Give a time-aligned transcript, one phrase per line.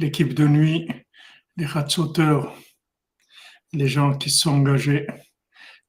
[0.00, 0.88] l'équipe de nuit,
[1.56, 2.54] les ratsauteurs,
[3.72, 5.06] les gens qui sont engagés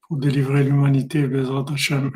[0.02, 1.26] pour délivrer l'humanité,
[1.74, 2.12] Hashem,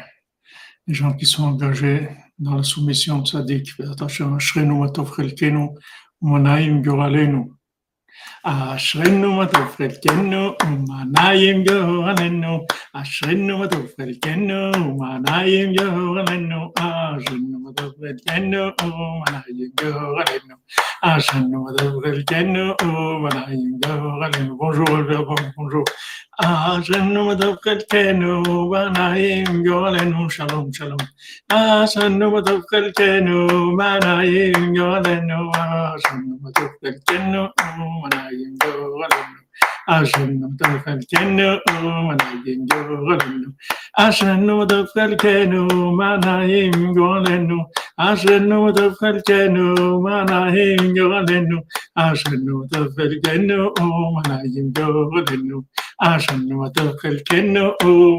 [0.88, 5.10] les gens qui sont engagés dans la soumission de Sadiq, Bezrat Hashem, Ashrenu Matov
[6.82, 7.52] Goralenu.
[8.45, 17.93] אשרינו מה טוב חלקנו, ומעניים גורלנו, אשרינו מה טוב חלקנו, ומעניים גורלנו, אשרינו מה טוב
[18.01, 20.55] חלקנו, ומעניים גורלנו,
[21.03, 24.57] אשרינו מה טוב חלקנו, ומעניים גורלנו.
[24.57, 25.85] בונז'ור אלברבון, בונז'ור.
[26.40, 31.00] Asanu madhavkalkenu, banayim yolenu, shalom, shalom.
[31.50, 39.38] Asanu madhavkalkenu, banayim yolenu, asanu madhavkalkenu, banayim yolenu.
[39.88, 41.58] אשרנו טוב חלקנו,
[42.08, 43.50] מנהיגים גורלנו.
[43.98, 47.58] אשרנו טוב חלקנו, מנהים גורלנו.
[47.98, 51.58] אשרנו טוב חלקנו, מנהים גורלנו.
[51.96, 55.62] אשרנו טוב חלקנו, מנהים גורלנו.
[56.00, 57.70] אשרנו טוב חלקנו,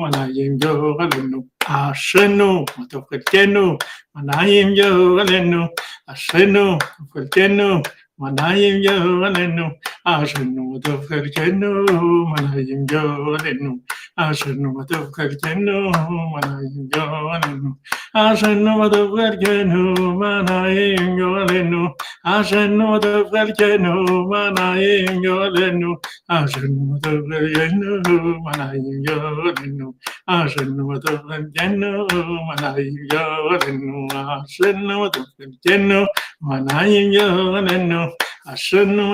[0.03, 1.45] מנהים גורלנו.
[1.67, 3.77] אשרנו טוב חלקנו,
[4.17, 5.67] מנהים גורלנו.
[6.07, 7.81] אשרנו טוב חלקנו,
[8.19, 11.85] Manayim Yonenu, Ashenu Matavkarkenu,
[12.33, 13.81] Manayim Yonenu,
[14.19, 15.93] Ashenu Matavkarkenu,
[16.33, 17.77] Manayim Yonenu,
[18.17, 21.93] Ashenu Matavkarkenu, Manayim Yonenu,
[22.25, 23.93] Ashenu Matavkarkenu,
[24.33, 25.93] Manayim Yonenu,
[26.31, 29.93] Ashenu Matavkarkenu, Manayim Yonenu,
[30.27, 32.09] Ashenu Matavkarkenu,
[32.49, 36.07] Manayim Yonenu, Ashenu Matavkarkenu,
[36.43, 38.06] Manayim Yonenu,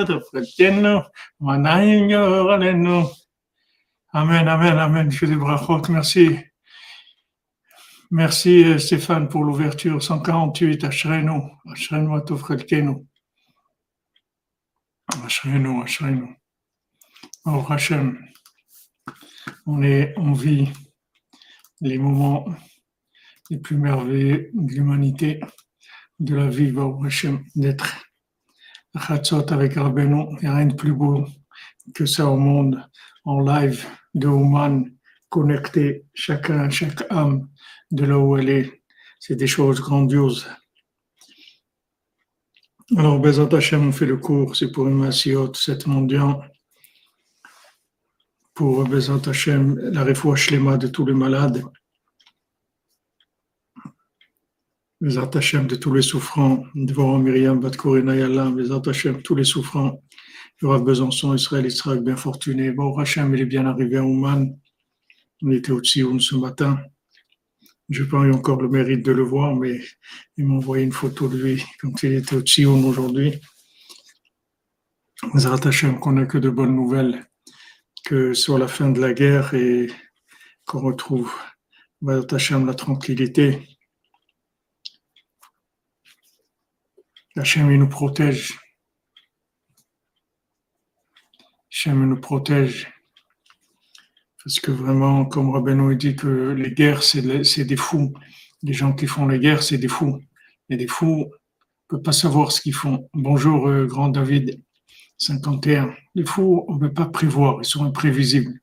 [0.07, 1.03] Tofretenu,
[1.41, 3.05] Manayim Yolenu.
[4.13, 5.11] Amen, amen, amen.
[5.11, 5.83] Je des brachot.
[5.89, 6.39] Merci.
[8.11, 10.03] Merci Stéphane pour l'ouverture.
[10.03, 11.41] 148, Ashrenu,
[11.73, 13.07] Ashrenu Atofretenu.
[15.25, 16.37] Ashrenu, Ashrenu.
[17.47, 18.19] Oh Hachem,
[19.67, 20.69] on, est, on vit
[21.81, 22.45] les moments
[23.51, 25.41] les plus merveilleux de l'humanité
[26.21, 26.73] de la vie,
[27.57, 28.02] d'être
[28.95, 30.27] Avec Rabbeinu.
[30.33, 31.27] Il n'y a rien de plus beau
[31.95, 32.83] que ça au monde,
[33.25, 34.85] en live, de Ouman,
[35.29, 37.49] connecté, chacun, chaque âme
[37.91, 38.83] de là où elle est.
[39.19, 40.47] C'est des choses grandioses.
[42.97, 46.53] Alors, Bezat Hashem, on fait le cours, c'est pour une Massiot, cette mondiale,
[48.53, 51.63] pour Bezat Hashem, la refouach de tous les malades.
[55.03, 60.01] Les Hashem de tous les souffrants, devant Myriam, Batkourina Yallah, les Hashem, tous les souffrants,
[60.63, 62.71] Rav Besançon, Israël, Israël, bien fortuné.
[62.71, 64.57] Bon, Hachem, il est bien arrivé à Ouman.
[65.43, 66.79] On était au Tsioun ce matin.
[67.89, 69.81] Je n'ai pas eu encore le mérite de le voir, mais
[70.37, 73.41] il m'a envoyé une photo de lui quand il était au Tsioun aujourd'hui.
[75.35, 77.27] Les Hashem, qu'on n'a que de bonnes nouvelles,
[78.05, 79.91] que soit la fin de la guerre et
[80.65, 81.35] qu'on retrouve,
[82.07, 83.72] Hashem, la tranquillité
[87.35, 88.59] Hachem nous protège.
[91.71, 92.93] Hachem nous protège.
[94.45, 98.13] Parce que vraiment, comme Rabbeinu dit que les guerres, c'est des fous.
[98.63, 100.21] Les gens qui font les guerres, c'est des fous.
[100.69, 103.09] Et des fous, on ne peut pas savoir ce qu'ils font.
[103.15, 104.63] Bonjour, euh, grand David,
[105.17, 105.95] 51.
[106.15, 108.61] Les fous, on ne peut pas prévoir, ils sont imprévisibles.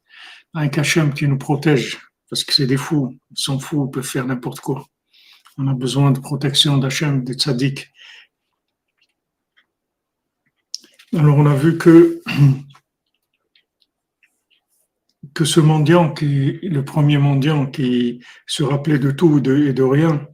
[0.53, 1.97] Un Hachem qui nous protège,
[2.29, 3.17] parce que c'est des fous.
[3.31, 4.85] Ils sont fous, ils peuvent faire n'importe quoi.
[5.57, 7.91] On a besoin de protection d'Hachem, de tzaddik.
[11.15, 12.21] Alors on a vu que,
[15.43, 20.27] ce mendiant, qui, le premier mendiant qui se rappelait de tout et de rien,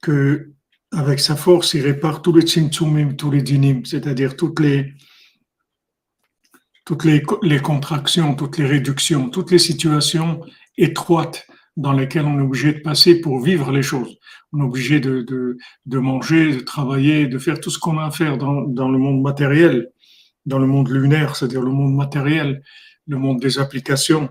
[0.00, 0.52] que
[0.92, 4.94] avec sa force, il répare tous les tsimtsumim, tous les dinim, c'est-à-dire toutes les,
[7.60, 10.40] contractions, toutes les réductions, toutes les situations
[10.78, 11.46] étroites
[11.76, 14.17] dans lesquelles on est obligé de passer pour vivre les choses
[14.52, 15.22] on est obligé de,
[15.86, 18.98] de, manger, de travailler, de faire tout ce qu'on a à faire dans, dans, le
[18.98, 19.90] monde matériel,
[20.46, 22.62] dans le monde lunaire, c'est-à-dire le monde matériel,
[23.06, 24.28] le monde des applications.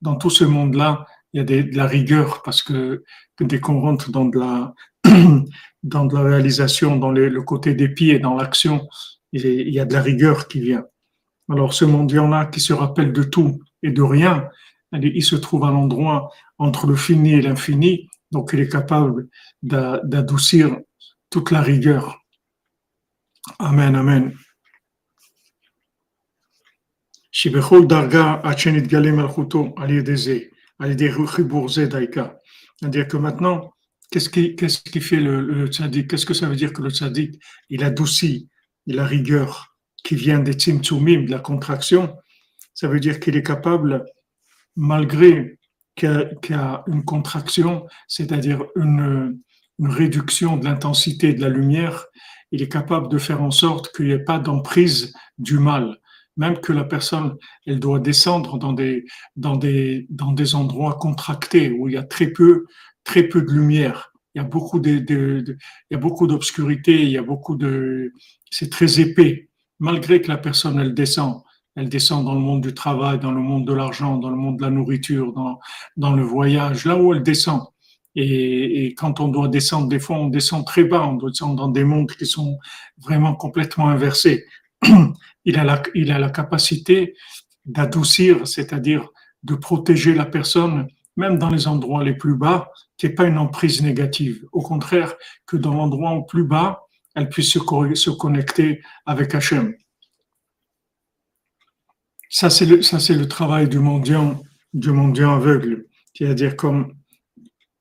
[0.00, 3.04] Dans tout ce monde-là, il y a de la rigueur parce que,
[3.40, 4.74] dès qu'on rentre dans de la,
[5.82, 8.86] dans de la réalisation, dans le côté des pieds, dans l'action,
[9.32, 10.84] il, y a de la rigueur qui vient.
[11.50, 14.48] Alors ce mendiant-là qui se rappelle de tout et de rien,
[14.92, 19.28] il se trouve à l'endroit entre le fini et l'infini, donc, il est capable
[19.62, 20.78] d'adoucir
[21.30, 22.18] toute la rigueur.
[23.58, 24.34] Amen, amen.
[27.32, 27.68] C'est-à-dire
[33.08, 33.72] que maintenant,
[34.10, 38.48] qu'est-ce qui, fait le tzaddik Qu'est-ce que ça veut dire que le tzaddik, il adoucit
[38.86, 39.74] la rigueur
[40.04, 42.16] qui vient des tzimtzumim, de la contraction,
[42.74, 44.04] ça veut dire qu'il est capable,
[44.76, 45.58] malgré
[45.94, 49.40] qu'il y a une contraction, c'est-à-dire une,
[49.80, 52.06] réduction de l'intensité de la lumière,
[52.52, 55.98] il est capable de faire en sorte qu'il n'y ait pas d'emprise du mal.
[56.36, 57.34] Même que la personne,
[57.66, 62.66] elle doit descendre dans des, endroits contractés où il y a très peu,
[63.12, 64.12] de lumière.
[64.36, 65.44] Il y a beaucoup de, de,
[65.90, 68.12] il y a beaucoup d'obscurité, il y a beaucoup de,
[68.50, 69.48] c'est très épais.
[69.80, 71.42] Malgré que la personne, elle descend,
[71.76, 74.58] elle descend dans le monde du travail, dans le monde de l'argent, dans le monde
[74.58, 75.58] de la nourriture, dans,
[75.96, 77.62] dans le voyage, là où elle descend.
[78.16, 81.68] Et, et, quand on doit descendre, des fois, on descend très bas, on descend dans
[81.68, 82.58] des mondes qui sont
[82.98, 84.44] vraiment complètement inversés.
[85.46, 87.14] Il a la, il a la capacité
[87.66, 89.08] d'adoucir, c'est-à-dire
[89.42, 90.88] de protéger la personne,
[91.18, 94.46] même dans les endroits les plus bas, qui n'est pas une emprise négative.
[94.52, 95.14] Au contraire,
[95.46, 97.58] que dans l'endroit le plus bas, elle puisse se,
[97.94, 99.74] se connecter avec Hachem.
[102.34, 104.42] Ça, c'est le, ça, c'est le travail du mendiant,
[104.72, 105.86] du mendiant aveugle.
[106.16, 106.92] C'est-à-dire comme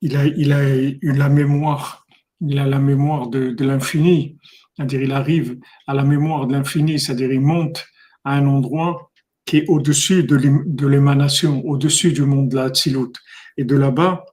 [0.02, 2.06] il a, il a eu la mémoire,
[2.40, 4.38] il a la mémoire de, de l'infini.
[4.76, 5.58] C'est-à-dire, il arrive
[5.88, 7.84] à la mémoire de l'infini, c'est-à-dire, il monte
[8.26, 9.12] à un endroit
[9.44, 13.14] qui est au-dessus de l'émanation, au-dessus du monde de la Tzilut.
[13.58, 14.24] Et de là-bas,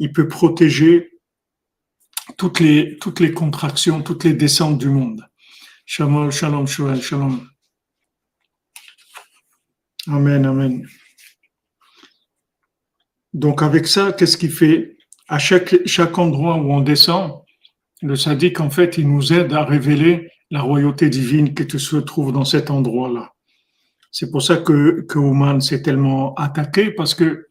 [0.00, 1.12] il peut protéger
[2.36, 5.24] toutes les, toutes les contractions, toutes les descentes du monde.
[5.86, 7.49] Shalom, shalom, shalom, shalom.
[10.08, 10.86] Amen, amen.
[13.32, 14.96] Donc avec ça, qu'est-ce qu'il fait?
[15.28, 17.42] À chaque, chaque endroit où on descend,
[18.02, 22.32] le sadique, en fait, il nous aide à révéler la royauté divine qui se trouve
[22.32, 23.32] dans cet endroit-là.
[24.10, 27.46] C'est pour ça que, que Ouman s'est tellement attaqué, parce que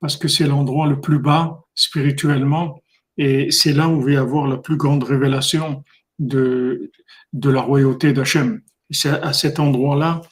[0.00, 2.80] parce que c'est l'endroit le plus bas spirituellement,
[3.16, 5.84] et c'est là où il va y avoir la plus grande révélation
[6.20, 6.92] de,
[7.32, 8.62] de la royauté d'Hachem.
[8.90, 10.22] C'est à cet endroit-là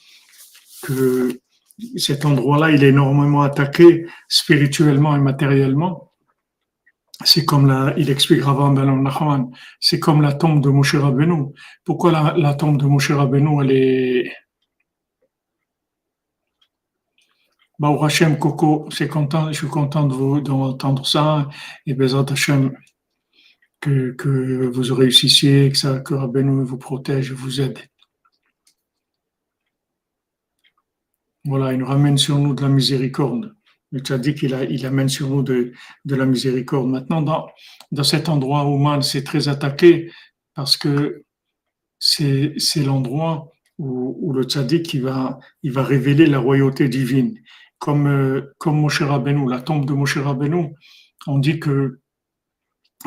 [0.82, 1.40] que
[1.96, 6.06] cet endroit-là, il est énormément attaqué spirituellement et matériellement
[7.24, 9.50] c'est comme la, il explique Ravan Nachman,
[9.80, 11.46] c'est comme la tombe de Moshe Rabbeinu.
[11.84, 14.32] Pourquoi la, tombe de Moshe Rabbeinu, elle est,
[17.78, 21.48] Baou Hashem Coco, c'est content, je suis content de vous d'entendre ça
[21.84, 22.74] et Bezat Hashem
[23.80, 27.78] que, que vous réussissiez, que ça, vous protège, vous aide.
[31.46, 33.54] Voilà, il nous ramène sur nous de la miséricorde.
[34.04, 35.72] Tu as dit qu'il il amène sur nous de,
[36.04, 36.88] la miséricorde.
[36.88, 37.46] Maintenant, dans,
[37.92, 40.10] dans cet endroit où mal c'est très attaqué,
[40.54, 41.22] parce que
[41.98, 47.38] c'est, l'endroit où, le tzaddik il va, il va révéler la royauté divine.
[47.78, 50.74] Comme, euh, comme Moshe Rabbeinu, la tombe de Moshe Rabbeinu,
[51.26, 52.00] on dit que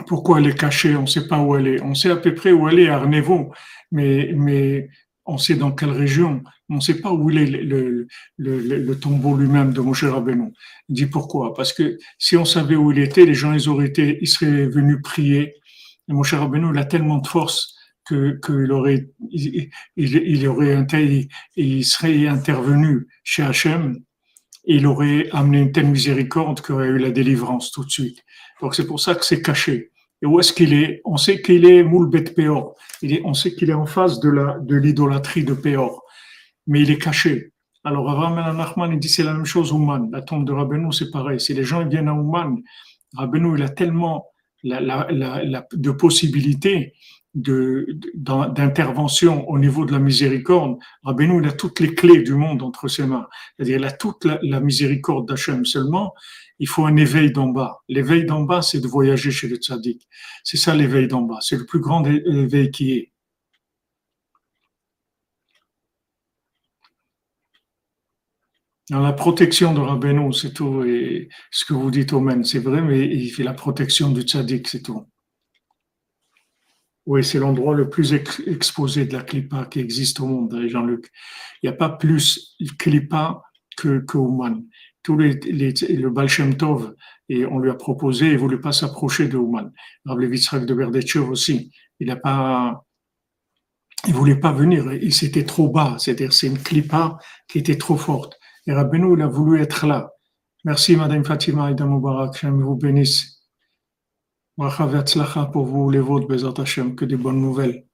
[0.07, 1.81] pourquoi elle est cachée, on ne sait pas où elle est.
[1.81, 3.51] On sait à peu près où elle est à Arnevo,
[3.91, 4.89] mais, mais
[5.29, 9.73] on sait dans quelle région, on ne sait pas où il est le, tombeau lui-même
[9.73, 10.51] de Moshe Rabbeinu.
[10.89, 11.53] Il dit pourquoi?
[11.53, 14.67] Parce que si on savait où il était, les gens ils auraient été, ils seraient
[14.67, 15.55] venus prier.
[16.07, 20.85] Et Moshe Rabbeinu, il a tellement de force que qu'il aurait, il, il, aurait,
[21.55, 23.99] il serait intervenu chez Hachem
[24.65, 28.23] et il aurait amené une telle miséricorde qu'il aurait eu la délivrance tout de suite.
[28.61, 29.91] Donc c'est pour ça que c'est caché.
[30.21, 31.01] Et où est-ce qu'il est?
[31.05, 32.75] On sait qu'il est Moulbet Peor.
[33.23, 36.03] On sait qu'il est en face de l'idolâtrie de Peor,
[36.67, 37.51] mais il est caché.
[37.83, 40.09] Alors Rabban Nachman il dit c'est la même chose Ouman.
[40.11, 41.39] La tombe de Rabbeinu c'est pareil.
[41.39, 42.57] Si les gens viennent à Ouman,
[43.15, 44.25] Rabbeinu il a tellement
[44.63, 46.93] de possibilités
[47.39, 52.87] d'intervention au niveau de la miséricorde, Rabbeinu, il a toutes les clés du monde entre
[52.87, 53.27] ses mains.
[53.55, 55.65] C'est-à-dire, il a toute la, miséricorde d'Hachem.
[55.65, 56.13] Seulement,
[56.59, 57.79] il faut un éveil d'en bas.
[57.87, 60.07] L'éveil d'en bas, c'est de voyager chez le tzaddik.
[60.43, 61.39] C'est ça l'éveil d'en bas.
[61.41, 63.11] C'est le plus grand éveil qui est.
[68.89, 70.83] Dans la protection de Rabbeinu, c'est tout.
[70.83, 74.67] Et ce que vous dites, Omen, c'est vrai, mais il fait la protection du tzaddik,
[74.67, 75.05] c'est tout.
[77.05, 81.09] Oui, c'est l'endroit le plus exposé de la clipa qui existe au monde, hein, Jean-Luc.
[81.61, 83.41] Il n'y a pas plus clipa
[83.77, 84.63] que, que Ouman.
[85.01, 86.93] Tous les, le Baal Tov,
[87.29, 89.71] et on lui a proposé, il ne voulait pas s'approcher de Ouman.
[90.05, 92.85] Rav Levitzrak de Berdetchev aussi, il n'a pas,
[94.07, 97.97] il voulait pas venir, il c'était trop bas, c'est-à-dire c'est une clipa qui était trop
[97.97, 98.37] forte.
[98.67, 100.11] Et Rabbeinu, il a voulu être là.
[100.65, 103.38] Merci Madame Fatima et Mubarak, je vous bénisse
[105.53, 106.53] pour vous, les vôtres, Bezat
[106.97, 107.85] que des bonnes nouvelles.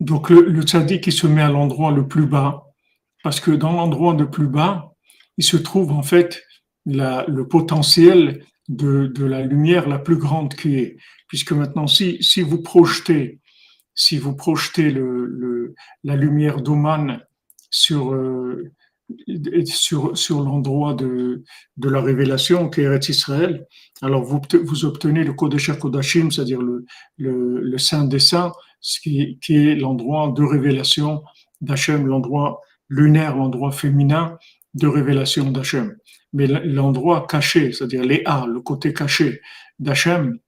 [0.00, 2.64] Donc le, le tzaddik, se met à l'endroit le plus bas,
[3.22, 4.94] parce que dans l'endroit le plus bas,
[5.36, 6.42] il se trouve en fait
[6.86, 10.96] le potentiel de, la lumière la plus grande qui est.
[11.28, 13.40] Puisque maintenant, si vous projetez,
[13.94, 17.20] si vous projetez le, la lumière d'Oman
[17.70, 18.70] sur, euh,
[19.66, 21.42] sur, sur l'endroit de,
[21.76, 23.66] de la révélation qui est Israël,
[24.02, 26.84] alors vous, vous obtenez le Kodesh Kodashim, c'est-à-dire le,
[27.18, 28.52] le, le Saint des Saints,
[29.02, 31.22] qui, qui est l'endroit de révélation
[31.60, 34.38] d'Hachem, l'endroit lunaire, l'endroit féminin
[34.74, 35.96] de révélation d'Hachem.
[36.32, 39.40] Mais l'endroit caché, c'est-à-dire les A, le côté caché
[39.78, 40.38] d'Hachem,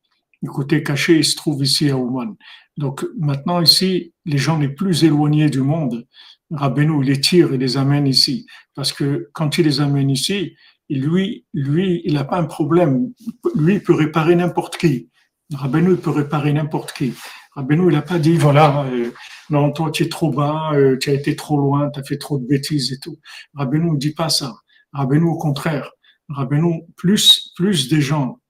[0.42, 2.36] le côté caché, il se trouve ici à Ouman.
[2.76, 6.06] Donc maintenant ici, les gens les plus éloignés du monde,
[6.50, 8.47] Rabbeinu les tire et les amène ici.
[8.75, 10.54] Parce que quand il les amène ici,
[10.88, 13.12] lui, lui, il n'a pas un problème.
[13.54, 15.11] Lui, il peut réparer n'importe qui.
[15.52, 17.14] Rabbeinu, il peut réparer n'importe qui.
[17.54, 19.11] Rabbeinu, il n'a pas dit, voilà, euh,
[19.50, 22.18] non, toi, tu es trop bas, euh, tu as été trop loin, tu as fait
[22.18, 23.16] trop de bêtises et tout.
[23.54, 24.54] Rabbeinu ne dit pas ça.
[24.92, 25.90] Rabbeinu, au contraire.
[26.28, 28.40] Rabbeinu, plus, plus des gens,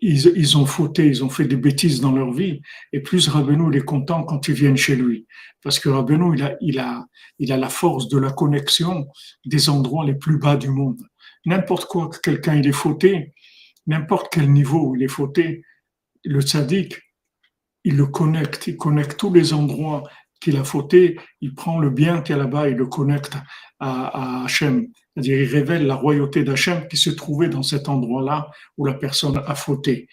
[0.00, 2.60] ils, ont fauté, ils ont fait des bêtises dans leur vie,
[2.92, 5.26] et plus Rabbeinu, est content quand ils viennent chez lui.
[5.62, 7.06] Parce que Rabbeinu, il a, il a,
[7.38, 9.08] il a la force de la connexion
[9.44, 11.02] des endroits les plus bas du monde.
[11.46, 13.34] N'importe quoi que quelqu'un il est fauté,
[13.86, 15.62] n'importe quel niveau il est fauté,
[16.24, 17.00] le tzaddik,
[17.84, 20.04] il le connecte, il connecte tous les endroits
[20.40, 23.36] qu'il a fauté, il prend le bien qu'il y a là-bas, il le connecte
[23.80, 24.88] à, à Hachem.
[25.18, 29.36] C'est-à-dire, il révèle la royauté d'Hachem qui se trouvait dans cet endroit-là où la personne
[29.36, 30.08] a fauté.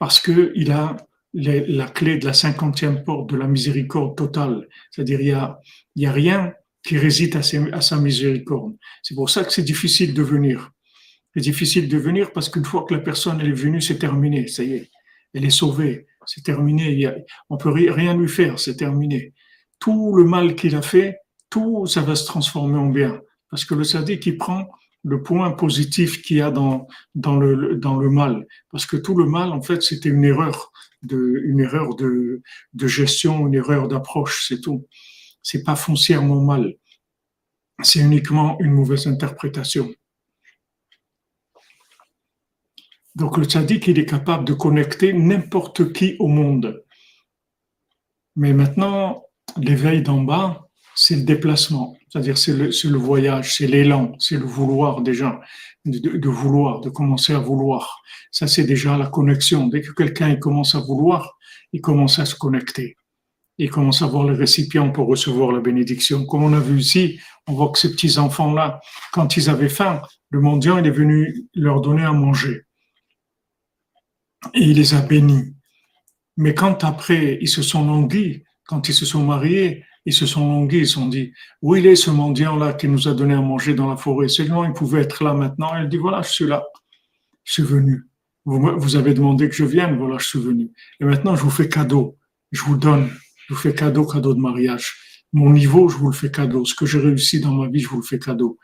[0.00, 0.96] Parce qu'il a
[1.32, 4.68] la clé de la cinquantième porte de la miséricorde totale.
[4.90, 5.60] C'est-à-dire, il n'y a,
[5.94, 8.76] il a rien qui réside à, sa miséricorde.
[9.02, 10.72] C'est pour ça que c'est difficile de venir.
[11.34, 14.64] C'est difficile de venir parce qu'une fois que la personne est venue, c'est terminé, ça
[14.64, 14.90] y est
[15.36, 17.06] elle est sauvée, c'est terminé,
[17.50, 19.34] on peut rien lui faire, c'est terminé.
[19.78, 21.18] Tout le mal qu'il a fait,
[21.50, 23.20] tout ça va se transformer en bien.
[23.50, 24.68] Parce que le sadique, qui prend
[25.04, 28.46] le point positif qu'il y a dans, dans, le, dans le mal.
[28.72, 30.72] Parce que tout le mal, en fait, c'était une erreur,
[31.02, 32.42] de, une erreur de,
[32.74, 34.86] de gestion, une erreur d'approche, c'est tout.
[35.42, 36.74] C'est pas foncièrement mal.
[37.82, 39.92] C'est uniquement une mauvaise interprétation.
[43.14, 46.84] Donc le tzaddik, il est capable de connecter n'importe qui au monde.
[48.34, 49.24] Mais maintenant,
[49.56, 50.65] l'éveil d'en bas,
[50.96, 55.40] c'est le déplacement, c'est-à-dire c'est le, voyage, c'est l'élan, c'est le vouloir déjà,
[55.84, 58.02] de, de, vouloir, de commencer à vouloir.
[58.32, 59.66] Ça, c'est déjà la connexion.
[59.68, 61.36] Dès que quelqu'un commence à vouloir,
[61.72, 62.96] il commence à se connecter.
[63.58, 66.24] Il commence à voir le récipient pour recevoir la bénédiction.
[66.24, 68.80] Comme on a vu ici, on voit que ces petits enfants-là,
[69.12, 72.66] quand ils avaient faim, le mendiant il est venu leur donner à manger
[74.54, 75.54] et il les a bénis.
[76.36, 80.48] Mais quand après ils se sont languis, quand ils se sont mariés, ils se sont
[80.48, 81.32] languis, ils se sont dit,
[81.62, 84.28] où il est ce mendiant-là qui nous a donné à manger dans la forêt?
[84.28, 85.76] Seulement il pouvait être là maintenant.
[85.82, 86.64] Il dit, voilà, je suis là,
[87.44, 88.04] je suis venu.
[88.44, 90.70] Vous, avez demandé que je vienne, voilà, je suis venu.
[91.00, 92.16] Et maintenant, je vous fais cadeau,
[92.52, 93.10] je vous donne,
[93.48, 94.94] je vous fais cadeau, cadeau de mariage.
[95.32, 96.64] Mon niveau, je vous le fais cadeau.
[96.64, 98.58] Ce que j'ai réussi dans ma vie, je vous le fais cadeau.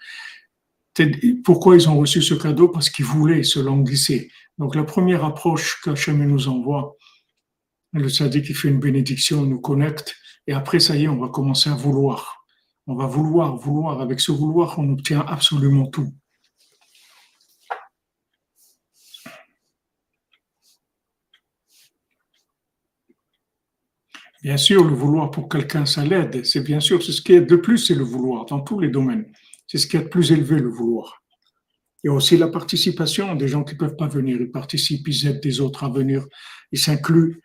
[1.43, 2.69] Pourquoi ils ont reçu ce cadeau?
[2.69, 4.31] Parce qu'ils voulaient se languisser.
[4.59, 6.97] Donc la première approche qu'Hachem nous envoie,
[7.93, 10.15] le sadique qui fait une bénédiction, nous connecte,
[10.47, 12.45] et après ça y est, on va commencer à vouloir.
[12.87, 14.01] On va vouloir, vouloir.
[14.01, 16.13] Avec ce vouloir, on obtient absolument tout.
[24.43, 26.45] Bien sûr, le vouloir pour quelqu'un, ça l'aide.
[26.45, 28.89] C'est bien sûr, c'est ce qui est de plus, c'est le vouloir dans tous les
[28.89, 29.33] domaines.
[29.69, 31.23] C'est ce qui est de plus élevé, le vouloir.
[32.03, 34.41] Il y a aussi la participation des gens qui ne peuvent pas venir.
[34.41, 36.27] Ils participent, ils aident des autres à venir.
[36.73, 37.41] Ils s'incluent.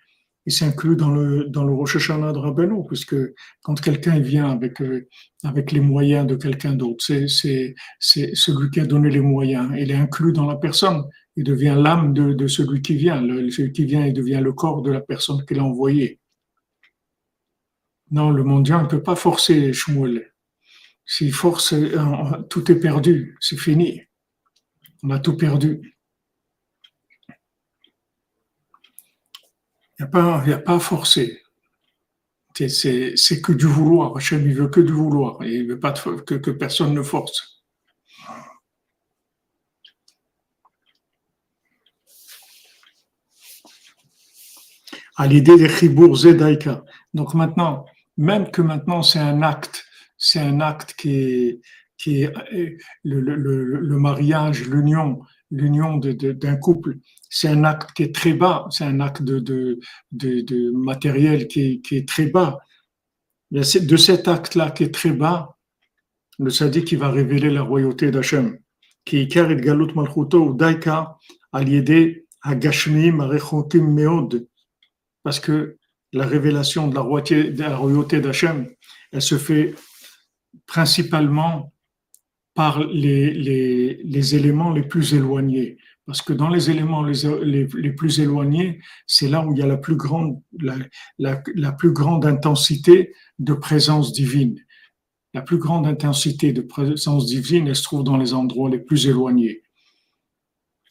[0.48, 3.16] Ils s'incluent dans le, dans le Rosh Hashanah de Rabbeinu, puisque
[3.62, 5.08] quand quelqu'un vient avec, euh,
[5.44, 9.72] avec les moyens de quelqu'un d'autre, c'est, c'est, c'est celui qui a donné les moyens.
[9.78, 11.04] Il est inclus dans la personne.
[11.36, 13.22] Il devient l'âme de, de celui qui vient.
[13.22, 16.20] Le, celui qui vient, il devient le corps de la personne qu'il a envoyé.
[18.10, 20.34] Non, le mondial ne peut pas forcer Shmuel.
[21.06, 21.98] S'il force, euh,
[22.50, 24.02] tout est perdu, c'est fini
[25.04, 25.97] on a tout perdu.
[30.00, 31.42] Il n'y a, pas, a pas à forcer.
[32.56, 34.16] C'est que du vouloir.
[34.18, 35.44] Hachem, il veut que du vouloir.
[35.44, 37.58] il ne veut pas que, que personne ne force.
[45.18, 46.84] à l'idée des chibour zedaïka.
[47.14, 47.86] Donc maintenant,
[48.18, 49.86] même que maintenant c'est un acte,
[50.18, 51.62] c'est un acte qui est,
[51.98, 56.98] qui euh, le, mariage, l'union, l'union d'un couple,
[57.30, 59.80] c'est un acte qui est très bas, c'est un acte de,
[60.74, 62.60] matériel qui est, très bas.
[63.52, 63.62] De
[63.98, 65.58] cet acte-là qui est très bas,
[66.40, 68.58] le tzaddik qui va révéler la royauté d'Hachem,
[69.06, 71.18] qui est galut malchuto daika
[71.52, 74.48] aliédé agashmiim arechotim meod,
[75.24, 75.78] parce que
[76.14, 78.70] la révélation de la royauté, de la royauté d'Hachem,
[79.12, 79.76] elle se fait
[80.66, 81.74] principalement
[82.54, 85.78] par les, éléments les plus éloignés.
[86.08, 89.76] Parce que dans les éléments les, plus éloignés, c'est là où il y a la
[89.76, 94.58] plus grande, la, plus grande intensité de présence divine.
[95.34, 99.06] La plus grande intensité de présence divine, elle se trouve dans les endroits les plus
[99.06, 99.64] éloignés.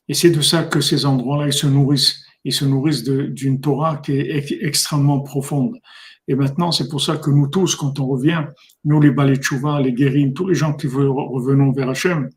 [0.09, 2.23] Et c'est de ça que ces endroits-là, ils se nourrissent.
[2.45, 5.81] Ils se nourrissent d'une Torah qui est extrêmement profonde.
[6.29, 8.45] Et maintenant, c'est pour ça que nous tous, quand on revient,
[8.85, 12.29] nous les Baletchouva, les Guérim, tous les gens qui revenons vers Hachem,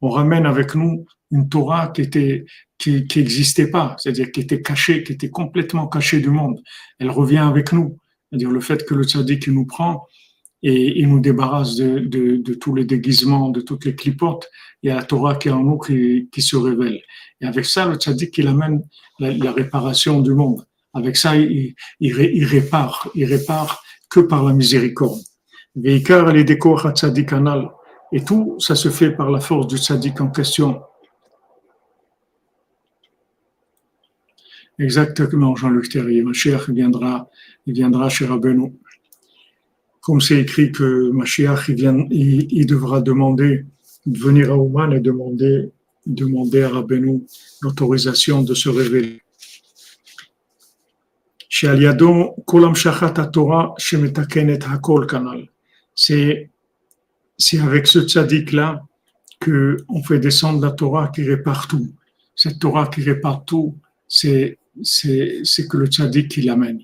[0.00, 2.44] on ramène avec nous une Torah qui était
[2.78, 6.62] qui n'existait pas, c'est-à-dire qui était cachée, qui était complètement cachée du monde.
[6.98, 7.98] Elle revient avec nous,
[8.30, 10.06] c'est-à-dire le fait que le tzaddik nous prend
[10.62, 14.48] et il nous débarrasse de, de, de, tous les déguisements, de toutes les clipotes.
[14.82, 17.00] Il y a la Torah qui est en nous qui, qui se révèle.
[17.40, 18.82] Et avec ça, le tzaddik, il amène
[19.18, 20.64] la, réparation du monde.
[20.94, 25.20] Avec ça, il, il, répare, il répare que par la miséricorde.
[25.76, 27.70] Veikar les tzaddik anal.
[28.12, 30.82] Et tout, ça se fait par la force du tzaddik en question.
[34.78, 36.22] Exactement, Jean-Luc Terrier.
[36.22, 37.28] Mashiach viendra,
[37.66, 38.72] viendra chez Rabbeinu.
[40.00, 43.66] Comme c'est écrit que Mashiach, il, il, devra demander,
[44.06, 45.70] de venir à Ouman et demander,
[46.06, 47.26] demander à Rabbeinu
[47.60, 49.20] l'autorisation de se révéler.
[55.94, 56.50] C'est
[57.38, 58.84] c'est avec ce tzaddik-là
[59.40, 61.88] qu'on fait descendre la Torah qui répare tout.
[62.34, 63.76] Cette Torah qui répare tout,
[64.06, 66.80] c'est que le tzaddik qui l'amène.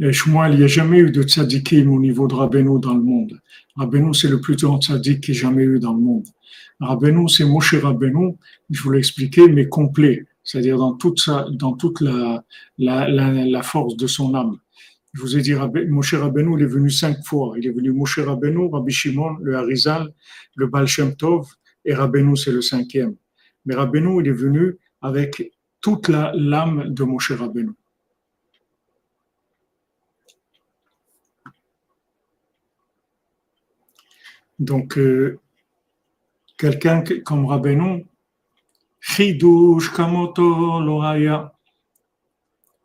[0.00, 3.02] Et Shmuel, il n'y a jamais eu de tzaddikim au niveau de Rabbeinu dans le
[3.02, 3.40] monde.
[3.76, 6.26] Rabbeinu, c'est le plus grand tzaddik qu'il ait jamais eu dans le monde.
[6.80, 8.36] Rabbeinu, c'est Moshe Rabbeinu,
[8.70, 12.42] je vous l'ai expliqué, mais complet c'est-à-dire dans toute, sa, dans toute la,
[12.78, 14.56] la, la, force de son âme.
[15.18, 15.52] Je vous ai dit,
[15.88, 17.56] Moshe Rabbeinu, il est venu cinq fois.
[17.58, 20.14] Il est venu Moshe Rabbeinu, Rabbi Shimon, le Harizal,
[20.54, 23.16] le Baal Shem Tov, et Rabbeinu, c'est le cinquième.
[23.66, 25.50] Mais Rabbeinu, il est venu avec
[25.80, 27.72] toute l'âme de Moshe Rabbeinu.
[34.60, 35.40] Donc, euh,
[36.56, 38.06] quelqu'un comme Rabbeinu,
[39.00, 41.52] Chidouche Kamoto Loraya.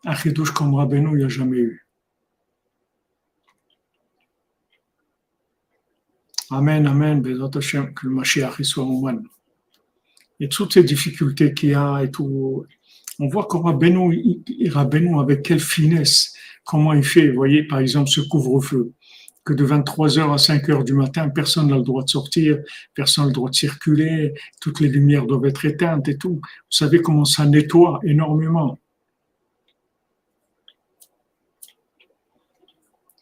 [0.03, 1.82] Un chidouche comme Rabbeinu, il n'y a jamais eu.
[6.53, 9.21] Amen, Amen, que le Mashiach soit humain.
[10.39, 12.65] Et toutes ces difficultés qu'il y a et tout,
[13.19, 18.09] on voit comment Rabbeinu, Rabbeinu avec quelle finesse, comment il fait, vous voyez, par exemple,
[18.09, 18.93] ce couvre-feu
[19.45, 22.59] que de 23h à 5h du matin, personne n'a le droit de sortir,
[22.93, 26.35] personne n'a le droit de circuler, toutes les lumières doivent être éteintes et tout.
[26.35, 28.79] Vous savez comment ça nettoie énormément.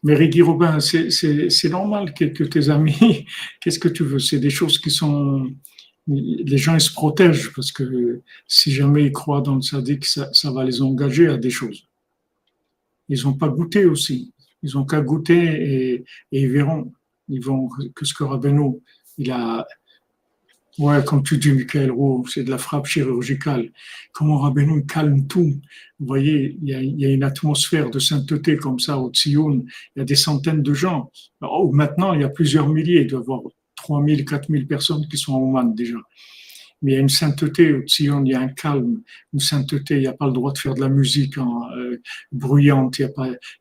[0.04, 3.26] Mais Régui Robin, c'est normal que, tes amis,
[3.62, 4.20] qu'est-ce que tu veux?
[4.20, 5.52] C'est des choses qui sont...
[6.08, 10.34] Les gens, ils se protègent parce que si jamais ils croient dans le sadique, ça,
[10.34, 11.88] ça va les engager à des choses.
[13.08, 14.34] Ils n'ont pas goûté aussi.
[14.64, 16.92] Ils ont qu'à goûter et, ils verront.
[17.30, 18.82] Ils vont que ce que Rabbeinu,
[19.18, 19.68] il a,
[20.80, 23.72] ouais, comme tu dis, Michael Roux, c'est de la frappe chirurgicale.
[24.14, 25.60] Comment Rabbeinu calme tout.
[26.00, 29.66] Vous voyez, il y, a, une atmosphère de sainteté comme ça au Tsioun.
[29.96, 31.12] Il y a des centaines de gens.
[31.72, 33.02] maintenant, il y a plusieurs milliers.
[33.02, 33.42] Il doit y avoir
[33.76, 35.98] 3000, 4000 personnes qui sont en Oman déjà
[36.82, 39.02] mais il y a une sainteté au Tzion, il y a un calme,
[39.34, 42.02] une sainteté, il n'y a pas le droit de faire de la musique en, euh,
[42.32, 43.10] bruyante, il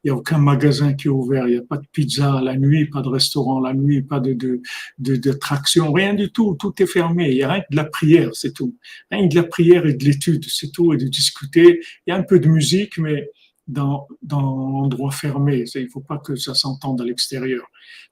[0.05, 2.57] n'y a, a aucun magasin qui est ouvert, il n'y a pas de pizza la
[2.57, 4.61] nuit, pas de restaurant la nuit, pas de, de,
[4.99, 7.77] de, de traction, rien du tout, tout est fermé, il y a rien que de
[7.77, 8.77] la prière, c'est tout.
[9.11, 11.81] Rien que de la prière et de l'étude, c'est tout, et de discuter.
[12.07, 13.29] Il y a un peu de musique, mais
[13.67, 14.39] dans, dans
[14.83, 17.67] endroit fermé, il ne faut pas que ça s'entende à l'extérieur.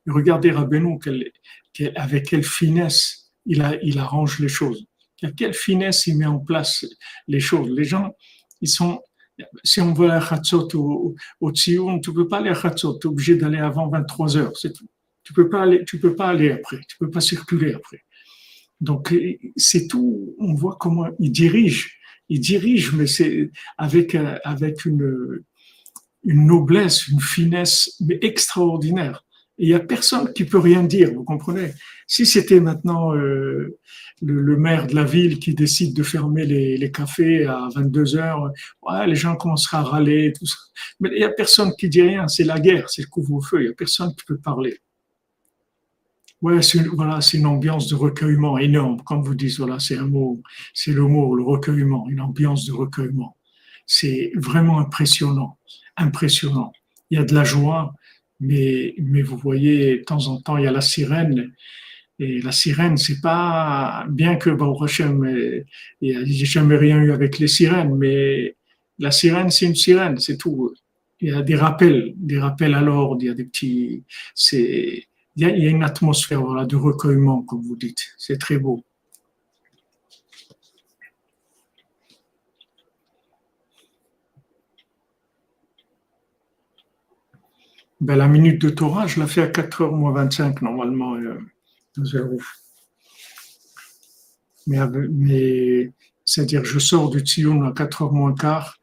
[0.07, 0.99] Regardez Rabbeinu,
[1.97, 4.87] avec quelle finesse il, a, il arrange les choses
[5.37, 6.87] quelle finesse il met en place
[7.27, 7.71] les choses.
[7.71, 8.15] Les gens,
[8.61, 9.03] ils sont,
[9.65, 13.07] si on veut à Khatsot ou au Tzion, tu peux pas aller à Khatsot, tu
[13.07, 14.87] es obligé d'aller avant 23 heures, c'est tout.
[15.25, 18.03] Tu peux peux pas aller après, tu peux pas circuler après.
[18.81, 19.15] Donc,
[19.57, 21.99] c'est tout, on voit comment il dirige.
[22.29, 25.43] Il dirige, mais c'est avec, avec une,
[26.25, 29.25] noblesse, une finesse extraordinaire.
[29.57, 31.73] il n'y a personne qui peut rien dire, vous comprenez?
[32.07, 33.79] Si c'était maintenant euh,
[34.23, 38.51] le, maire de la ville qui décide de fermer les, cafés à 22 heures,
[39.07, 40.33] les gens commenceraient à râler.
[41.01, 43.65] Mais il n'y a personne qui dit rien, c'est la guerre, c'est le couvre-feu, il
[43.65, 44.79] n'y a personne qui peut parler.
[46.41, 50.09] Ouais, c'est voilà, une ambiance de recueillement énorme, comme vous dites, voilà, c'est un
[50.73, 53.37] c'est le mot, le recueillement, une ambiance de recueillement.
[53.87, 55.59] C'est vraiment impressionnant,
[55.97, 56.73] impressionnant.
[57.11, 57.95] Il y a de la joie,
[58.39, 61.53] mais, mais vous voyez, de temps en temps, il y a la sirène.
[62.21, 65.65] Et la sirène, c'est pas bien que il
[66.01, 68.57] n'y a jamais rien eu avec les sirènes, mais
[68.99, 70.75] la sirène, c'est une sirène, c'est tout.
[71.21, 74.05] Il y a des rappels, des rappels à l'ordre, il y a des petits,
[74.35, 75.05] c'est,
[75.37, 78.15] il y a, il y a une atmosphère voilà, de recueillement, comme vous dites.
[78.19, 78.85] C'est très beau.
[88.01, 91.15] Ben, la minute de Torah, je la fais à 4h moins 25 normalement.
[91.17, 91.39] Euh,
[94.67, 95.93] mais,
[96.25, 98.79] c'est-à-dire je sors du Tzion à 4h moins quart,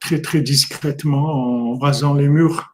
[0.00, 2.70] très très discrètement en rasant les murs.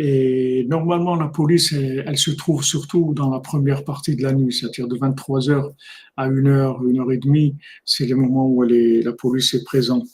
[0.00, 4.52] Et normalement, la police, elle, se trouve surtout dans la première partie de la nuit,
[4.52, 5.72] c'est-à-dire de 23h
[6.16, 10.06] à 1h, 1h30, c'est le moment où la police est présente.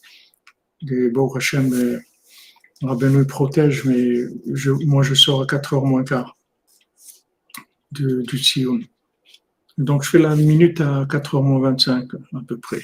[0.91, 1.99] Et bon, Hachem, euh,
[2.83, 4.25] Rabbi me protège, mais
[4.87, 6.37] moi je sors à 4h moins quart
[7.95, 8.79] de, du Sion.
[9.79, 12.83] Donc je fais la minute à 4h moins 25 à peu près.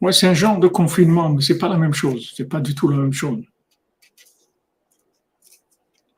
[0.00, 2.32] Moi, c'est un genre de confinement, mais c'est pas la même chose.
[2.36, 3.42] C'est pas du tout la même chose.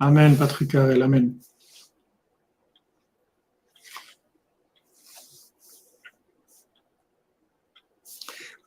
[0.01, 1.35] Amen, Patrick Arel, Amen.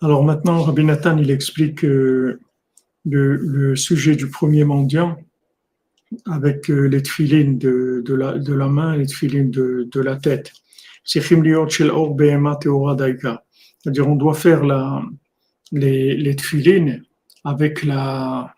[0.01, 1.85] Alors maintenant, Rabbi Nathan, il explique
[3.05, 5.17] le, sujet du premier mendiant
[6.25, 10.01] avec euh, les tefilines de, de, la, de la main et les tefilines de, de
[10.01, 10.53] la tête.
[13.79, 15.03] C'est-à-dire, on doit faire la,
[15.71, 17.03] les, les tefilines
[17.43, 18.53] avec la.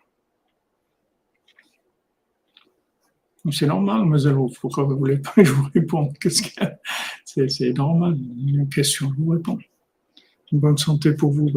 [3.50, 6.16] C'est normal, Mazelou, pourquoi vous ne voulez pas que je vous réponde?
[6.18, 9.58] Qu'est-ce que c'est, normal, une question, je vous réponds.
[10.52, 11.50] Bonne santé pour vous,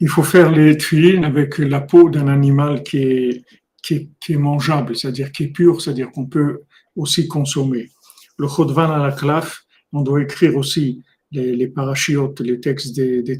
[0.00, 3.44] Il faut faire les tuilines avec la peau d'un animal qui est,
[3.82, 6.62] qui est, mangeable, c'est-à-dire qui est pur, c'est-à-dire qu'on peut
[6.96, 7.88] aussi consommer.
[8.36, 13.22] Le chodvan à la claf, on doit écrire aussi les, les parachiotes, les textes des,
[13.22, 13.38] des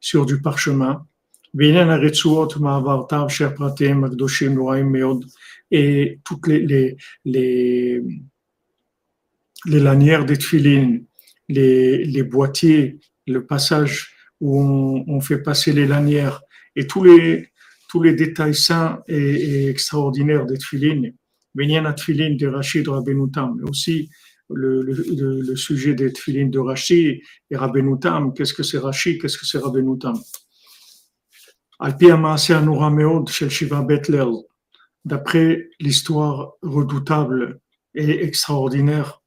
[0.00, 1.06] sur du parchemin.
[5.70, 8.02] Et toutes les, les,
[9.64, 11.04] les lanières des tefilines,
[11.48, 16.40] les, les, boîtiers, le passage où on, fait passer les lanières
[16.76, 17.48] et tous les,
[17.88, 21.14] tous les détails sains et, extraordinaires des tefilines.
[21.54, 24.10] Benyan tefilin de Rachid Rabbenoutam, mais aussi
[24.50, 27.20] le, sujet des tefilines de Rachid
[27.50, 28.32] et Rabbenoutam.
[28.34, 30.14] Qu'est-ce que c'est Rachid Qu'est-ce que c'est Rabbenoutam
[35.04, 37.60] D'après l'histoire redoutable
[37.94, 39.22] et extraordinaire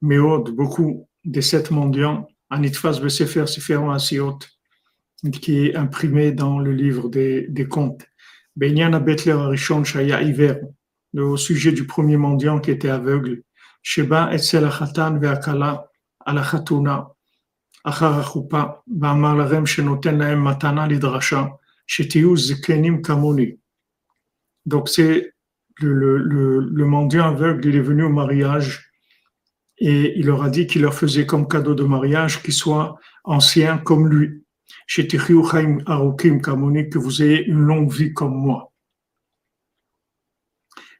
[0.00, 4.38] Meod, beaucoup des sept mendiants, Anitfas Besefer Sefer Asiot,
[5.32, 8.06] qui est imprimé dans le livre des, des contes.
[8.56, 10.60] Benyana Betler Arishon Shaya Iver,
[11.16, 13.42] au sujet du premier mendiant qui était aveugle.
[13.82, 15.88] Sheba Etzel Achatan Ve'akala
[16.26, 17.08] Alachatuna,
[17.84, 23.58] Achar Achupa, Ba'amar Larem Shenoten Laem Matana Lidrasha, Shetiyu Zikenim Kamoni.
[24.66, 25.32] Donc c'est
[25.80, 28.87] le, le, le, le mendiant aveugle, il est venu au mariage
[29.80, 33.78] et il leur a dit qu'il leur faisait comme cadeau de mariage qu'ils soient anciens
[33.78, 34.42] comme lui.
[36.88, 38.72] que vous ayez une longue vie comme moi.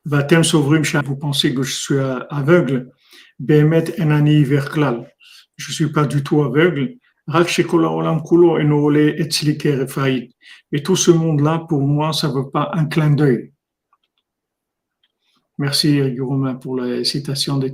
[0.04, 2.92] Vous pensez que je suis aveugle?
[3.40, 6.96] enani Je suis pas du tout aveugle.
[10.72, 13.52] Mais tout ce monde-là, pour moi, ça ne veut pas un clin d'œil.
[15.58, 17.70] Merci, Romain, pour la citation des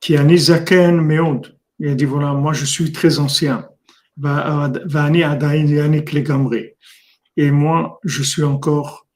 [0.00, 1.56] qui a Nizaken Meod.
[1.78, 3.68] Il a dit voilà, moi je suis très ancien.
[7.36, 9.06] Et moi, je suis encore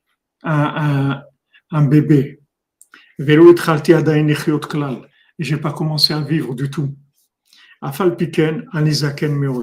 [0.42, 1.22] un, un,
[1.72, 2.40] un bébé.
[3.18, 3.38] Et
[5.38, 6.96] j'ai pas commencé à vivre du tout.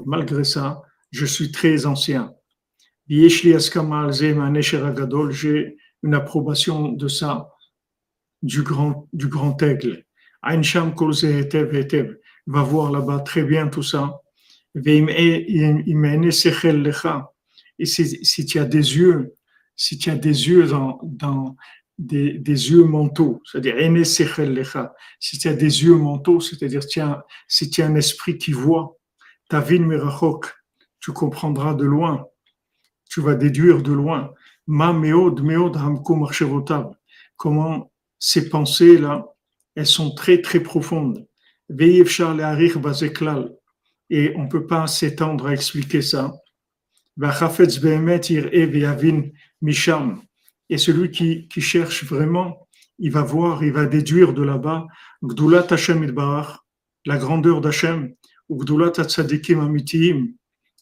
[0.06, 2.32] Malgré ça, je suis très ancien.
[3.08, 3.50] J'ai
[6.04, 7.48] une approbation de ça
[8.42, 10.04] du grand, du grand aigle.
[10.42, 10.94] Ainsham
[12.46, 14.20] va voir là-bas très bien tout ça.
[17.78, 19.34] Et si, si tu as des yeux,
[19.76, 21.56] si tu as des yeux dans, dans
[21.98, 23.76] des, des, yeux mentaux, c'est-à-dire
[25.20, 26.82] si tu as des yeux mentaux, c'est-à-dire
[27.48, 28.96] si tu as un esprit qui voit,
[29.48, 29.80] ta vie
[31.00, 32.26] tu comprendras de loin,
[33.10, 34.32] tu vas déduire de loin.
[34.66, 35.76] Ma meod meod
[37.36, 39.26] Comment ces pensées-là,
[39.74, 41.26] elles sont très très profondes.
[41.70, 42.02] Et
[44.36, 46.32] on ne peut pas s'étendre à expliquer ça.
[50.68, 54.86] Et celui qui, qui cherche vraiment, il va voir, il va déduire de là-bas
[57.04, 58.14] la grandeur d'Hachem,
[58.48, 58.64] ou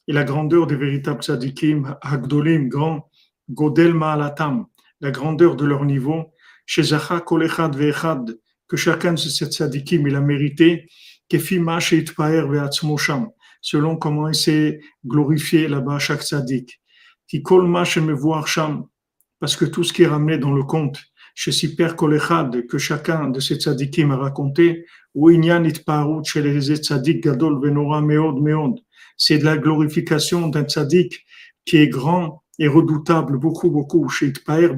[0.08, 3.10] et la grandeur des véritables tzadikim, Hagdolim, grand,
[3.48, 4.66] Godel Ma'alatam,
[5.00, 6.32] la grandeur de leur niveau,
[6.66, 8.36] chez Zacha Kolechad Ve'echad,
[8.70, 10.86] que chacun de ces tzadikim, il a mérité,
[12.46, 13.30] Ve'atzmosham,
[13.60, 16.80] selon comment il s'est glorifié là-bas chaque tzadik.
[17.26, 18.84] Qui me voir sham,
[19.40, 21.02] parce que tout ce qui est ramené dans le conte,
[21.34, 24.86] chez Siper Kolechad, que chacun de ces tzadikim a raconté,
[26.24, 27.60] chez les tzadik Gadol
[29.16, 31.26] c'est de la glorification d'un tzaddik
[31.64, 34.08] qui est grand et redoutable, beaucoup, beaucoup.
[34.08, 34.68] Chez Itpaer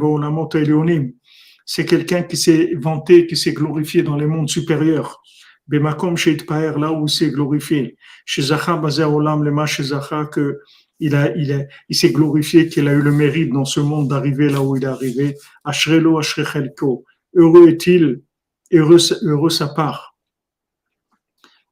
[1.64, 5.22] C'est quelqu'un qui s'est vanté, qui s'est glorifié dans les mondes supérieurs.
[5.68, 7.96] Bemakom chez Itpaer, là où il s'est glorifié.
[8.24, 9.84] Chez Zacha Olam, Lema chez
[10.32, 10.58] que
[10.98, 14.08] il a, il a, il s'est glorifié qu'il a eu le mérite dans ce monde
[14.08, 15.36] d'arriver là où il est arrivé.
[15.64, 17.04] Ashrelo, Ashrechelko.
[17.34, 18.22] Heureux est-il,
[18.72, 20.12] heureux, heureux sa part.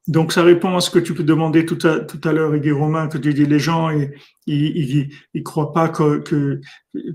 [0.07, 2.71] Donc, ça répond à ce que tu peux demander tout à, tout à l'heure, Guy
[2.71, 6.59] Romain, que tu dis les gens, ils, ils, croient pas que, que,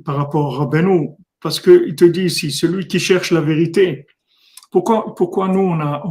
[0.05, 1.11] par rapport à Rabbeinu,
[1.47, 4.09] parce qu'il te dit ici, celui qui cherche la vérité,
[4.73, 6.03] pourquoi, pourquoi nous, on a,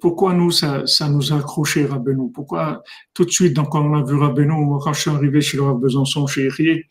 [0.00, 2.30] pourquoi nous, ça, ça nous a accroché Rabbeinu?
[2.32, 5.74] Pourquoi tout de suite, quand on a vu Rabbeinu, quand je suis arrivé chez le
[5.74, 6.86] Besançon, chez Érié,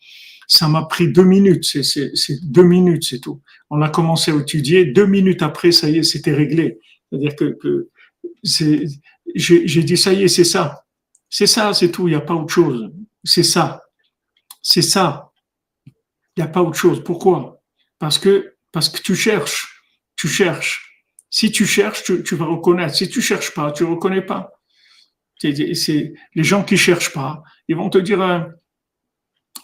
[0.46, 2.12] ça m'a pris deux minutes, c'est
[2.42, 3.40] deux minutes, c'est tout.
[3.70, 6.80] On a commencé à étudier, deux minutes après, ça y est, c'était réglé.
[7.08, 7.88] C'est-à-dire que, que
[8.42, 10.84] j'ai dit, ça y est, c'est ça.
[11.30, 12.92] C'est ça, c'est tout, il n'y a pas autre chose.
[13.24, 13.80] C'est ça.
[14.60, 15.32] C'est ça.
[16.36, 17.02] Il n'y a pas autre chose.
[17.02, 17.59] Pourquoi?
[18.00, 19.84] Parce que, parce que tu cherches.
[20.16, 20.90] Tu cherches.
[21.30, 22.96] Si tu cherches, tu, vas reconnaître.
[22.96, 24.50] Si tu cherches pas, tu reconnais pas.
[25.38, 28.40] C'est les gens qui cherchent pas, ils vont te dire euh,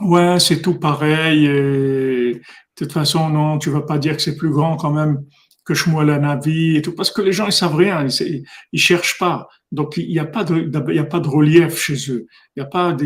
[0.01, 1.47] ouais c'est tout pareil.
[1.47, 2.41] De
[2.75, 5.27] toute façon non, tu vas pas dire que c'est plus grand quand même
[5.67, 9.19] que Shmuel Navi et tout, parce que les gens ils savent rien, ils, ils cherchent
[9.19, 9.49] pas.
[9.71, 12.27] Donc il n'y a pas de, il y a pas de relief chez eux.
[12.55, 12.97] Il y a pas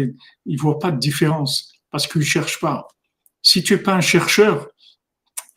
[0.46, 2.86] ils voient pas de différence parce qu'ils cherchent pas.
[3.42, 4.68] Si tu es pas un chercheur,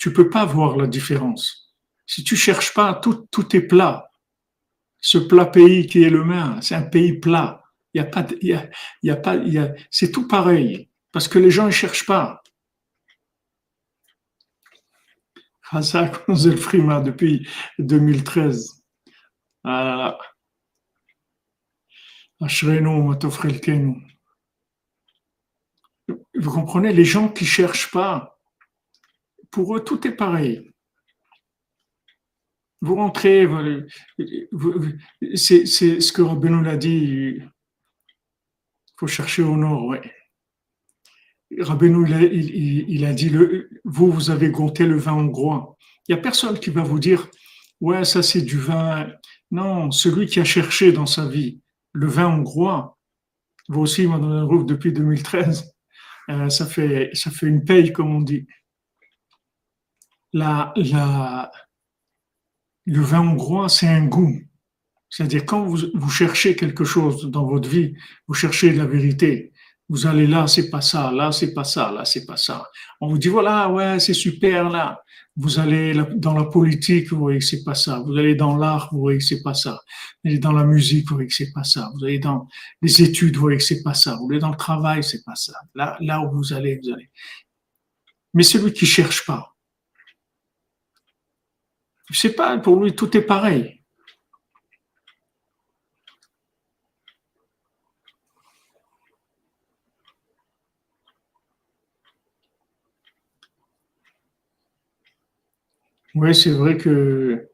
[0.04, 1.74] tu peux pas voir la différence.
[2.06, 4.12] Si tu cherches pas, tout, tout est plat.
[5.00, 7.64] Ce plat pays qui est le mien, c'est un pays plat.
[7.94, 8.70] Il y a pas, il y a,
[9.02, 12.44] y a pas, y a, c'est tout pareil parce que les gens ils cherchent pas.
[15.72, 17.48] Hazak Frima depuis
[17.80, 18.84] 2013.
[19.64, 20.18] Ah
[26.36, 28.33] Vous comprenez, les gens qui cherchent pas,
[29.54, 30.72] pour eux, tout est pareil.
[32.82, 33.48] Vous rentrez,
[35.36, 37.50] c'est ce que Rabbeinu l'a dit, il
[38.98, 40.02] faut chercher au nord, ouais.
[41.60, 42.06] Rabbeinu,
[42.90, 45.78] il, a dit, le, vous, vous avez goûté le vin hongrois.
[46.08, 47.30] Il n'y a personne qui va vous dire,
[47.80, 49.08] ouais, ça c'est du vin.
[49.52, 51.62] Non, celui qui a cherché dans sa vie
[51.94, 52.98] le vin hongrois,
[53.70, 55.72] vous aussi, un groupe depuis 2013,
[56.30, 58.48] euh, ça, fait, ça fait une paye, comme on dit.
[60.34, 61.52] La, la,
[62.86, 64.42] le vin hongrois, c'est un goût.
[65.10, 67.94] C'est-à-dire, quand vous, vous cherchez quelque chose dans votre vie,
[68.28, 69.54] vous cherchez la vérité,
[69.90, 72.68] vous allez là, c'est pas ça, là, c'est pas ça, là, c'est pas ça.
[73.00, 75.00] On vous dit, voilà, ouais, c'est super, là.
[75.36, 78.00] Vous allez dans la politique, vous voyez que c'est pas ça.
[78.00, 79.82] Vous allez dans l'art, vous voyez que c'est pas ça.
[80.24, 81.92] Vous allez dans la musique, vous voyez que c'est pas ça.
[81.94, 82.48] Vous allez dans
[82.82, 84.16] les études, vous voyez que c'est pas ça.
[84.16, 85.54] Vous allez dans le travail, c'est pas ça.
[85.74, 87.10] Là, là où vous allez, vous allez.
[88.36, 89.53] Mais celui qui cherche pas,
[92.14, 93.82] je sais pas, pour lui, tout est pareil.
[106.16, 107.50] Oui, c'est vrai que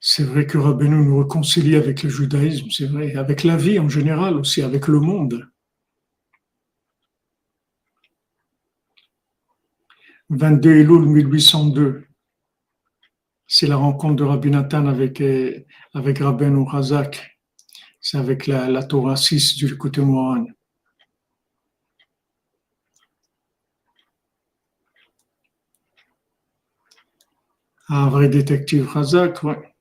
[0.00, 3.88] c'est vrai que Rabbeinu nous réconcilie avec le judaïsme, c'est vrai, avec la vie en
[3.88, 5.48] général aussi, avec le monde.
[10.32, 12.06] 22 Elul 1802.
[13.46, 17.38] C'est la rencontre de Rabbi Nathan avec, euh, avec Rabbeinu Razak.
[18.00, 20.46] C'est avec la, la Torah 6 du côté Mohan.
[27.90, 29.71] Un vrai détective Razak, ouais.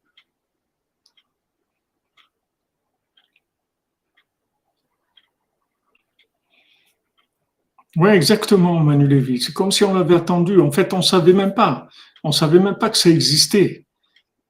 [7.98, 9.42] Oui, exactement, Manu Lévy.
[9.42, 10.60] C'est comme si on l'avait attendu.
[10.60, 11.88] En fait, on savait même pas.
[12.24, 13.86] On savait même pas que ça existait.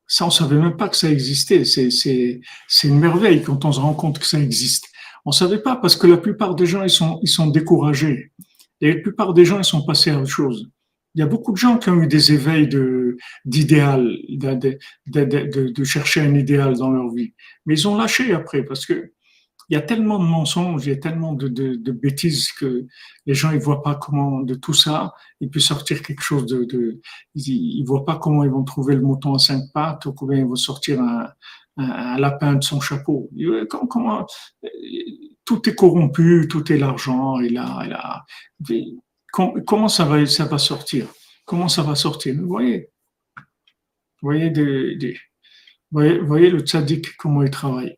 [0.06, 1.64] Ça, on savait même pas que ça existait.
[1.66, 2.42] C'est,
[2.84, 4.88] une merveille quand on se rend compte que ça existe.
[5.26, 8.32] On savait pas parce que la plupart des gens, ils sont, ils sont découragés.
[8.82, 10.70] Et la plupart des gens, ils sont passés à autre chose.
[11.16, 12.70] Il y a beaucoup de gens qui ont eu des éveils
[13.46, 14.78] d'idéal, de,
[15.08, 17.34] de, de, de, chercher un idéal dans leur vie.
[17.66, 19.12] Mais ils ont lâché après parce que
[19.72, 22.86] il y a tellement de mensonges, il y a tellement de, de, de bêtises que
[23.26, 26.66] les gens ils voient pas comment de tout ça il peut sortir quelque chose de,
[26.66, 27.00] de
[27.36, 30.46] ils, voient pas comment ils vont trouver le mouton à cinq pattes ou comment ils
[30.46, 31.30] vont sortir un,
[31.78, 33.30] un, lapin de son chapeau.
[33.70, 34.28] Comment, comment,
[35.46, 38.26] tout est corrompu, tout est l'argent et là, et là.
[39.32, 41.08] Comment ça va, ça va sortir?
[41.46, 42.36] Comment ça va sortir?
[42.36, 42.90] Vous voyez,
[43.38, 43.44] vous
[44.30, 45.18] voyez, des, des,
[45.92, 47.98] voyez, voyez le tzaddik comment il travaille.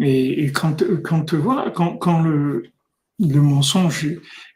[0.00, 2.64] Et, quand, quand, voilà, quand, quand le,
[3.18, 4.06] le mensonge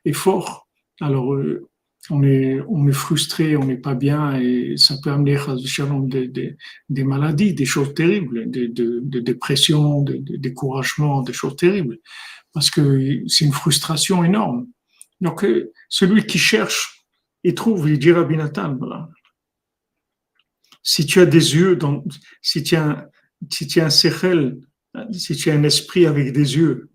[0.05, 0.69] est fort,
[1.01, 1.69] alors euh,
[2.11, 5.37] on est, on est frustré, on n'est pas bien et ça peut amener
[6.07, 6.57] des, des,
[6.89, 11.99] des maladies, des choses terribles, de, de, de dépression, de, de, découragement, des choses terribles,
[12.53, 14.67] parce que c'est une frustration énorme.
[15.21, 17.05] Donc euh, celui qui cherche
[17.45, 19.09] et trouve, il dira Binatan, voilà.
[20.85, 22.05] Si tu as des yeux, dans,
[22.41, 23.09] si tu as,
[23.51, 24.59] si tu as un sechel
[25.13, 26.91] si tu as un esprit avec des yeux,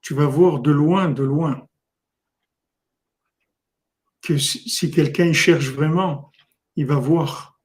[0.00, 1.66] tu vas voir de loin, de loin,
[4.22, 6.32] que si, quelqu'un cherche vraiment,
[6.76, 7.60] il va voir,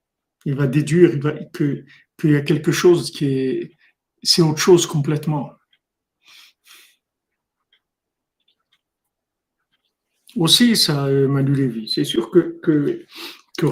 [0.46, 1.86] il va déduire il que
[2.20, 3.78] qu'il y a quelque chose qui est,
[4.24, 5.52] c'est autre chose complètement.
[10.36, 13.06] Aussi, ça, Manu Lévy, c'est sûr que, que,
[13.58, 13.66] que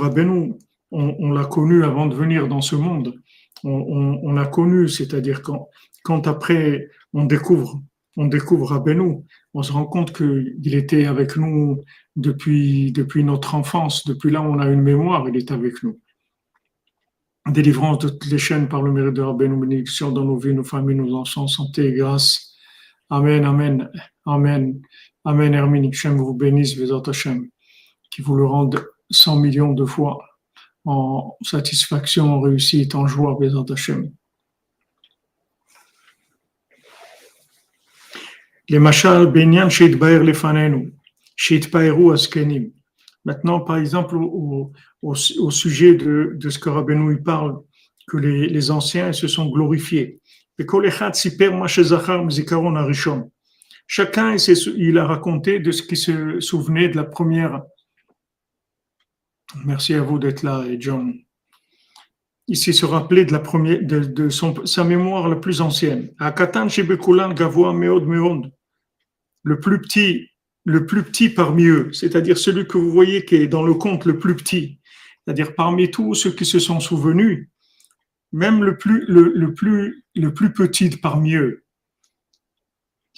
[0.91, 3.19] on l'a connu avant de venir dans ce monde
[3.63, 5.69] on, l'a connu, c'est-à-dire quand,
[6.03, 7.81] quand après on découvre,
[8.17, 11.83] on découvre Rabbeinu, on se rend compte qu'il était avec nous
[12.15, 15.99] depuis, depuis notre enfance, depuis là on a une mémoire, il est avec nous.
[17.47, 20.63] Délivrance de toutes les chaînes par le mérite de Rabbeinu, bénédiction dans nos vies, nos
[20.63, 22.55] familles, nos enfants, santé et grâce.
[23.09, 23.89] Amen, Amen,
[24.25, 24.81] Amen,
[25.23, 27.47] Amen, Hermine, vous bénisse, Vezat Hashem,
[28.09, 30.19] qui vous le rende 100 millions de fois
[30.85, 34.11] en satisfaction, en réussite, en joie, Bézant Hashem.
[38.71, 40.93] Machal benyan sheitbaer lefanenu,
[41.35, 42.71] sheitpaeru askenim.
[43.23, 44.71] Maintenant, par exemple, au,
[45.49, 47.59] sujet de, de, ce que Rabbeinu parle,
[48.07, 50.19] que les, les anciens se sont glorifiés.
[53.87, 54.35] Chacun,
[54.77, 57.61] il a raconté de ce qui se souvenait de la première
[59.65, 61.13] Merci à vous d'être là, John.
[62.47, 66.11] Ici, se rappeler de la première, de, son, sa mémoire la plus ancienne.
[69.43, 70.29] Le plus petit,
[70.63, 74.05] le plus petit parmi eux, c'est-à-dire celui que vous voyez qui est dans le compte
[74.05, 74.79] le plus petit.
[75.25, 77.49] C'est-à-dire parmi tous ceux qui se sont souvenus,
[78.31, 81.63] même le plus, le, plus, le plus petit parmi eux.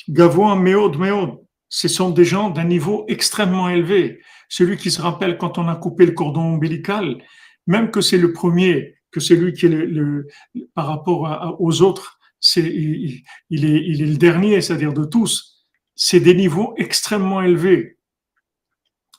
[0.10, 1.40] Gavoa Meod Meod.
[1.70, 5.76] Ce sont des gens d'un niveau extrêmement élevé celui qui se rappelle quand on a
[5.76, 7.24] coupé le cordon ombilical,
[7.66, 10.28] même que c'est le premier, que c'est lui qui est le,
[10.74, 15.66] par rapport aux autres, c'est, il, est, il est le dernier, c'est-à-dire de tous.
[15.96, 17.98] C'est des niveaux extrêmement élevés,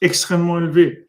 [0.01, 1.09] extrêmement élevés.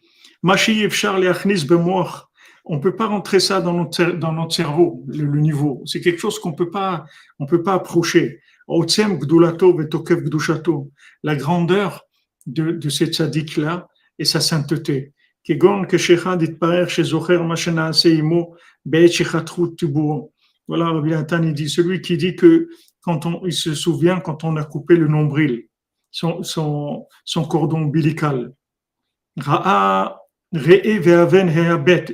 [2.72, 5.84] On peut pas rentrer ça dans notre, dans notre cerveau, le, niveau.
[5.86, 7.06] C'est quelque chose qu'on peut pas,
[7.40, 8.42] on peut pas approcher.
[11.24, 12.04] La grandeur
[12.46, 13.88] de, de cette sadique là
[14.20, 15.14] et sa sainteté.
[20.68, 22.70] Voilà, Rabbi Nathan, il dit, celui qui dit que
[23.02, 25.68] quand on, il se souvient quand on a coupé le nombril,
[26.12, 28.54] son, son, son cordon ombilical.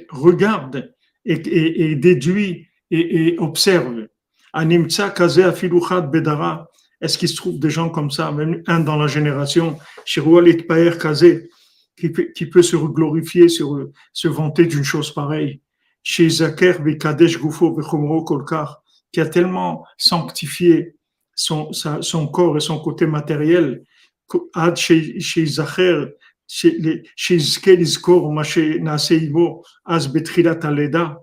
[0.10, 0.94] Regarde
[1.26, 4.08] et, et, et déduit et, et observe.
[7.02, 11.50] Est-ce qu'il se trouve des gens comme ça, même un dans la génération, qui peut,
[11.96, 15.62] qui peut se glorifier, se, vanter d'une chose pareille.
[16.04, 17.72] chez Zaker Bekadesh Gufo
[18.24, 20.96] Kolkar, qui a tellement sanctifié
[21.36, 21.72] son,
[22.32, 23.84] corps et son côté matériel,
[24.54, 26.06] Ad chez Zacher,
[26.48, 31.20] chez Izkor, Maché Naseibo, Az Betrilat Aleda,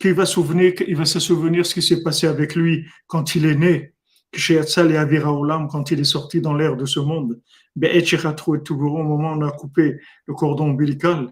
[0.00, 3.94] qu'il va se souvenir ce qui s'est passé avec lui quand il est né,
[4.34, 7.40] chez Atzal et Avira Olam, quand il est sorti dans l'air de ce monde.
[7.80, 11.28] Au moment où on a coupé le cordon ombilical.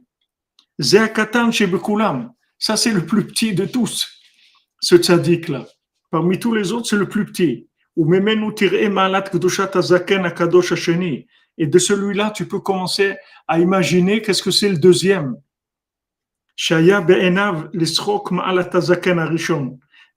[2.59, 4.09] Ça, c'est le plus petit de tous,
[4.81, 5.67] ce tzaddik-là.
[6.11, 7.69] Parmi tous les autres, c'est le plus petit.
[11.59, 13.17] Et de celui-là, tu peux commencer
[13.49, 15.37] à imaginer qu'est-ce que c'est le deuxième.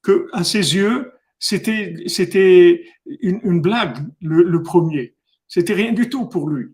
[0.03, 2.85] Que à ses yeux, c'était, c'était
[3.21, 5.15] une, une blague, le, le premier.
[5.49, 6.67] C'était rien du tout pour lui.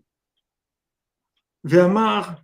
[1.64, 2.42] Ve'amar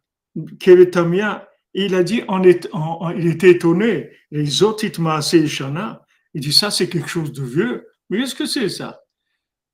[0.58, 4.10] Kevetamia, il a dit, il était étonné.
[4.30, 7.86] Les autres, il dit, ça, c'est quelque chose de vieux.
[8.08, 9.00] Mais qu'est-ce que c'est ça?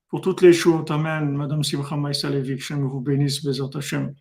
[0.09, 1.37] Pour toutes les choses, Amen.
[1.37, 4.15] Madame Simcha Maïsalevik, je vous bénisse, Bezat Hashem.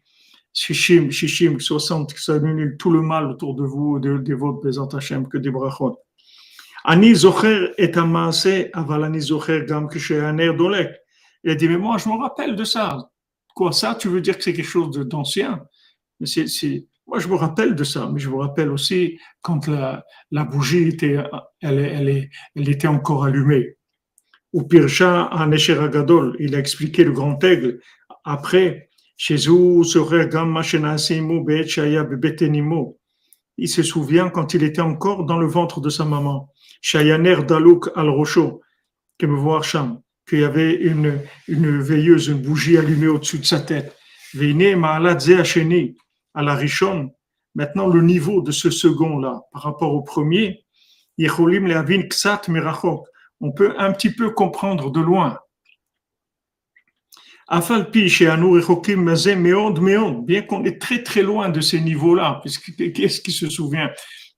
[0.54, 4.96] Shishim, Shishim, 60, que ça annule tout le mal autour de vous, de, de votre
[4.96, 6.00] Hashem, que des brachot.
[6.84, 9.90] Ani zocher et amaase, aval ani zocher gam
[10.26, 10.96] aner dolek.
[11.48, 13.10] Il a dit, mais moi, je me rappelle de ça.
[13.56, 15.64] Quoi, ça, tu veux dire que c'est quelque chose d'ancien?
[16.20, 20.04] Moi, je me rappelle de ça, mais je me rappelle aussi quand la,
[20.44, 21.24] bougie était,
[21.62, 23.78] elle, elle, était encore allumée.
[24.52, 27.80] Ou Pircha, en il a expliqué le grand aigle.
[28.26, 29.38] Après, chez
[33.60, 36.52] il se souvient quand il était encore dans le ventre de sa maman.
[36.82, 38.60] Shayaner Dalouk al-Rocho,
[39.18, 39.64] que me voir
[40.28, 43.96] qu'il y avait une, une veilleuse, une bougie allumée au-dessus de sa tête.
[46.34, 47.12] À la Rishon.
[47.56, 50.64] Maintenant, le niveau de ce second-là par rapport au premier,
[53.40, 55.40] on peut un petit peu comprendre de loin.
[60.26, 62.44] Bien qu'on est très très loin de ces niveaux-là,
[62.94, 63.90] qu'est-ce qui se souvient?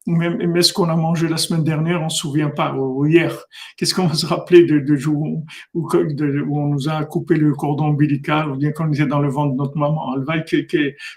[0.10, 3.38] Mais ce qu'on a mangé la semaine dernière, on ne se souvient pas, ou hier.
[3.78, 7.90] Qu'est-ce qu'on va se rappeler de, de jour où, on nous a coupé le cordon
[7.90, 10.16] ombilical, ou bien qu'on était dans le ventre de notre maman?
[10.16, 10.36] Elle va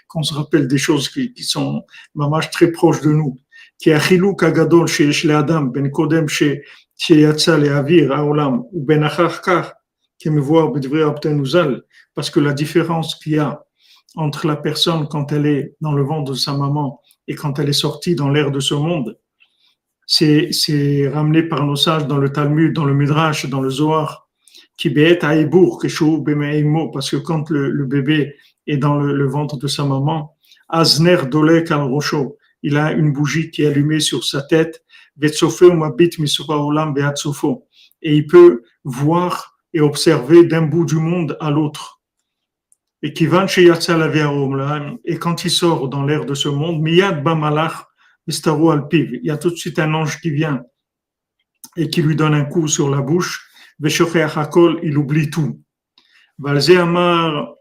[0.07, 1.83] qu'on se rappelle des choses qui, qui sont,
[2.13, 3.37] maman, très proches de nous.
[3.85, 6.63] A chilou kagadol chez Adam, ben kodem chez
[7.09, 9.73] yatsa le avir aolam, ou ben acharkar,
[10.17, 10.71] qui me voit
[12.15, 13.61] parce que la différence qu'il y a
[14.15, 17.69] entre la personne quand elle est dans le ventre de sa maman et quand elle
[17.69, 19.17] est sortie dans l'air de ce monde,
[20.05, 24.27] c'est, ramené par nos sages dans le Talmud, dans le Midrash, dans le Zohar,
[24.77, 25.19] qui parce
[27.11, 28.35] que quand le, bébé
[28.67, 30.35] est dans le, ventre de sa maman,
[30.69, 34.83] Azner Dolek al Rocho, il a une bougie qui est allumée sur sa tête,
[35.21, 35.27] et
[38.15, 42.01] il peut voir et observer d'un bout du monde à l'autre
[43.03, 43.69] et qui va chez
[45.03, 47.85] et quand il sort dans l'air de ce monde, Miyad Bamalach
[48.45, 50.63] Alpiv, il y a tout de suite un ange qui vient
[51.75, 53.45] et qui lui donne un coup sur la bouche,
[53.79, 55.59] il oublie tout.
[56.37, 57.53] Valze Amar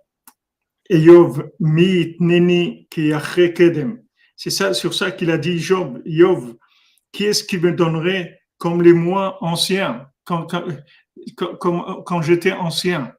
[0.88, 4.00] Eyov Mi Neni Kedem.
[4.36, 6.54] C'est ça, sur ça qu'il a dit Job, Yov,
[7.10, 10.46] qui est-ce qui me donnerait comme les mois anciens, quand,
[11.36, 13.12] quand, quand j'étais ancien?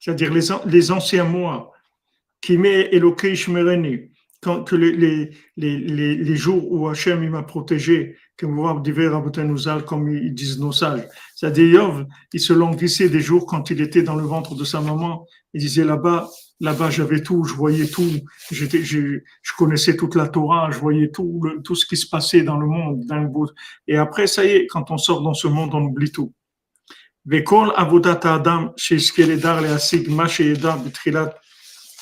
[0.00, 1.72] C'est-à-dire les, les, anciens mois,
[2.40, 8.16] qui met Eloké Shmereni, quand que les, les, les, les, jours où Hachem m'a protégé,
[8.38, 8.56] comme
[9.86, 11.06] comme ils disent nos sages.
[11.36, 15.26] C'est-à-dire, il se languissait des jours quand il était dans le ventre de sa maman.
[15.52, 16.30] Il disait là-bas,
[16.60, 18.10] là-bas j'avais tout, je voyais tout,
[18.50, 22.42] j'étais, je, je, connaissais toute la Torah, je voyais tout, tout ce qui se passait
[22.42, 23.28] dans le monde, dans le.
[23.86, 26.32] Et après, ça y est, quand on sort dans ce monde, on oublie tout.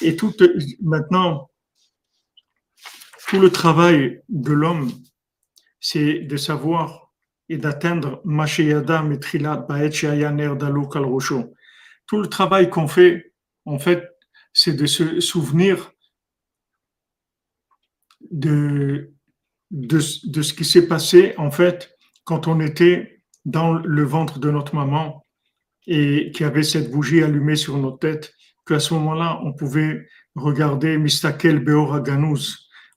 [0.00, 0.16] Et
[0.80, 1.50] maintenant,
[3.26, 4.92] tout le travail de l'homme,
[5.80, 7.12] c'est de savoir
[7.48, 9.66] et d'atteindre et Trilat
[12.06, 13.32] Tout le travail qu'on fait,
[13.64, 14.04] en fait,
[14.52, 15.92] c'est de se souvenir
[18.30, 19.12] de,
[19.70, 19.98] de,
[20.30, 23.17] de ce qui s'est passé, en fait, quand on était
[23.48, 25.24] dans le ventre de notre maman
[25.86, 28.34] et qui avait cette bougie allumée sur nos têtes,
[28.66, 32.02] qu'à ce moment-là, on pouvait regarder Mistakel Beora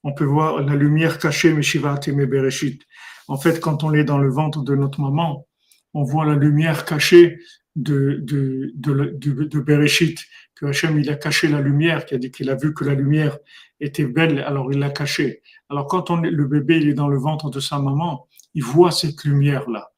[0.04, 2.82] On peut voir la lumière cachée Meshivat et Bereshit.
[3.30, 5.48] En fait, quand on est dans le ventre de notre maman,
[5.94, 7.40] on voit la lumière cachée
[7.78, 10.20] de, de, de, de, Bereshit,
[10.56, 12.94] que Hachem il a caché la lumière, qui a dit qu'il a vu que la
[12.94, 13.38] lumière
[13.80, 15.42] était belle, alors il l'a cachée.
[15.70, 18.92] Alors quand on, le bébé il est dans le ventre de sa maman, il voit
[18.92, 19.91] cette lumière-là.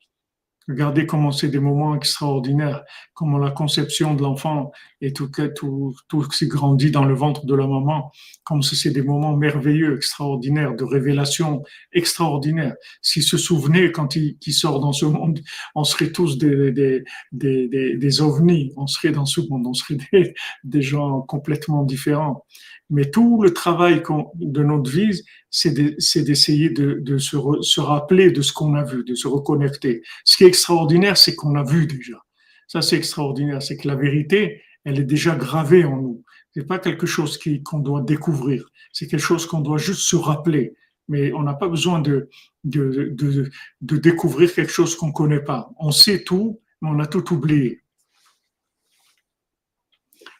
[0.67, 2.83] Regardez comment c'est des moments extraordinaires,
[3.13, 7.53] comment la conception de l'enfant et tout, tout, tout s'est grandi dans le ventre de
[7.53, 8.11] la maman,
[8.43, 12.75] comme si c'est des moments merveilleux, extraordinaires, de révélation extraordinaire.
[13.01, 15.41] S'il se souvenait quand il, sort dans ce monde,
[15.75, 19.73] on serait tous des, des, des, des, des ovnis, on serait dans ce monde, on
[19.73, 20.33] serait des,
[20.63, 22.45] des gens complètement différents.
[22.93, 24.03] Mais tout le travail
[24.35, 25.19] de notre vie,
[25.49, 30.03] c'est d'essayer de, se, rappeler de ce qu'on a vu, de se reconnecter.
[30.23, 32.23] Ce qui est extraordinaire, c'est qu'on a vu déjà.
[32.67, 33.63] Ça, c'est extraordinaire.
[33.63, 36.23] C'est que la vérité, elle est déjà gravée en nous.
[36.53, 38.69] C'est pas quelque chose qu'on doit découvrir.
[38.91, 40.75] C'est quelque chose qu'on doit juste se rappeler.
[41.07, 42.29] Mais on n'a pas besoin de,
[42.63, 45.71] de, découvrir quelque chose qu'on connaît pas.
[45.79, 47.81] On sait tout, mais on a tout oublié.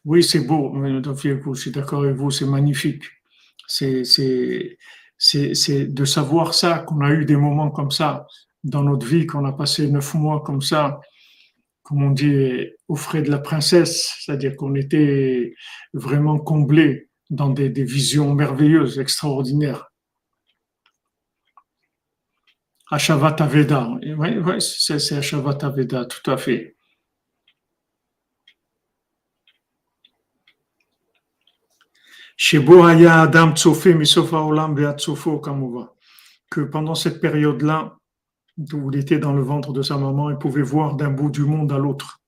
[0.06, 3.04] Oui, c'est beau, je suis d'accord avec vous, c'est magnifique.
[3.68, 4.04] C'est,
[5.88, 8.28] de savoir ça, qu'on a eu des moments comme ça
[8.64, 11.00] dans notre vie, qu'on a passé neuf mois comme ça,
[11.84, 15.54] comme on dit, au frais de la princesse, c'est-à-dire qu'on était
[15.94, 19.90] vraiment comblés dans des, des visions merveilleuses, extraordinaires.
[22.92, 26.76] Ashavata Veda, oui, oui c'est, c'est Ashavata Veda, tout à fait.
[32.38, 33.54] Adam
[36.50, 37.98] que pendant cette période-là,
[38.74, 41.42] où il était dans le ventre de sa maman, il pouvait voir d'un bout du
[41.44, 42.22] monde à l'autre.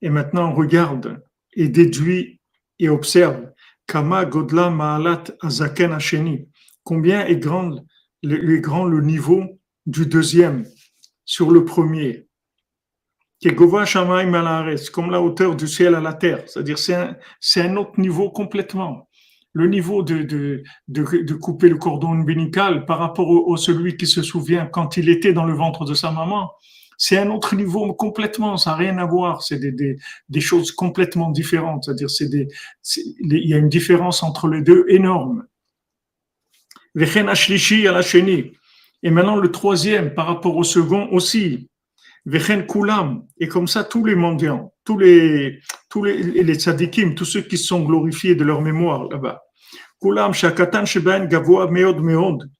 [0.00, 1.22] Et maintenant, regarde
[1.54, 2.40] et déduit
[2.78, 3.50] et observe
[3.86, 6.48] Kama Godla Maalat Azaken Hasheni.
[6.84, 7.84] Combien est grand
[8.22, 9.44] le niveau
[9.86, 10.64] du deuxième
[11.24, 12.27] sur le premier?
[14.90, 16.42] Comme la hauteur du ciel à la terre.
[16.46, 19.08] C'est-à-dire, c'est un, c'est un autre niveau complètement.
[19.52, 24.22] Le niveau de, de, de, couper le cordon ombilical par rapport au, celui qui se
[24.22, 26.50] souvient quand il était dans le ventre de sa maman,
[26.96, 29.96] c'est un autre niveau complètement, ça n'a rien à voir, c'est des, des,
[30.28, 31.84] des, choses complètement différentes.
[31.84, 32.48] C'est-à-dire, c'est des,
[33.20, 35.46] il y a une différence entre les deux énorme.
[39.02, 41.68] Et maintenant, le troisième par rapport au second aussi.
[42.28, 47.24] Vechen Kulam, et comme ça tous les mendiants, tous les, tous les, les tzadikim, tous
[47.24, 49.40] ceux qui sont glorifiés de leur mémoire là-bas.
[50.00, 52.50] Kulam, Shakatan Sheben Gavoa Meod Meod,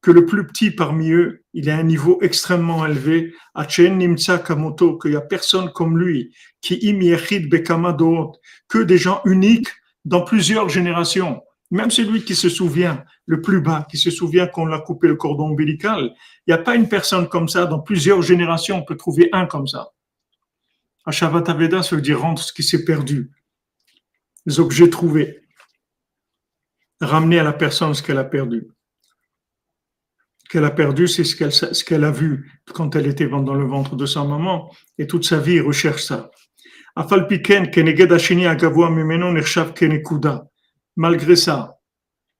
[0.00, 4.98] que le plus petit parmi eux, il a un niveau extrêmement élevé, Achen Nimtsa Kamoto,
[4.98, 7.96] qu'il n'y a personne comme lui, qui im Yechid Bekama
[8.68, 9.68] que des gens uniques
[10.06, 11.42] dans plusieurs générations.
[11.74, 15.16] Même celui qui se souvient le plus bas, qui se souvient qu'on l'a coupé le
[15.16, 16.14] cordon ombilical,
[16.46, 17.66] il n'y a pas une personne comme ça.
[17.66, 19.88] Dans plusieurs générations, on peut trouver un comme ça.
[21.04, 23.32] Ashavataveda, ça veut dire rendre ce qui s'est perdu.
[24.46, 25.40] Les objets trouvés.
[27.00, 28.68] Ramener à la personne ce qu'elle a perdu.
[30.48, 34.06] Qu'elle a perdu, c'est ce qu'elle, a vu quand elle était dans le ventre de
[34.06, 34.72] sa maman.
[34.96, 36.30] Et toute sa vie, elle recherche ça.
[36.94, 40.48] Afalpiken, keneged ashini agavua mimeno nirshav kenekuda
[40.96, 41.78] malgré ça,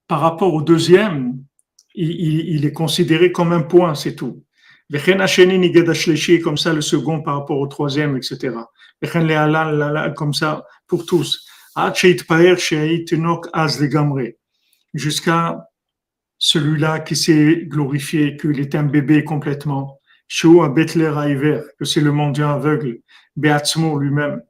[0.06, 1.38] par rapport au deuxième,
[1.94, 4.44] il, est considéré comme un point, c'est tout.
[4.90, 8.56] Comme ça, le second par rapport au troisième, etc.
[10.16, 11.46] Comme ça, pour tous.
[14.94, 15.68] Jusqu'à
[16.38, 20.00] celui-là qui s'est glorifié, qu'il est un bébé complètement.
[20.28, 22.98] Que c'est le mendiant aveugle.
[23.36, 24.42] Beatzmo lui-même.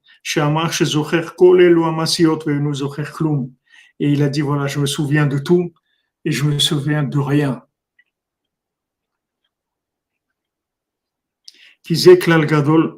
[4.00, 5.72] Et il a dit, voilà, je me souviens de tout
[6.24, 7.62] et je me souviens de rien.
[12.18, 12.96] Klal Gadol,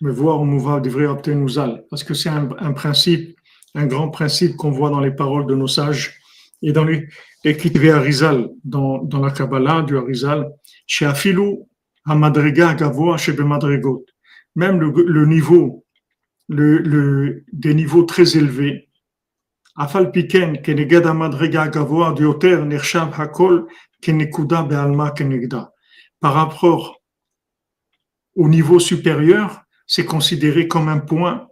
[0.00, 3.36] me voir va devrait obtenir parce que c'est un, principe,
[3.74, 6.20] un grand principe qu'on voit dans les paroles de nos sages
[6.62, 7.08] et dans les
[7.44, 10.50] écrits Arizal, dans, dans la Kabbalah du Arizal,
[10.86, 11.68] chez Afilou,
[12.04, 14.06] Hamadrega Gavoa, chez Madrigot.
[14.54, 15.84] Même le, le niveau,
[16.48, 18.87] le, le, des niveaux très élevés,
[26.20, 27.00] Par rapport
[28.34, 31.46] au niveau supérieur, c'est considéré comme un point,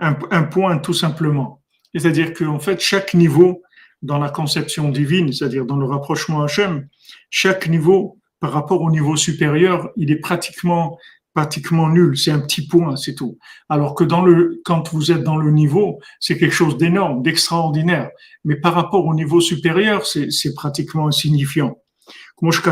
[0.00, 1.62] un, un point tout simplement.
[1.94, 3.62] C'est-à-dire qu'en fait, chaque niveau
[4.02, 6.88] dans la conception divine, c'est-à-dire dans le rapprochement Hachem,
[7.30, 10.98] chaque niveau par rapport au niveau supérieur, il est pratiquement
[11.38, 13.38] pratiquement nul, c'est un petit point, c'est tout.
[13.68, 18.10] Alors que dans le, quand vous êtes dans le niveau, c'est quelque chose d'énorme, d'extraordinaire.
[18.44, 21.78] Mais par rapport au niveau supérieur, c'est pratiquement insignifiant.
[22.42, 22.62] c'est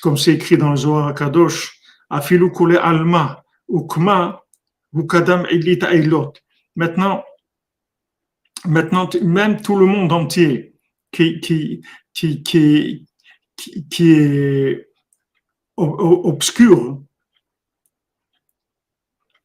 [0.00, 4.44] comme c'est écrit dans le Zohar Akadosh, Afilu Alma, Ukma,
[4.94, 6.32] Ukadam Elit Ailot.
[6.76, 7.24] Maintenant,
[8.66, 10.76] maintenant, même tout le monde entier
[11.10, 11.82] qui, qui,
[12.14, 13.08] qui, qui,
[13.90, 14.87] qui est
[15.78, 17.00] obscur,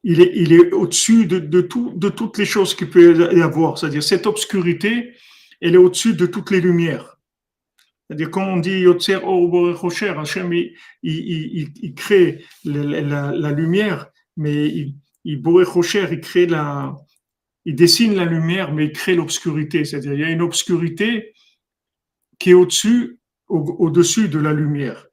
[0.04, 3.78] il est, il est au-dessus de, tout, de toutes les choses qu'il peut y avoir.
[3.78, 5.14] C'est-à-dire, cette obscurité,
[5.62, 7.18] elle est au-dessus de toutes les lumières.
[8.08, 14.96] C'est-à-dire, quand on dit Yotzer Rocher, Hachem, il, il, il, crée la, lumière, mais il,
[15.24, 16.98] il, il crée la,
[17.66, 19.86] il dessine la lumière, mais il crée l'obscurité.
[19.86, 21.34] C'est-à-dire, il y a une obscurité
[22.40, 25.08] qui est au-dessus, au-dessus de la lumière.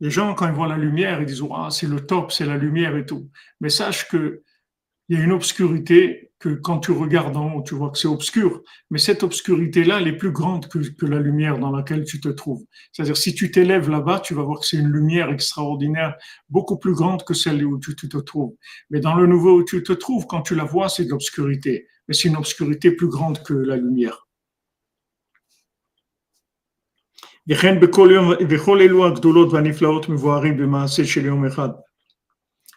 [0.00, 2.56] Les gens, quand ils voient la lumière, ils disent Ah, c'est le top, c'est la
[2.56, 3.30] lumière et tout.
[3.60, 4.42] Mais sache que
[5.10, 8.08] il y a une obscurité que quand tu regardes en haut, tu vois que c'est
[8.08, 8.62] obscur.
[8.90, 12.28] Mais cette obscurité-là, elle est plus grande que, que, la lumière dans laquelle tu te
[12.28, 12.64] trouves.
[12.92, 16.14] C'est-à-dire, si tu t'élèves là-bas, tu vas voir que c'est une lumière extraordinaire,
[16.48, 18.54] beaucoup plus grande que celle où tu, tu te trouves.
[18.88, 21.88] Mais dans le nouveau où tu te trouves, quand tu la vois, c'est de l'obscurité.
[22.06, 24.28] Mais c'est une obscurité plus grande que la lumière.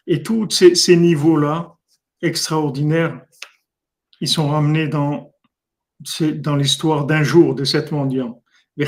[0.08, 1.76] Et tous ces, niveaux-là
[2.24, 3.22] extraordinaires,
[4.20, 5.32] ils sont ramenés dans,
[6.58, 8.42] l'histoire d'un jour de cette mendiant.
[8.76, 8.86] Et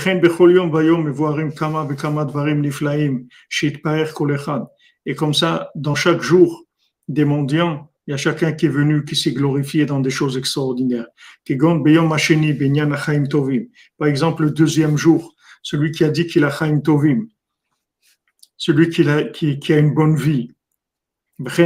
[5.16, 6.66] comme ça, dans chaque jour
[7.08, 10.36] des mendiants, il y a chacun qui est venu, qui s'est glorifié dans des choses
[10.36, 11.06] extraordinaires.
[13.98, 15.35] Par exemple, le deuxième jour,
[15.66, 17.26] celui qui a dit qu'il a Chaim Tovim,
[18.56, 20.52] celui qui a, une bonne vie.
[21.40, 21.60] Les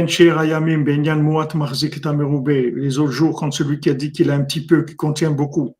[2.98, 5.76] autres jours, quand celui qui a dit qu'il a un petit peu, qui contient beaucoup.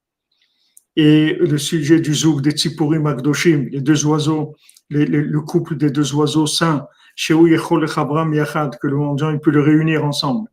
[0.96, 4.54] Et le sujet du zouk des Tzipurim Akdoshim, les deux oiseaux,
[4.90, 10.50] le couple des deux oiseaux saints, que le mendiant il peut le réunir ensemble.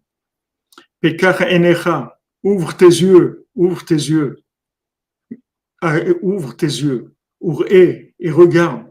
[1.01, 4.41] Pekach Enecha, ouvre tes yeux, ouvre tes yeux,
[5.81, 7.16] ah, ouvre tes yeux
[7.69, 8.87] et, et regarde.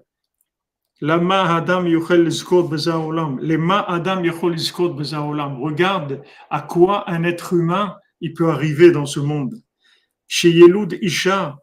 [1.03, 1.85] Adam Adam
[5.61, 9.55] Regarde à quoi un être humain il peut arriver dans ce monde.
[10.27, 11.59] Chez Yeloud Isha,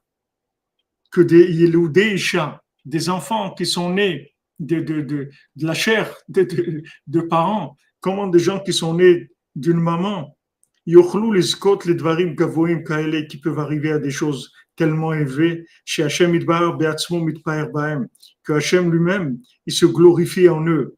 [1.12, 6.16] que des Yeloud Isha, des enfants qui sont nés de, de, de, de la chair
[6.28, 10.38] de, de, parents, comment des gens qui sont nés d'une maman,
[10.86, 11.42] Yochlou les
[11.86, 16.78] les Dvarim Gavoim Kaele, qui peuvent arriver à des choses tellement élevé, chez Hachem Idbar
[16.78, 18.08] Beatzmo Mitpaer Baem,
[18.44, 20.98] que Hachem lui-même, il se glorifie en eux.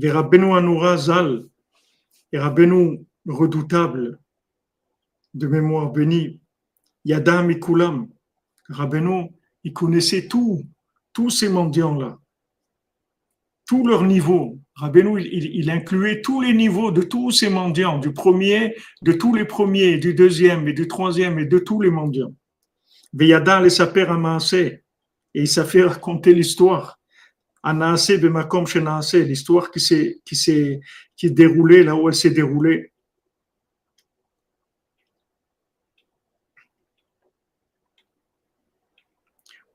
[0.00, 1.44] Et Rabbeinu Anoura Zal,
[2.32, 4.18] et Rabbeinu redoutable,
[5.34, 6.40] de mémoire bénie,
[7.04, 8.08] Yadam Ikulam,
[8.68, 9.30] Rabbeinu,
[9.64, 10.64] il connaissait tout,
[11.12, 12.18] tous ces mendiants-là,
[13.72, 18.76] tous leurs niveaux, Rabbeinu, il, incluait tous les niveaux de tous ces mendiants, du premier,
[19.00, 22.34] de tous les premiers, du deuxième et du troisième et de tous les mendiants.
[23.14, 24.06] Veyada les saper
[24.36, 24.82] et
[25.32, 27.00] il fait raconter l'histoire.
[27.62, 30.80] Anase bemakom shenase, l'histoire qui s'est, qui s'est,
[31.16, 32.92] qui déroulée là où elle s'est déroulée.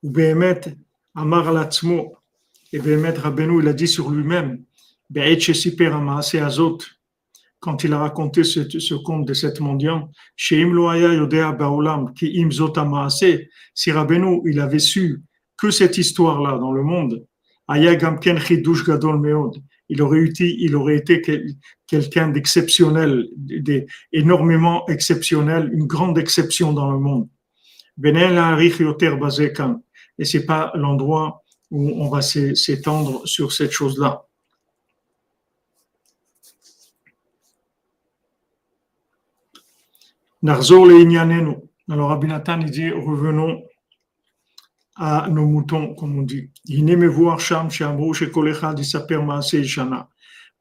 [0.04, 0.14] Ou
[1.16, 2.17] Amar Latzmo,
[2.74, 4.64] et Behemet Rabbeinu, il a dit sur lui-même,
[7.60, 10.62] quand il a raconté ce, ce conte de cette mendiant, si
[13.92, 15.22] Rabbeinu il avait su
[15.58, 17.26] que cette histoire-là dans le monde,
[19.90, 21.22] il aurait été, il aurait été
[21.88, 23.28] quelqu'un d'exceptionnel,
[24.12, 27.30] énormément exceptionnel, une grande exception dans le monde.
[30.20, 34.28] Et c'est pas l'endroit où on va s'étendre sur cette chose-là.
[41.90, 43.64] Alors dit revenons
[44.96, 46.50] à nos moutons, comme on dit.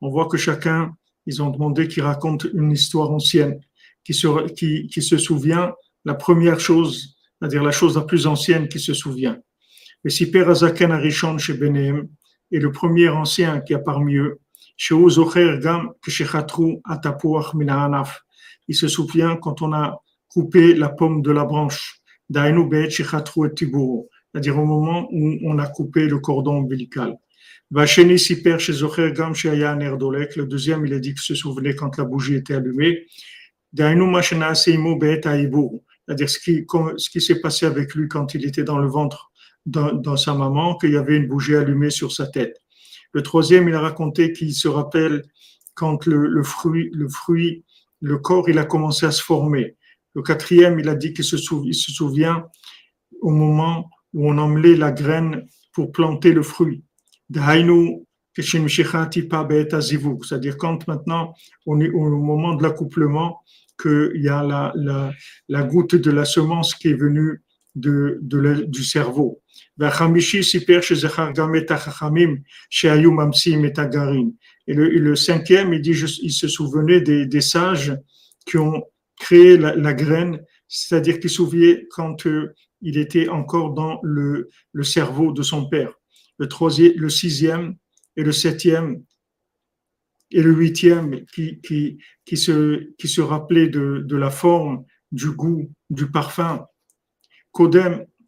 [0.00, 0.96] On voit que chacun,
[1.26, 3.60] ils ont demandé qu'il raconte une histoire ancienne,
[4.04, 5.72] qui se, qui se souvient
[6.04, 9.38] la première chose, c'est-à-dire la chose la plus ancienne qui se souvient.
[10.06, 10.48] Et si Père
[12.52, 14.38] et le premier ancien qui a parmi eux,
[18.68, 22.00] il se souvient quand on a coupé la pomme de la branche,
[22.30, 27.16] c'est-à-dire au moment où on a coupé le cordon ombilical.
[27.72, 27.84] Le
[30.44, 33.06] deuxième, il a dit qu'il se souvenait quand la bougie était allumée.
[33.76, 39.32] C'est-à-dire ce qui s'est passé avec lui quand il était dans le ventre
[39.66, 42.62] dans, sa maman, qu'il y avait une bougie allumée sur sa tête.
[43.12, 45.22] Le troisième, il a raconté qu'il se rappelle
[45.74, 47.64] quand le, le, fruit, le fruit,
[48.00, 49.76] le corps, il a commencé à se former.
[50.14, 52.46] Le quatrième, il a dit qu'il se, souvient, il se souvient
[53.20, 56.82] au moment où on emmenait la graine pour planter le fruit.
[60.22, 61.34] C'est-à-dire quand maintenant
[61.66, 63.42] on est au moment de l'accouplement,
[63.80, 65.12] qu'il y a la, la,
[65.48, 67.42] la, goutte de la semence qui est venue
[67.74, 69.42] de, de du cerveau.
[74.66, 75.90] Et le, cinquième, il dit,
[76.22, 77.96] il se souvenait des, sages
[78.46, 78.82] qui ont
[79.18, 84.48] créé la, graine, c'est-à-dire qu'il se souvenait quand euh, il était encore dans le,
[84.82, 85.92] cerveau de son père.
[86.38, 87.76] Le troisième, le sixième
[88.16, 89.02] et le septième
[90.30, 91.60] et le huitième qui,
[92.34, 96.66] se, qui se rappelait de, la forme, du goût, du parfum.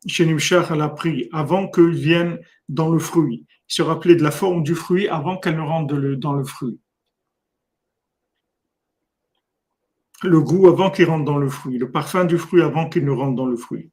[0.07, 2.39] Shenimshach l'a pris avant qu'il vienne
[2.69, 3.47] dans le fruit.
[3.67, 6.79] Se rappelait de la forme du fruit avant qu'elle ne rentre dans le fruit.
[10.23, 13.11] Le goût avant qu'il rentre dans le fruit, le parfum du fruit avant qu'il ne
[13.13, 13.91] rentre dans le fruit.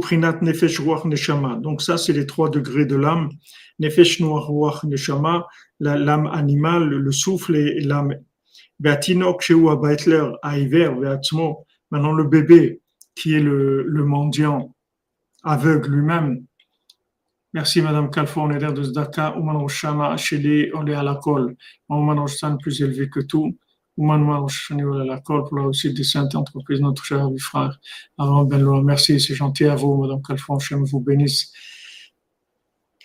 [0.00, 1.56] Prinat Nefesh Neshama.
[1.56, 3.30] Donc ça, c'est les trois degrés de l'âme.
[3.78, 5.46] Nefesh Ruach Neshama,
[5.80, 8.14] l'âme animale, le souffle et l'âme.
[8.80, 11.66] Beatinok Sheu Abaitler, Aiver, Beatzmo.
[11.90, 12.80] Maintenant, le bébé,
[13.14, 14.73] qui est le mendiant,
[15.44, 16.44] aveugle lui-même.
[17.52, 21.54] Merci Madame Kalfo, on est de Zdaka, Ouman Shama, Sheli, on est à la colle.
[21.88, 22.26] Ouman
[22.60, 23.56] plus élevé que tout
[23.96, 27.78] pour la réussite des saintes entreprises, notre cher frère.
[28.18, 31.52] Avant ben merci, c'est gentil à vous, Madame Calfon, Hachem vous bénisse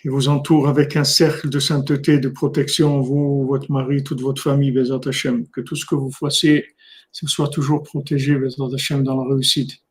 [0.02, 4.42] et vous entoure avec un cercle de sainteté, de protection, vous, votre mari, toute votre
[4.42, 5.46] famille, Bezat Hachem.
[5.48, 6.64] Que tout ce que vous fassiez
[7.12, 9.82] soit toujours protégé, Bezat Hachem, dans la réussite.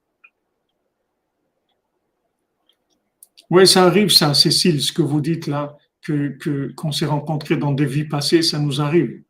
[3.49, 6.37] Oui, ça arrive, ça, Cécile, ce que vous dites là, que
[6.75, 9.21] qu'on s'est rencontrés dans des vies passées, ça nous arrive.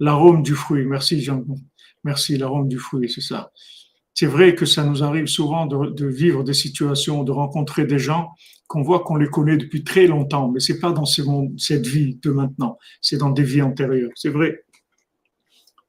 [0.00, 0.84] L'arôme du fruit.
[0.84, 1.44] Merci Jean.
[2.04, 3.50] Merci, l'arôme du fruit, c'est ça.
[4.14, 8.30] C'est vrai que ça nous arrive souvent de, vivre des situations, de rencontrer des gens
[8.66, 12.30] qu'on voit qu'on les connaît depuis très longtemps, mais c'est pas dans cette vie de
[12.30, 14.10] maintenant, c'est dans des vies antérieures.
[14.14, 14.64] C'est vrai.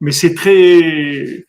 [0.00, 1.46] Mais c'est très,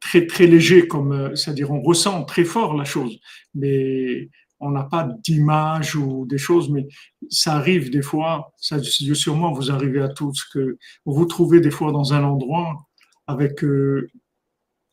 [0.00, 3.18] très, très léger comme, euh, c'est-à-dire on ressent très fort la chose,
[3.54, 4.28] mais
[4.64, 6.86] on n'a pas d'image ou des choses, mais
[7.28, 11.70] ça arrive des fois, ça sûrement vous arrivez à tous, que vous vous trouvez des
[11.70, 12.86] fois dans un endroit
[13.26, 14.08] avec euh,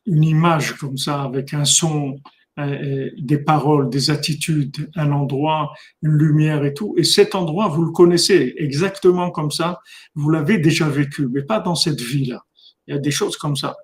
[0.06, 2.16] une image comme ça, avec un son,
[2.58, 6.94] euh, euh, des paroles, des attitudes, un endroit, une lumière et tout.
[6.98, 9.80] Et cet endroit, vous le connaissez exactement comme ça,
[10.14, 12.42] vous l'avez déjà vécu, mais pas dans cette vie-là.
[12.86, 13.76] Il y a des choses comme ça.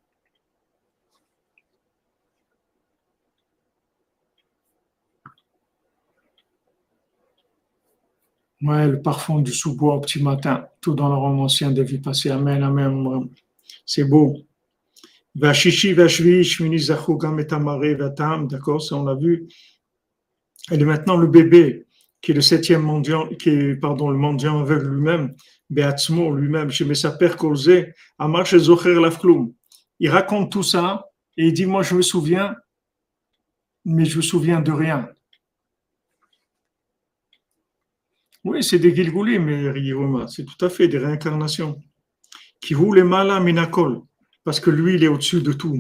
[8.61, 11.99] Ouais, le parfum du sous-bois au petit matin, tout dans le roman ancien des vies
[11.99, 12.31] passées.
[12.31, 13.29] Amen, amen.
[13.87, 14.37] C'est beau.
[15.37, 19.47] Vashishi, Vashvi, Shmini, Zachugam, Etamare, Vatam, d'accord, ça on l'a vu.
[20.71, 21.87] Elle est maintenant le bébé,
[22.21, 25.35] qui est le septième mendiant, qui est, pardon, le mendiant avec lui-même,
[25.71, 27.87] Beatzmo, lui-même, chez Messaper Kolze,
[28.19, 29.53] Amar Zocher Lafklum.
[30.01, 31.05] Il raconte tout ça
[31.37, 32.57] et il dit, moi je me souviens,
[33.85, 35.09] mais je me souviens de rien.
[38.49, 41.79] Oui, c'est des Riyoma, c'est tout à fait des réincarnations.
[42.63, 44.01] Qui voulait mala minakol,
[44.43, 45.79] parce que lui, il est au-dessus de tout.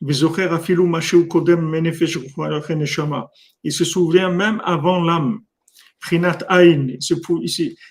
[0.00, 0.28] Il se
[3.84, 5.40] souvient même avant l'âme.
[6.12, 6.20] il
[7.00, 7.14] se,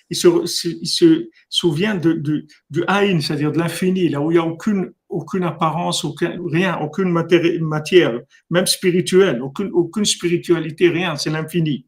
[0.09, 0.45] il se,
[0.85, 4.93] se souvient de, de, du Aïn, c'est-à-dire de l'infini, là où il n'y a aucune,
[5.43, 11.87] apparence, aucun, rien, aucune matière, même spirituelle, aucune spiritualité, rien, c'est l'infini.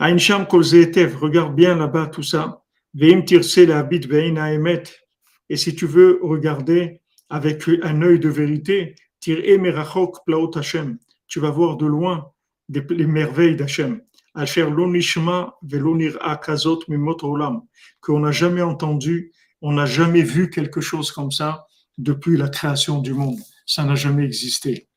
[0.00, 2.62] Aïncham Kolzetev, regarde bien là-bas tout ça.
[2.94, 4.08] Veim tirse la bit
[5.48, 10.98] Et si tu veux regarder avec un œil de vérité, tir emerachok plaot Hashem.
[11.26, 12.30] Tu vas voir de loin
[12.68, 14.00] les merveilles d'Hachem.
[14.34, 17.62] Asher lonishma velonir akazot mimot olam.
[18.00, 19.32] Qu'on n'a jamais entendu,
[19.62, 23.38] on n'a jamais vu quelque chose comme ça depuis la création du monde.
[23.66, 24.87] Ça n'a jamais existé.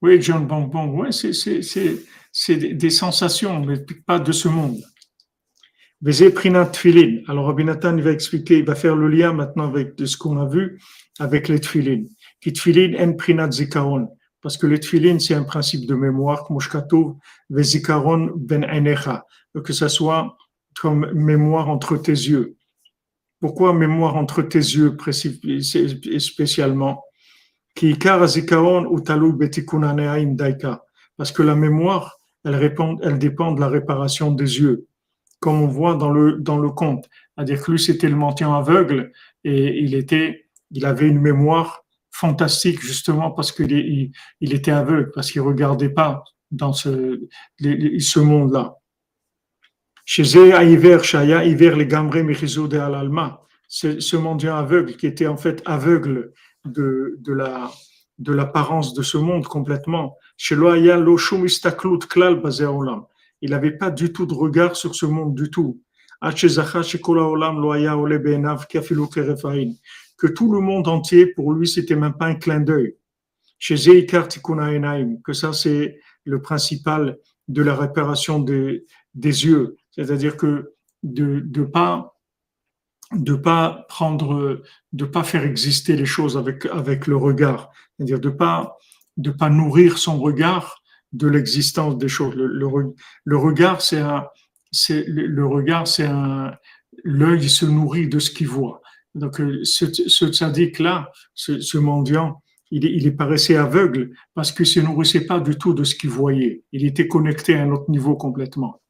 [0.00, 3.76] Oui, John Bonbon, oui, c'est des sensations, mais
[4.06, 4.80] pas de ce monde.
[7.26, 10.40] Alors, Rabbi Nathan, il va expliquer, il va faire le lien maintenant avec ce qu'on
[10.40, 10.78] a vu
[11.18, 12.04] avec les tfilin.
[12.40, 14.08] Qui tfilin en zikaron.
[14.40, 16.48] parce que le tfilin, c'est un principe de mémoire,
[17.50, 18.94] vezikaron ben
[19.64, 20.36] que ce soit
[20.80, 22.56] comme mémoire entre tes yeux.
[23.40, 24.96] Pourquoi mémoire entre tes yeux
[26.20, 27.02] spécialement?
[31.16, 34.86] Parce que la mémoire, elle, dépend de la réparation des yeux,
[35.40, 37.08] comme on voit dans le, dans le conte.
[37.36, 39.12] C'est-à-dire que lui, c'était le mendiant aveugle
[39.44, 43.72] et il, était, il avait une mémoire fantastique justement parce qu'il
[44.40, 47.28] il, était aveugle, parce qu'il regardait pas dans ce,
[47.60, 48.78] ce monde-là.
[53.68, 56.32] Ce mendiant aveugle qui était en fait aveugle
[56.64, 57.70] de, de la
[58.18, 60.16] de l'apparence de ce monde complètement.
[60.50, 60.58] Il
[63.50, 65.80] n'avait pas du tout de regard sur ce monde du tout
[66.20, 66.48] que
[70.26, 72.96] tout le monde entier, pour lui, c'était même pas un clin d'œil.
[75.24, 78.84] Que ça, c'est le principal de la réparation des,
[79.14, 79.76] des yeux.
[79.92, 82.17] C'est-à-dire que de ne pas
[83.14, 88.30] de pas prendre, de pas faire exister les choses avec avec le regard, c'est-à-dire de
[88.30, 88.76] pas
[89.16, 90.82] de pas nourrir son regard
[91.12, 92.34] de l'existence des choses.
[92.34, 92.46] Le,
[93.24, 94.26] le, regard, c'est un,
[94.70, 96.52] c'est le regard, c'est un,
[97.04, 98.82] l'œil se nourrit de ce qu'il voit.
[99.14, 104.80] Donc, euh, ce, ce là ce, ce, mendiant, il, il paraissait aveugle parce qu'il se
[104.80, 106.62] nourrissait pas du tout de ce qu'il voyait.
[106.72, 108.80] Il était connecté à un autre niveau complètement.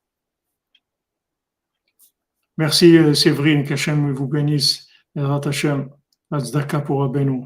[2.58, 4.88] Merci euh, Séverine, qu'Hachem vous bénisse.
[5.16, 5.90] Hashem,
[6.84, 7.44] pour Abenu.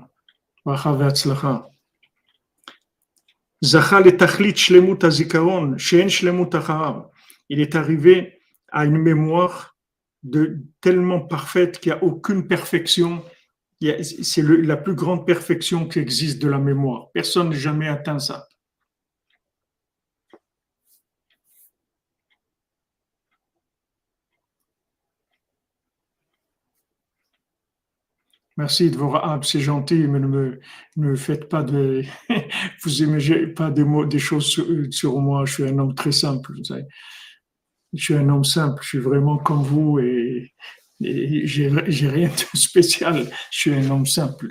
[7.48, 8.40] Il est arrivé
[8.70, 9.76] à une mémoire
[10.22, 13.22] de tellement parfaite qu'il n'y a aucune perfection.
[13.80, 17.10] C'est la plus grande perfection qui existe de la mémoire.
[17.12, 18.48] Personne n'a jamais atteint ça.
[28.58, 30.60] Merci de vos c'est gentil, mais ne me,
[30.96, 32.02] ne faites pas de,
[32.84, 34.46] vous pas des mots, des choses
[34.90, 35.46] sur, moi.
[35.46, 36.52] Je suis un homme très simple.
[37.92, 40.52] Je suis un homme simple, je suis vraiment comme vous et,
[41.00, 41.68] j'ai
[42.08, 44.48] rien de spécial, je suis un homme simple.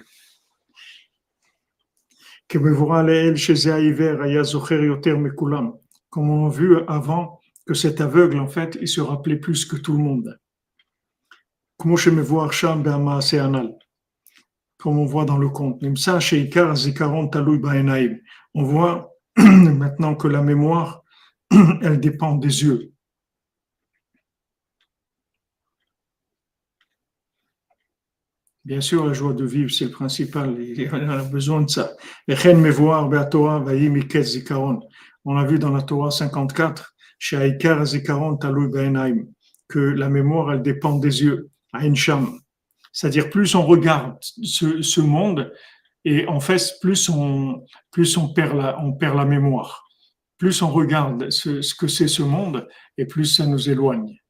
[6.09, 9.77] Comme on a vu avant que cet aveugle, en fait, il se rappelait plus que
[9.77, 10.39] tout le monde.
[11.77, 11.95] Comme
[14.89, 15.81] on voit dans le conte.
[18.53, 21.03] On voit maintenant que la mémoire,
[21.81, 22.91] elle dépend des yeux.
[28.63, 30.55] Bien sûr, la joie de vivre, c'est le principal.
[30.91, 31.93] On a besoin de ça.
[35.25, 36.95] On a vu dans la Torah 54,
[39.67, 41.49] que la mémoire, elle dépend des yeux,
[42.91, 45.53] C'est-à-dire, plus on regarde ce, monde,
[46.05, 49.87] et en fait, plus on, plus on perd la, on perd la mémoire.
[50.37, 52.67] Plus on regarde ce que c'est ce monde,
[52.97, 54.20] et plus ça nous éloigne.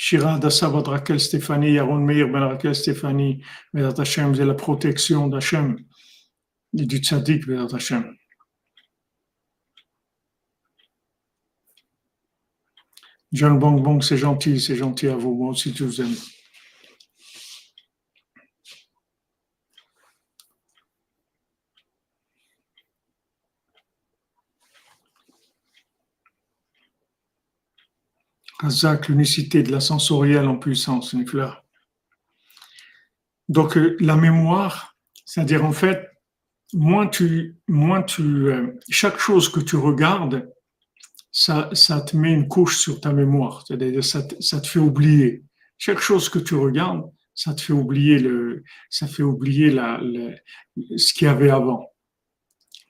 [0.00, 3.42] Shira Dassavad Raquel Stéphanie, Yaron Meir Ben Raquel Stéphanie,
[3.74, 5.76] Vedat Hashem, c'est la protection d'Hachem
[6.78, 8.14] et du tzaddik Vedat Hashem.
[13.32, 16.14] John Bong Bong, c'est gentil, c'est gentil à vous, moi aussi je vous aime.
[28.58, 31.64] Kazakh, l'unicité de la sensorielle en puissance, une fleur.
[33.48, 36.08] Donc euh, la mémoire, c'est-à-dire en fait,
[36.72, 40.52] moins tu, moins tu, euh, chaque chose que tu regardes,
[41.30, 45.44] ça, ça te met une couche sur ta mémoire, c'est-à-dire ça, ça te fait oublier.
[45.78, 47.04] Chaque chose que tu regardes,
[47.34, 50.00] ça te fait oublier le, ça fait oublier la,
[50.96, 51.92] ce qu'il y avait avant.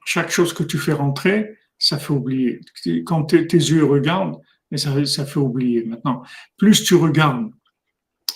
[0.06, 2.60] Chaque chose que tu fais rentrer, ça fait oublier.
[3.04, 4.40] Quand tes yeux regardent,
[4.70, 6.22] mais ça, ça fait oublier maintenant.
[6.56, 7.50] Plus tu regardes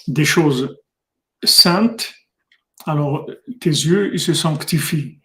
[0.09, 0.77] des choses
[1.45, 2.13] saintes,
[2.87, 3.27] alors
[3.61, 5.21] tes yeux ils se sanctifient.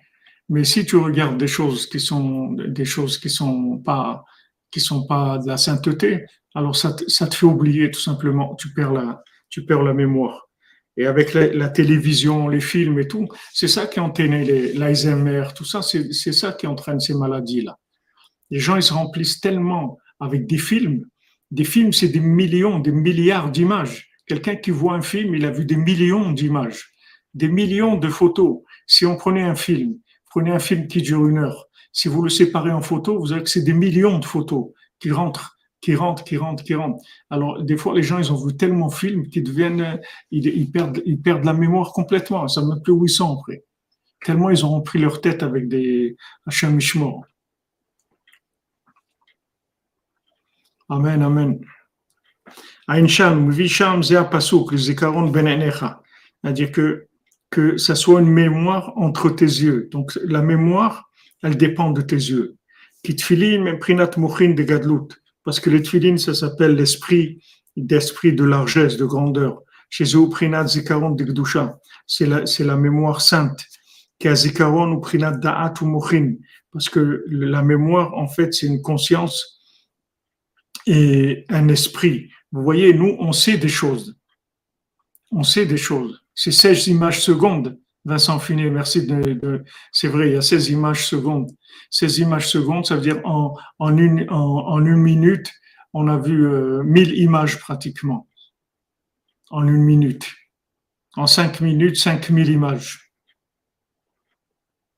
[0.50, 4.24] Mais si tu regardes des choses qui sont des choses qui sont pas
[4.72, 8.56] qui sont pas de la sainteté, alors ça te, ça te fait oublier tout simplement.
[8.56, 10.48] Tu perds la tu perds la mémoire.
[10.98, 14.44] Et avec la, télévision, les films et tout, c'est ça qui entraîne
[14.74, 17.78] l'Alzheimer, tout ça, c'est ça qui entraîne ces maladies là.
[18.50, 21.06] Les gens, ils se remplissent tellement avec des films.
[21.52, 24.10] Des films, c'est des millions, des milliards d'images.
[24.26, 26.90] Quelqu'un qui voit un film, il a vu des millions d'images,
[27.34, 28.60] des millions de photos.
[28.86, 29.96] Si on prenait un film,
[30.30, 33.42] prenez un film qui dure une heure, si vous le séparez en photos, vous avez
[33.42, 34.68] que c'est des millions de photos
[35.00, 37.02] qui rentrent, qui rentrent, qui rentrent, qui rentrent.
[37.32, 40.00] Alors, des fois, les gens, ils ont vu tellement de films qu'ils deviennent,
[40.30, 42.48] ils, perdent, ils perdent la mémoire complètement.
[42.48, 43.64] Ça ne même plus où ils sont après.
[44.24, 46.80] Tellement ils ont pris leur tête avec des Hachem
[50.90, 51.60] Amen, amen.
[52.88, 57.08] Aïncham, Visham, Pasuk, le Zikaron Ben C'est-à-dire que,
[57.50, 59.90] que ça soit une mémoire entre tes yeux.
[59.92, 61.10] Donc, la mémoire,
[61.44, 62.56] elle dépend de tes yeux.
[63.04, 65.10] Kitfilin, Prinat Mochin de Gadlut.
[65.44, 67.44] Parce que le tfilin, ça s'appelle l'esprit,
[67.76, 69.62] d'esprit de largesse, de grandeur.
[69.90, 71.80] Chez Prinat Zikaron de Gdusha.
[72.06, 73.62] C'est la, c'est la mémoire sainte.
[74.24, 76.36] Zikaron ou Prinat Da'at ou Mochin.
[76.72, 79.57] Parce que la mémoire, en fait, c'est une conscience
[80.88, 82.32] et un esprit.
[82.52, 84.18] Vous voyez, nous, on sait des choses.
[85.32, 86.24] On sait des choses.
[86.34, 87.78] C'est 16 images secondes.
[88.06, 91.52] Vincent Finet, merci de, c'est vrai, il y a 16 images secondes.
[91.92, 93.54] 16 images secondes, ça veut dire en,
[93.98, 95.52] une, minute,
[95.94, 98.30] on a vu euh, 1000 images pratiquement.
[99.50, 100.32] En une minute.
[101.18, 103.12] En 5 minutes, 5000 images.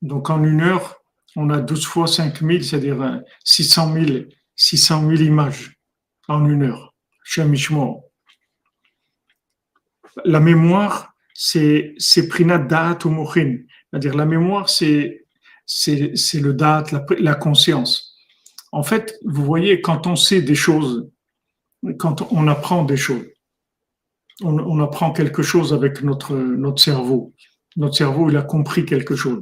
[0.02, 1.02] Donc en une heure,
[1.34, 4.06] on a 12 fois 5000, c'est-à-dire 600 000,
[4.54, 5.79] 600 000 images
[6.30, 6.94] en une heure.
[10.24, 13.26] La mémoire, c'est prinat da'at ou.
[13.34, 15.24] C'est-à-dire la mémoire, c'est
[15.84, 16.84] le da'at,
[17.18, 18.16] la, conscience.
[18.72, 21.10] En fait, vous voyez, quand on sait des choses,
[21.98, 23.26] quand on apprend des choses,
[24.42, 27.34] on, on apprend quelque chose avec notre, notre cerveau.
[27.76, 29.40] Notre cerveau, il a compris quelque chose.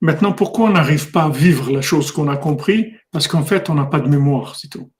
[0.00, 3.70] Maintenant, pourquoi on n'arrive pas à vivre la chose qu'on a compris Parce qu'en fait,
[3.70, 4.90] on n'a pas de mémoire, c'est tout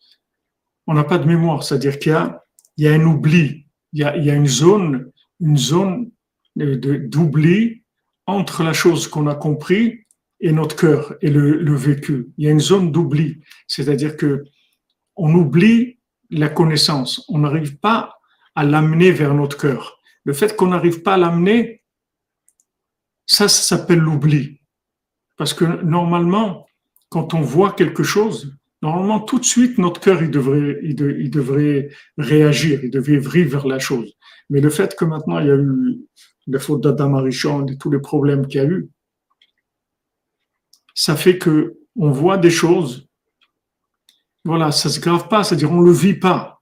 [0.87, 2.13] on n'a pas de mémoire, c'est-à-dire qu'il
[2.79, 5.11] y a, un oubli, il y a, une zone,
[5.41, 6.11] une zone
[6.57, 7.83] d'oubli
[8.27, 10.01] entre la chose qu'on a compris
[10.41, 12.33] et notre cœur et le, le vécu.
[12.37, 14.45] Il y a une zone d'oubli, c'est-à-dire que
[15.15, 15.99] on oublie
[16.31, 18.19] la connaissance, on n'arrive pas
[18.55, 19.99] à l'amener vers notre cœur.
[20.25, 21.83] Le fait qu'on n'arrive pas à l'amener,
[23.27, 24.61] ça, ça s'appelle l'oubli.
[25.37, 26.67] Parce que normalement,
[27.13, 31.91] quand on voit quelque chose, normalement, tout de suite, notre cœur, il devrait, il, devrait
[32.17, 34.15] réagir, il devrait vivre la chose.
[34.49, 36.01] Mais le fait que maintenant, il y a eu
[36.47, 38.89] la faute d'Adam Arichon et tous les problèmes qu'il y a eu,
[40.95, 43.07] ça fait que on voit des choses,
[44.47, 46.62] voilà, ça se grave pas, c'est-à-dire on le vit pas.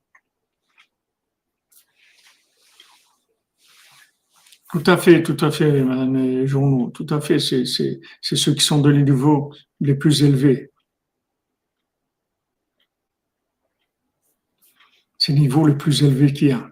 [4.73, 7.64] Tout à fait, tout à fait, madame les journaux, tout à fait, c'est
[8.23, 10.71] ceux qui sont de les niveaux les plus élevés.
[15.18, 16.71] C'est le niveau le plus élevé qu'il y a.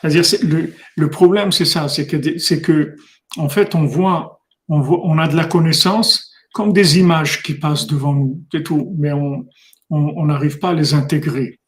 [0.00, 2.96] C'est-à-dire, le, le, problème, c'est ça, c'est que, c'est que,
[3.36, 7.54] en fait, on voit, on voit, on a de la connaissance comme des images qui
[7.54, 9.46] passent devant nous, c'est tout, mais on,
[9.90, 11.60] on n'arrive pas à les intégrer.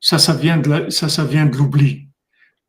[0.00, 2.08] Ça, ça vient de ça, ça vient de l'oubli.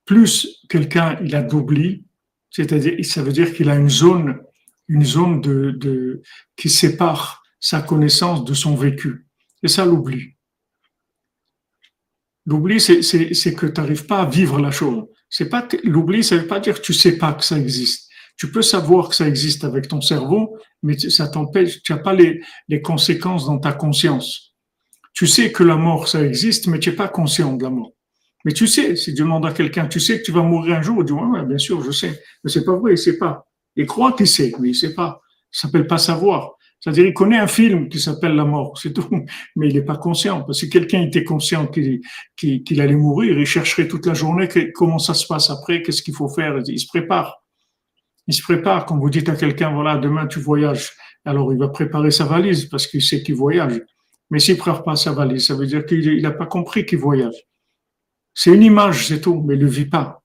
[0.06, 2.06] Plus quelqu'un, il a d'oubli,
[2.52, 4.40] c'est-à-dire, ça veut dire qu'il a une zone,
[4.88, 6.22] une zone de,
[6.56, 9.28] qui sépare sa connaissance de son vécu.
[9.64, 10.36] Et ça, l'oubli.
[12.46, 15.06] L'oubli, c'est que tu n'arrives pas à vivre la chose.
[15.30, 18.10] C'est pas l'oubli, ça veut pas dire que tu sais pas que ça existe.
[18.38, 21.82] Tu peux savoir que ça existe avec ton cerveau, mais ça t'empêche.
[21.82, 24.54] Tu n'as pas les, les conséquences dans ta conscience.
[25.14, 27.95] Tu sais que la mort, ça existe, mais tu n'es pas conscient de la mort.
[28.46, 30.82] Mais tu sais, si tu demandes à quelqu'un, tu sais que tu vas mourir un
[30.84, 32.24] jour, il dit, ouais, bien sûr, je sais.
[32.44, 33.48] Mais c'est pas vrai, il sait pas.
[33.76, 35.20] Il croit qu'il sait, mais il sait pas.
[35.52, 36.52] Ça s'appelle pas savoir.
[36.80, 39.10] C'est-à-dire, il connaît un film qui s'appelle La mort, c'est tout,
[39.56, 40.44] mais il n'est pas conscient.
[40.44, 45.00] Parce que si quelqu'un était conscient qu'il allait mourir, il chercherait toute la journée comment
[45.00, 46.60] ça se passe après, qu'est-ce qu'il faut faire.
[46.68, 47.44] Il se prépare.
[48.28, 48.86] Il se prépare.
[48.86, 50.92] Quand vous dites à quelqu'un, voilà, demain tu voyages,
[51.26, 53.82] alors il va préparer sa valise parce qu'il sait qu'il voyage.
[54.30, 57.00] Mais s'il ne prépare pas sa valise, ça veut dire qu'il n'a pas compris qu'il
[57.00, 57.48] voyage.
[58.36, 60.22] C'est une image, c'est tout, mais ne le vit pas.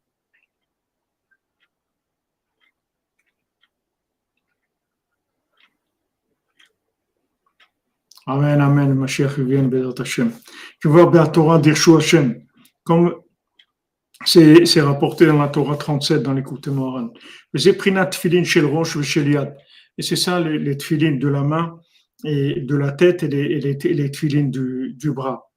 [8.27, 10.33] Amen, Amen, Mashiach vient, Bézat Hashem.
[10.81, 12.47] Tu vois, la Torah Hashem,
[12.85, 13.15] comme
[14.25, 17.13] c'est rapporté dans la Torah 37 dans l'écoute Moran.
[17.55, 19.57] C'est prinat tfilin shel rosh yad.
[19.97, 21.79] Et c'est ça les, les de la main
[22.25, 25.50] et de la tête et les, et les, les du, du bras.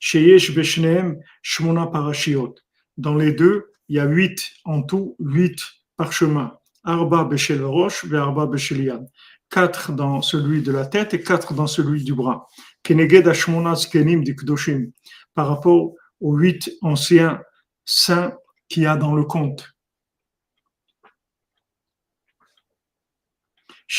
[0.00, 2.54] Sheyesh beshneem shmona parashiot.
[2.96, 5.60] Dans les deux, il y a huit en tout, huit
[5.96, 6.56] parchemins.
[6.84, 9.06] Arba beshel rosh ve arba beshel yad
[9.54, 12.48] quatre dans celui de la tête et quatre dans celui du bras.
[12.82, 14.90] Keneged Ashmonaz Kenim Dikdoshim,
[15.32, 17.40] par rapport aux huit anciens
[17.84, 18.34] saints
[18.68, 19.70] qu'il y a dans le conte.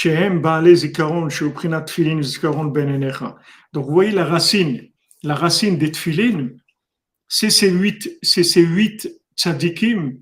[0.03, 0.63] Ben
[3.73, 4.89] Donc vous voyez la racine,
[5.25, 6.49] la racine des Tfilin,
[7.27, 10.21] c'est ces huit, c'est ces huit tzadikim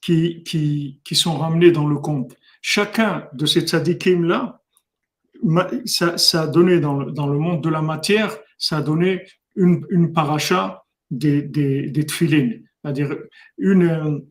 [0.00, 4.60] qui, qui, qui sont ramenés dans le conte chacun de ces tzadikim-là,
[5.84, 9.26] ça, ça, a donné dans le, dans le, monde de la matière, ça a donné
[9.56, 13.16] une, une paracha des, des, c'est-à-dire
[13.58, 14.24] une,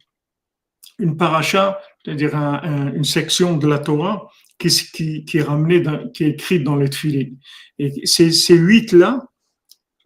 [0.97, 4.69] une paracha, c'est-à-dire un, une section de la Torah qui,
[5.26, 7.38] qui, est ramenée, qui est écrite dans les tfilines.
[7.78, 9.28] Et ces, ces huit-là,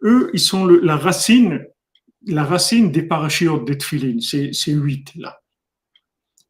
[0.02, 1.64] eux, ils sont le, la racine,
[2.26, 5.40] la racine des parachiotes des tfilines, ces, ces huit-là.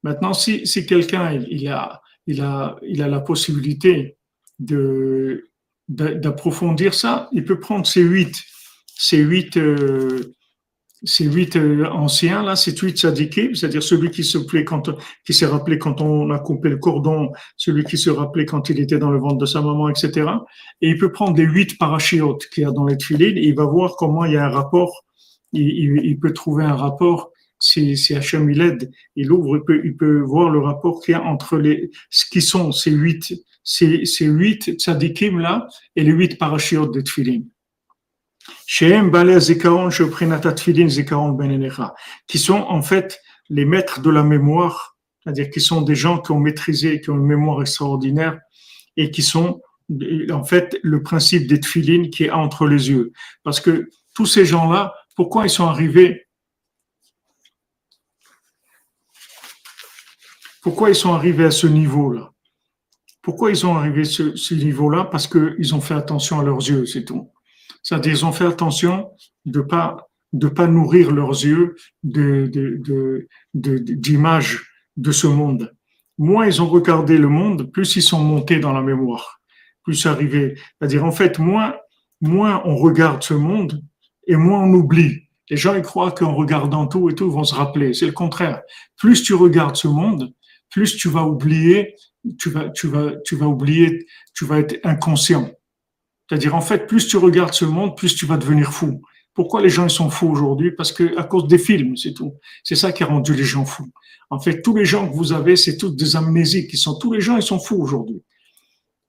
[0.02, 4.16] Maintenant, si, quelqu'un il a, il, a, il a la possibilité
[4.58, 5.50] de,
[5.88, 8.34] d'approfondir ça, il peut prendre ces huit,
[8.94, 10.35] ces huit, euh,
[11.02, 14.90] ces huit euh, anciens là, ces huit sadiqués, c'est-à-dire celui qui se plaît quand,
[15.24, 18.80] qui s'est rappelé quand on a coupé le cordon, celui qui se rappelait quand il
[18.80, 20.30] était dans le ventre de sa maman, etc.
[20.80, 23.54] Et il peut prendre les huit parachiotes qu'il y a dans les tuiles et il
[23.54, 25.04] va voir comment il y a un rapport.
[25.52, 29.96] il peut trouver un rapport si, si Hachem il aide, il ouvre, il peut, il
[29.96, 33.34] peut voir le rapport qu'il y a entre les, ce qui sont ces huit,
[33.64, 37.42] ces, huit tzadikim là et les huit parachiotes de Tfilin.
[41.32, 41.70] Ben
[42.26, 46.32] qui sont en fait les maîtres de la mémoire, c'est-à-dire qui sont des gens qui
[46.32, 48.38] ont maîtrisé, qui ont une mémoire extraordinaire
[48.96, 49.60] et qui sont
[50.30, 53.12] en fait le principe des tfilin qui est entre les yeux.
[53.42, 56.26] Parce que tous ces gens-là, pourquoi ils sont arrivés?
[60.62, 62.32] Pourquoi ils sont arrivés à ce niveau-là?
[63.22, 65.04] Pourquoi ils sont arrivés à ce, niveau-là?
[65.04, 67.30] Parce qu'ils ont fait attention à leurs yeux, c'est tout.
[67.86, 69.12] C'est-à-dire ils ont fait attention
[69.44, 72.50] de pas de pas nourrir leurs yeux de,
[73.54, 74.64] d'images
[74.96, 75.72] de, ce monde.
[76.18, 79.40] Moins ils ont regardé le monde, plus ils sont montés dans la mémoire,
[79.84, 80.56] plus arrivés.
[80.56, 81.76] C'est-à-dire en fait, moins
[82.20, 83.80] moins on regarde ce monde
[84.26, 85.28] et moins on oublie.
[85.48, 87.94] Les gens ils croient qu'en regardant tout et tout, ils vont se rappeler.
[87.94, 88.62] C'est le contraire.
[88.96, 90.32] Plus tu regardes ce monde,
[90.70, 91.94] plus tu vas oublier,
[92.36, 95.52] tu vas, tu vas, tu vas oublier, tu vas être inconscient.
[96.28, 99.02] C'est-à-dire, en fait, plus tu regardes ce monde, plus tu vas devenir fou.
[99.34, 100.70] Pourquoi les gens ils sont fous aujourd'hui?
[100.72, 102.34] Parce que à cause des films, c'est tout.
[102.64, 103.90] C'est ça qui a rendu les gens fous.
[104.30, 106.70] En fait, tous les gens que vous avez, c'est tous des amnésiques.
[106.72, 108.22] Ils sont tous les gens, ils sont fous aujourd'hui.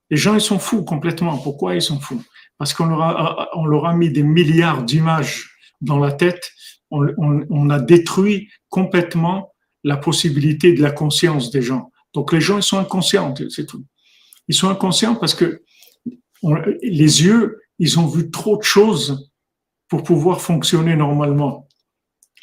[0.09, 1.37] Les gens, ils sont fous complètement.
[1.37, 2.21] Pourquoi ils sont fous?
[2.57, 5.49] Parce qu'on leur a, on leur a mis des milliards d'images
[5.81, 6.51] dans la tête.
[6.91, 9.53] On, on, on a détruit complètement
[9.83, 11.91] la possibilité de la conscience des gens.
[12.13, 13.85] Donc les gens, ils sont inconscients, c'est tout.
[14.47, 15.63] Ils sont inconscients parce que
[16.43, 19.31] les yeux, ils ont vu trop de choses
[19.87, 21.67] pour pouvoir fonctionner normalement.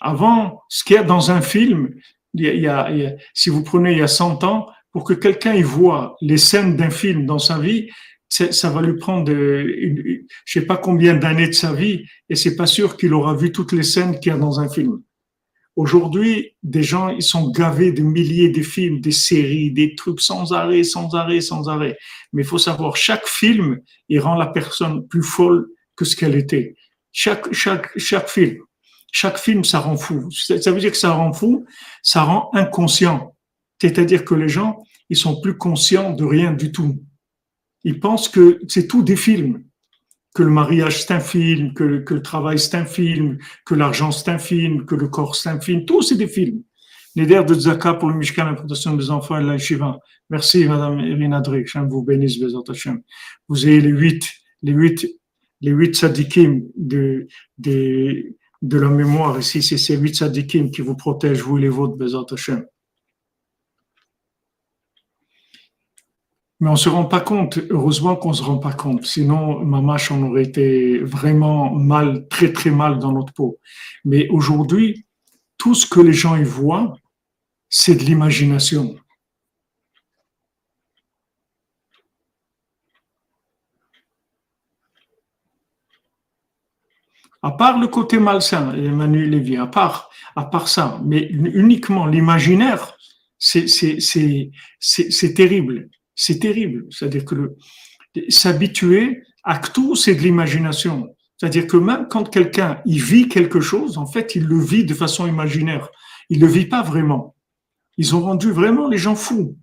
[0.00, 1.94] Avant, ce qu'il y a dans un film,
[2.34, 2.90] il y a,
[3.32, 6.76] si vous prenez il y a 100 ans, pour que quelqu'un y voit les scènes
[6.76, 7.88] d'un film dans sa vie,
[8.28, 12.56] ça va lui prendre, une, je sais pas combien d'années de sa vie, et c'est
[12.56, 15.02] pas sûr qu'il aura vu toutes les scènes qu'il y a dans un film.
[15.76, 20.52] Aujourd'hui, des gens, ils sont gavés de milliers de films, des séries, des trucs sans
[20.52, 21.98] arrêt, sans arrêt, sans arrêt.
[22.32, 26.36] Mais il faut savoir, chaque film, il rend la personne plus folle que ce qu'elle
[26.36, 26.76] était.
[27.10, 28.58] Chaque, chaque, chaque film.
[29.10, 30.28] Chaque film, ça rend fou.
[30.30, 31.64] Ça veut dire que ça rend fou,
[32.02, 33.34] ça rend inconscient.
[33.80, 34.78] C'est-à-dire que les gens,
[35.10, 37.00] ils sont plus conscients de rien du tout.
[37.82, 39.64] Ils pensent que c'est tout des films
[40.34, 44.30] que le mariage c'est un film, que, le travail c'est un film, que l'argent c'est
[44.30, 46.62] un film, que le corps c'est un film, tout c'est des films.
[47.16, 50.00] Neder de Zaka pour le Mishkan, la protection des enfants et la Shiva.
[50.30, 51.68] Merci, Madame Irina Drake.
[51.88, 53.02] vous bénisse, Bezat Hashem.
[53.48, 54.24] Vous avez les huit,
[54.62, 55.06] les huit,
[55.60, 57.28] les huit sadikim de,
[57.58, 59.62] de, de la mémoire ici.
[59.62, 62.64] C'est ces huit sadikim qui vous protègent, vous et les vôtres, Bezat Hashem.
[66.60, 70.22] Mais on se rend pas compte, heureusement qu'on se rend pas compte, sinon, mamache, on
[70.22, 73.58] aurait été vraiment mal, très très mal dans notre peau.
[74.04, 75.04] Mais aujourd'hui,
[75.58, 76.96] tout ce que les gens y voient,
[77.68, 78.96] c'est de l'imagination.
[87.42, 92.96] À part le côté malsain, Emmanuel Lévy, à part, à part ça, mais uniquement l'imaginaire,
[93.38, 93.66] c'est
[95.34, 95.90] terrible.
[96.14, 96.86] C'est terrible.
[96.90, 97.56] C'est-à-dire que
[98.28, 101.14] s'habituer à tout, c'est de l'imagination.
[101.36, 105.26] C'est-à-dire que même quand quelqu'un vit quelque chose, en fait, il le vit de façon
[105.26, 105.88] imaginaire.
[106.30, 107.34] Il ne le vit pas vraiment.
[107.98, 109.56] Ils ont rendu vraiment les gens fous.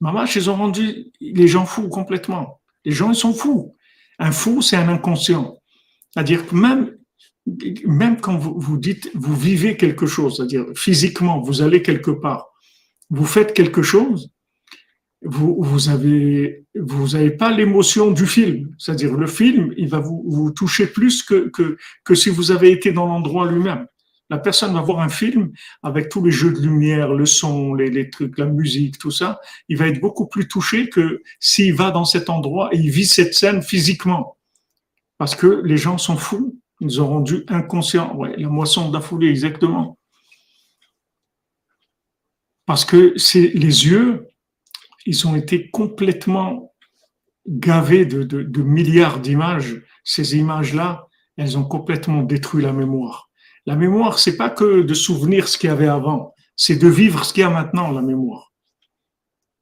[0.00, 2.60] Maman, ils ont rendu les gens fous complètement.
[2.84, 3.74] Les gens, ils sont fous.
[4.18, 5.56] Un fou, c'est un inconscient.
[6.10, 6.96] C'est-à-dire que même,
[7.84, 12.46] même quand vous, vous dites, vous vivez quelque chose, c'est-à-dire physiquement, vous allez quelque part,
[13.10, 14.30] vous faites quelque chose,
[15.26, 18.74] vous, vous avez, vous avez pas l'émotion du film.
[18.78, 22.70] C'est-à-dire le film, il va vous, vous toucher plus que, que, que si vous avez
[22.70, 23.86] été dans l'endroit lui-même.
[24.28, 27.90] La personne va voir un film avec tous les jeux de lumière, le son, les,
[27.90, 29.40] les, trucs, la musique, tout ça.
[29.68, 33.06] Il va être beaucoup plus touché que s'il va dans cet endroit et il vit
[33.06, 34.36] cette scène physiquement.
[35.18, 36.58] Parce que les gens sont fous.
[36.80, 38.14] Ils ont rendu inconscient.
[38.16, 39.96] Ouais, la moisson de la exactement.
[42.66, 44.25] Parce que c'est les yeux,
[45.06, 46.74] ils ont été complètement
[47.48, 49.82] gavés de, milliards d'images.
[50.04, 51.06] Ces images-là,
[51.36, 53.30] elles ont complètement détruit la mémoire.
[53.66, 57.24] La mémoire, c'est pas que de souvenir ce qu'il y avait avant, c'est de vivre
[57.24, 58.52] ce qu'il y a maintenant, la mémoire.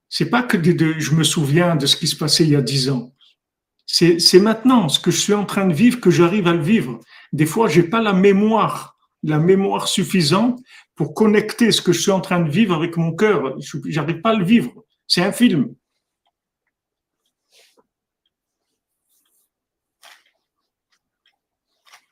[0.09, 2.57] C'est pas que de, de, je me souviens de ce qui se passait il y
[2.57, 3.13] a dix ans.
[3.87, 7.01] C'est maintenant ce que je suis en train de vivre que j'arrive à le vivre.
[7.33, 10.61] Des fois, j'ai pas la mémoire, la mémoire suffisante
[10.95, 13.57] pour connecter ce que je suis en train de vivre avec mon cœur.
[13.87, 14.84] J'arrive pas à le vivre.
[15.07, 15.75] C'est un film.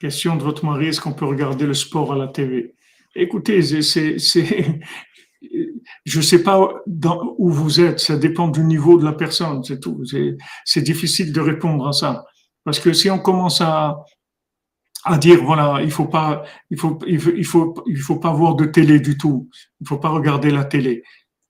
[0.01, 2.75] Question de votre mari, est-ce qu'on peut regarder le sport à la TV
[3.15, 3.77] Écoutez, je
[6.17, 6.83] ne sais pas
[7.39, 10.03] où vous êtes, ça dépend du niveau de la personne, c'est tout.
[10.65, 12.25] C'est difficile de répondre à ça.
[12.65, 14.05] Parce que si on commence à,
[15.19, 16.11] dire, voilà, il faut
[16.77, 16.99] faut,
[18.01, 19.49] faut, pas voir de télé du tout.
[19.81, 21.05] Il faut pas regarder la télé.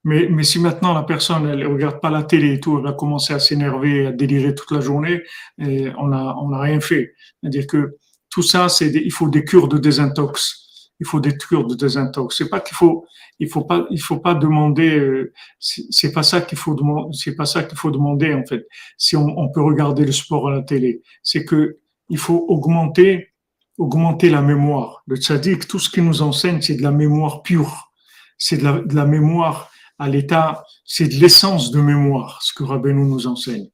[0.05, 2.93] Mais, mais si maintenant la personne elle regarde pas la télé et tout, elle va
[2.93, 5.23] commencer à s'énerver, à délirer toute la journée,
[5.59, 7.15] et on a on a rien fait.
[7.41, 7.99] C'est-à-dire que
[8.31, 10.91] tout ça, c'est il faut des cures de désintox.
[11.01, 12.37] Il faut des cures de désintox.
[12.37, 13.05] C'est pas qu'il faut
[13.39, 14.99] il faut pas il faut pas demander.
[14.99, 17.11] Euh, c'est pas ça qu'il faut demander.
[17.13, 18.67] C'est pas ça qu'il faut demander en fait.
[18.99, 23.33] Si on, on peut regarder le sport à la télé, c'est que il faut augmenter
[23.79, 25.03] augmenter la mémoire.
[25.07, 27.93] Le tzaddik, tout ce qu'il nous enseigne, c'est de la mémoire pure.
[28.39, 29.72] C'est de la, de la mémoire
[30.03, 33.69] à l'état, c'est de l'essence de mémoire, ce que Rabbeinu nous enseigne.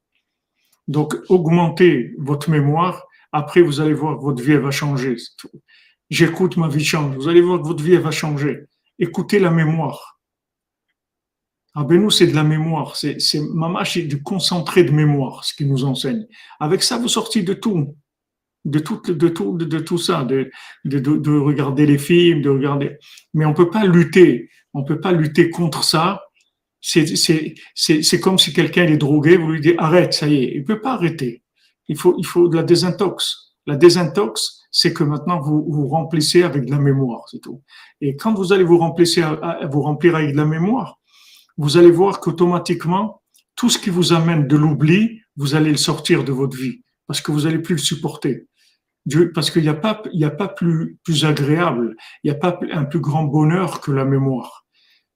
[0.86, 5.16] Donc, augmentez votre mémoire, après vous allez voir que votre vie va changer.
[6.10, 7.16] J'écoute, ma vie change.
[7.16, 8.64] Vous allez voir que votre vie va changer.
[8.98, 10.20] Écoutez la mémoire.
[11.74, 12.96] Rabbeinu, c'est de la mémoire.
[12.96, 16.26] C'est, c'est mamash, c'est du concentré de mémoire, ce qu'il nous enseigne.
[16.60, 17.96] Avec ça, vous sortez de tout
[18.64, 20.50] de tout, de tout, de, tout ça, de,
[20.84, 22.98] de, de, regarder les films, de regarder.
[23.32, 26.22] Mais on peut pas lutter, on peut pas lutter contre ça.
[26.80, 30.80] C'est comme si quelqu'un est drogué, vous lui dites arrête, ça y est, il peut
[30.80, 31.42] pas arrêter.
[31.88, 33.54] Il faut, il faut de la désintox.
[33.66, 37.62] La désintox, c'est que maintenant vous vous remplissez avec de la mémoire, c'est tout.
[38.00, 39.40] Et quand vous allez vous remplir,
[39.70, 40.98] vous remplir avec de la mémoire,
[41.56, 43.22] vous allez voir qu'automatiquement,
[43.56, 47.20] tout ce qui vous amène de l'oubli, vous allez le sortir de votre vie parce
[47.20, 48.46] que vous allez plus le supporter.
[49.34, 49.94] Parce qu'il n'y a pas,
[50.48, 54.66] plus, agréable, il n'y a pas un plus grand bonheur que la mémoire.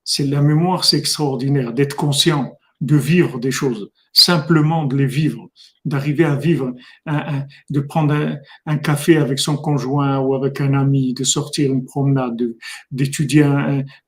[0.03, 5.49] C'est la mémoire, c'est extraordinaire, d'être conscient, de vivre des choses, simplement de les vivre,
[5.85, 6.73] d'arriver à vivre,
[7.69, 12.41] de prendre un, café avec son conjoint ou avec un ami, de sortir une promenade,
[12.91, 13.45] d'étudier,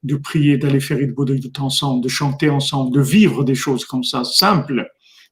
[0.04, 4.04] de prier, d'aller faire une de ensemble, de chanter ensemble, de vivre des choses comme
[4.04, 4.88] ça, simple.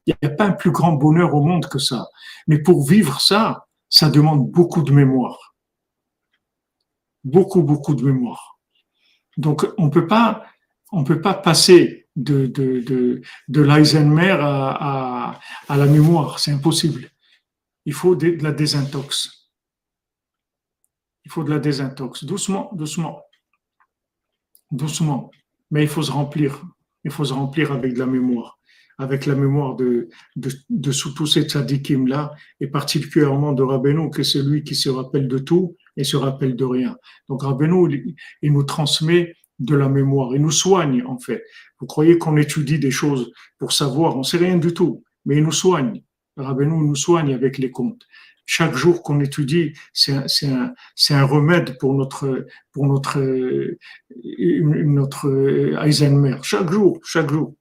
[0.05, 2.07] Il n'y a pas un plus grand bonheur au monde que ça.
[2.47, 5.55] Mais pour vivre ça, ça demande beaucoup de mémoire.
[7.23, 8.57] Beaucoup, beaucoup de mémoire.
[9.37, 10.47] Donc, on peut pas,
[10.91, 15.39] on peut pas passer de, de, de, l'Eisenmer à, à,
[15.69, 16.39] à, la mémoire.
[16.39, 17.11] C'est impossible.
[17.85, 19.51] Il faut de la désintox.
[21.25, 22.23] Il faut de la désintox.
[22.23, 23.21] Doucement, doucement.
[24.71, 25.29] Doucement.
[25.69, 26.63] Mais il faut se remplir.
[27.03, 28.57] Il faut se remplir avec de la mémoire
[28.97, 34.41] avec la mémoire de, de, de tous ces tzadikim-là, et particulièrement de Rabbeinu, que c'est
[34.41, 36.97] lui qui se rappelle de tout et se rappelle de rien.
[37.29, 41.43] Donc Rabbeinu, il nous transmet de la mémoire, il nous soigne en fait.
[41.79, 45.43] Vous croyez qu'on étudie des choses pour savoir, on sait rien du tout, mais il
[45.43, 46.03] nous soigne.
[46.37, 48.03] Rabbeinu nous soigne avec les contes.
[48.45, 50.73] Chaque jour qu'on étudie, c'est un, un,
[51.11, 53.21] un, remède pour notre, pour notre,
[54.19, 56.37] notre Eisenmer.
[56.41, 57.55] Chaque jour, chaque jour.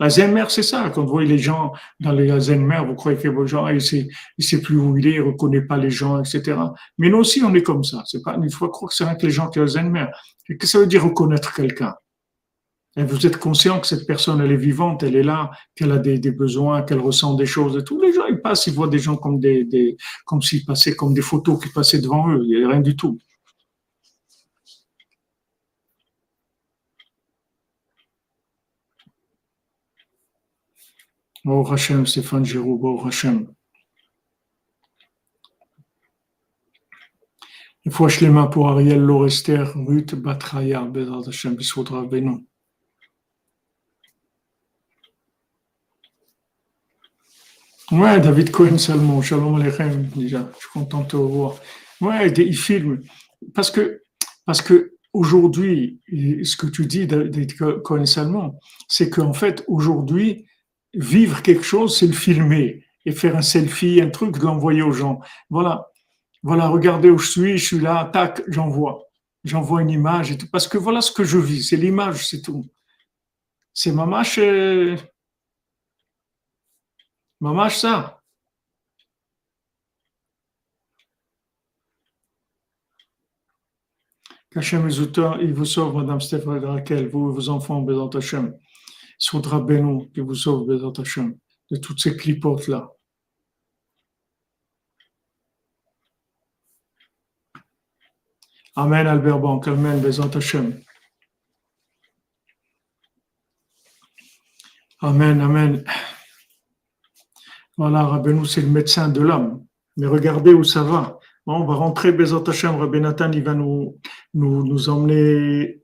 [0.00, 0.90] La Zenmer, c'est ça.
[0.94, 4.08] Quand vous voyez les gens dans les Zenmer, vous croyez que les gens, il sait,
[4.38, 6.58] il sait plus où il est, il reconnaît pas les gens, etc.
[6.96, 8.02] Mais nous aussi, on est comme ça.
[8.06, 10.06] C'est pas, il faut croire que c'est rien que les gens qui ont Zenmer.
[10.46, 11.94] Qu'est-ce que ça veut dire reconnaître quelqu'un?
[12.96, 16.18] Vous êtes conscient que cette personne, elle est vivante, elle est là, qu'elle a des,
[16.32, 18.00] besoins, qu'elle ressent des choses et tout.
[18.00, 21.14] Les gens, ils passent, ils voient des gens comme des, des comme s'ils passaient comme
[21.14, 22.40] des photos qui passaient devant eux.
[22.42, 23.18] Il n'y a rien du tout.
[31.44, 33.52] Baruch Hashem, Stéphane Giroux, Baruch Hashem.
[37.84, 42.46] Il faut les mains pour Ariel Lorester, Ruth Batraya, Bezrat Hashem, Bissoudra Benou.
[47.90, 51.56] Ouais, David Cohen Salmon, Shalom Aleichem, déjà, je suis content de te revoir.
[52.00, 53.02] Ouais, il filme.
[53.52, 54.02] Parce que,
[54.44, 60.46] parce que aujourd'hui, ce que tu dis, David Cohen Salmon, c'est qu'en fait, aujourd'hui,
[60.94, 65.20] vivre quelque chose, c'est le filmer et faire un selfie, un truc, l'envoyer aux gens.
[65.48, 65.86] Voilà.
[66.42, 69.04] Voilà, regardez où je suis, je suis là, tac, j'envoie.
[69.44, 70.48] J'envoie une image et tout.
[70.50, 72.64] Parce que voilà ce que je vis, c'est l'image, c'est tout.
[73.74, 74.96] C'est ma mâche, euh,
[77.40, 78.20] ma mâche ça.
[84.50, 84.88] Kachem
[85.40, 88.58] il vous sauve, Madame Stéphane Raquel, vous et vos enfants, Bézant Hachem.
[89.20, 91.36] Soudra Benou, qui vous sauve, Bézant Hachem,
[91.70, 92.90] de toutes ces clipotes-là.
[98.76, 99.68] Amen, Albert Bank.
[99.68, 100.80] Amen, Bezat Hashem.
[105.02, 105.84] Amen, Amen.
[107.76, 109.66] Voilà, Rabbeinu, c'est le médecin de l'homme.
[109.98, 111.18] Mais regardez où ça va.
[111.44, 113.98] on va rentrer, Bezat Hashem, Rabbi Nathan, il va nous,
[114.32, 115.79] nous, nous emmener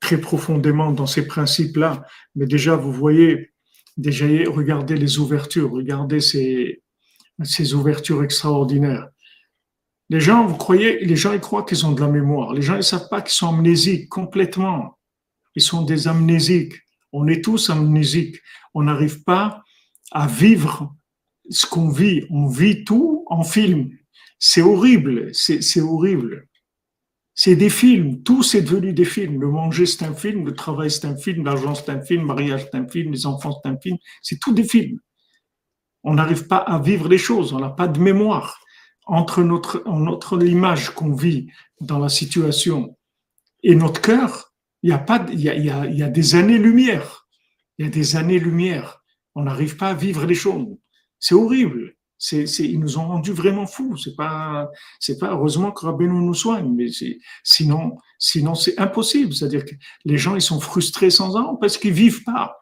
[0.00, 2.04] très profondément dans ces principes-là.
[2.34, 3.52] Mais déjà, vous voyez,
[3.96, 6.82] déjà, regardez les ouvertures, regardez ces,
[7.42, 9.08] ces ouvertures extraordinaires.
[10.08, 12.54] Les gens, vous croyez, les gens, ils croient qu'ils ont de la mémoire.
[12.54, 14.98] Les gens, ils savent pas qu'ils sont amnésiques complètement.
[15.56, 16.74] Ils sont des amnésiques.
[17.12, 18.40] On est tous amnésiques.
[18.74, 19.62] On n'arrive pas
[20.12, 20.94] à vivre
[21.50, 22.24] ce qu'on vit.
[22.30, 23.90] On vit tout en film.
[24.38, 25.34] C'est horrible.
[25.34, 26.46] C'est horrible.
[27.36, 28.22] C'est des films.
[28.24, 29.40] Tout c'est devenu des films.
[29.40, 30.44] Le manger, c'est un film.
[30.44, 31.44] Le travail, c'est un film.
[31.44, 32.22] L'argent, c'est un film.
[32.22, 33.12] Le mariage, c'est un film.
[33.12, 33.98] Les enfants, c'est un film.
[34.22, 34.98] C'est tout des films.
[36.02, 37.52] On n'arrive pas à vivre les choses.
[37.52, 38.58] On n'a pas de mémoire
[39.06, 41.46] entre notre, notre l'image qu'on vit
[41.80, 42.96] dans la situation
[43.62, 44.52] et notre cœur,
[44.82, 47.26] il y a pas, y a, il y a, des années-lumière.
[47.78, 49.02] Il y a des années-lumière.
[49.34, 50.68] On n'arrive pas à vivre les choses.
[51.18, 51.96] C'est horrible.
[52.32, 53.96] Ils nous ont rendus vraiment fous.
[53.96, 54.70] C'est pas,
[55.00, 56.86] c'est pas heureusement que Rabbeinu nous soigne, mais
[57.44, 59.32] sinon, sinon c'est impossible.
[59.34, 59.74] C'est-à-dire que
[60.04, 62.58] les gens ils sont frustrés sans an parce qu'ils vivent pas.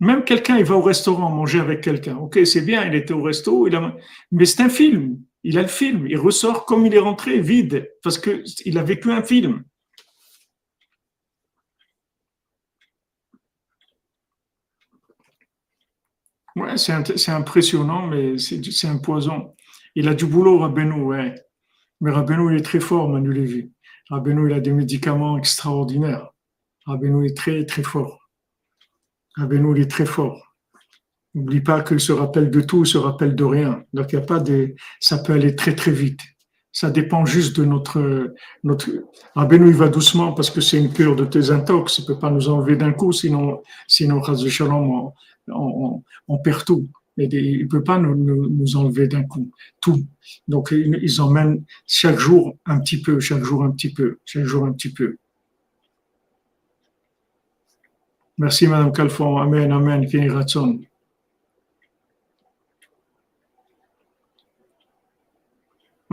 [0.00, 2.16] Même quelqu'un, il va au restaurant manger avec quelqu'un.
[2.16, 3.96] Ok, c'est bien, il était au resto, il a...
[4.32, 5.18] mais c'est un film.
[5.44, 6.06] Il a le film.
[6.08, 9.62] Il ressort comme il est rentré, vide, parce qu'il a vécu un film.
[16.56, 19.54] Ouais, c'est impressionnant, mais c'est un poison.
[19.94, 21.34] Il a du boulot, Rabbeinu, ouais.
[22.00, 23.70] Mais Rabbeinu, il est très fort, Manu Lévy.
[24.10, 26.28] Rabbeinu, il a des médicaments extraordinaires.
[26.86, 28.28] Rabbeinu est très, très fort.
[29.36, 30.54] Rabbeinu, il est très fort.
[31.34, 33.84] N'oublie pas qu'il se rappelle de tout, il se rappelle de rien.
[33.94, 36.20] Donc, il n'y a pas des, ça peut aller très, très vite.
[36.72, 38.34] Ça dépend juste de notre,
[38.64, 38.88] notre,
[39.34, 41.98] Rabbeinu, il va doucement parce que c'est une cure de tes intox.
[41.98, 44.20] Il peut pas nous enlever d'un coup, sinon, sinon,
[44.70, 45.12] on,
[45.48, 46.02] on,
[46.42, 46.88] perd tout.
[47.16, 49.50] il ne peut pas nous, enlever d'un coup
[49.80, 50.04] tout.
[50.48, 54.64] Donc, ils emmènent chaque jour un petit peu, chaque jour un petit peu, chaque jour
[54.64, 55.16] un petit peu.
[58.38, 59.38] Merci, Madame Calfon.
[59.38, 60.08] Amen, Amen.
[60.30, 60.80] Ratson.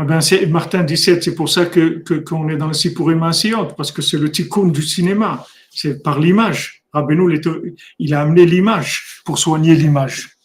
[0.02, 0.20] Eh ben,
[0.50, 3.20] Martin 17, c'est pour ça que qu'on est dans le Sipurim
[3.76, 6.79] parce que c'est le tikkun du cinéma, c'est par l'image.
[6.94, 7.40] Rabbeinu,
[8.00, 10.38] il a amené l'image pour soigner l'image.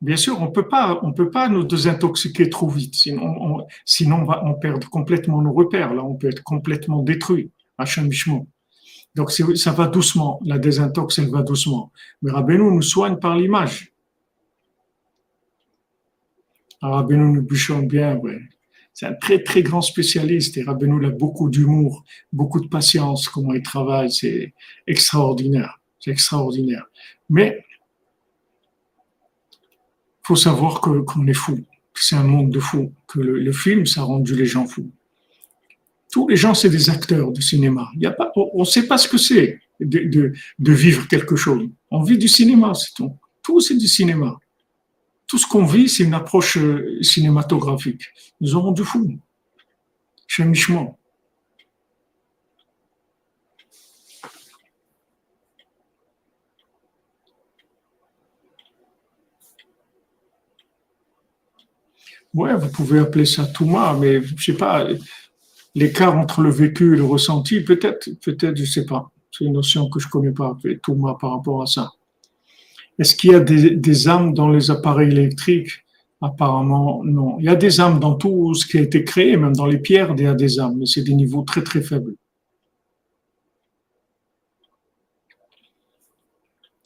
[0.00, 3.66] Bien sûr, on on peut pas nous désintoxiquer trop vite, sinon
[4.18, 5.92] on, va on perd complètement nos repères.
[5.92, 7.50] Là, on peut être complètement détruit.
[7.76, 8.10] Hachem
[9.14, 11.90] donc ça va doucement, la désintox, elle va doucement.
[12.22, 13.92] Mais Rabbeinu nous soigne par l'image.
[16.80, 18.40] Ah, Rabbeinu nous bûchons bien, ouais.
[18.92, 23.54] C'est un très très grand spécialiste et Rabbeinu a beaucoup d'humour, beaucoup de patience, comment
[23.54, 24.52] il travaille, c'est
[24.86, 26.84] extraordinaire, c'est extraordinaire.
[27.28, 27.64] Mais
[30.22, 31.58] faut savoir que qu'on est fou,
[31.94, 34.90] c'est un monde de fous, que le film ça a rendu les gens fous.
[36.10, 37.88] Tous les gens, c'est des acteurs de cinéma.
[37.96, 41.68] Y a pas, on ne sait pas ce que c'est de, vivre quelque chose.
[41.90, 43.16] On vit du cinéma, c'est tout.
[43.42, 44.38] Tout, c'est du cinéma.
[45.30, 48.02] Tout ce qu'on vit, c'est une approche euh, cinématographique.
[48.40, 49.16] Nous aurons du fou.
[50.26, 50.98] Chemichement.
[62.34, 64.88] Ouais, vous pouvez appeler ça Touma, mais je sais pas,
[65.76, 69.12] l'écart entre le vécu et le ressenti, peut-être, peut-être, je sais pas.
[69.30, 71.92] C'est une notion que je connais pas, tout moi par rapport à ça.
[73.00, 75.84] Est-ce qu'il y a des, âmes dans les appareils électriques?
[76.20, 77.38] Apparemment, non.
[77.38, 79.78] Il y a des âmes dans tout ce qui a été créé, même dans les
[79.78, 82.14] pierres, il y a des âmes, mais c'est des niveaux très très faibles.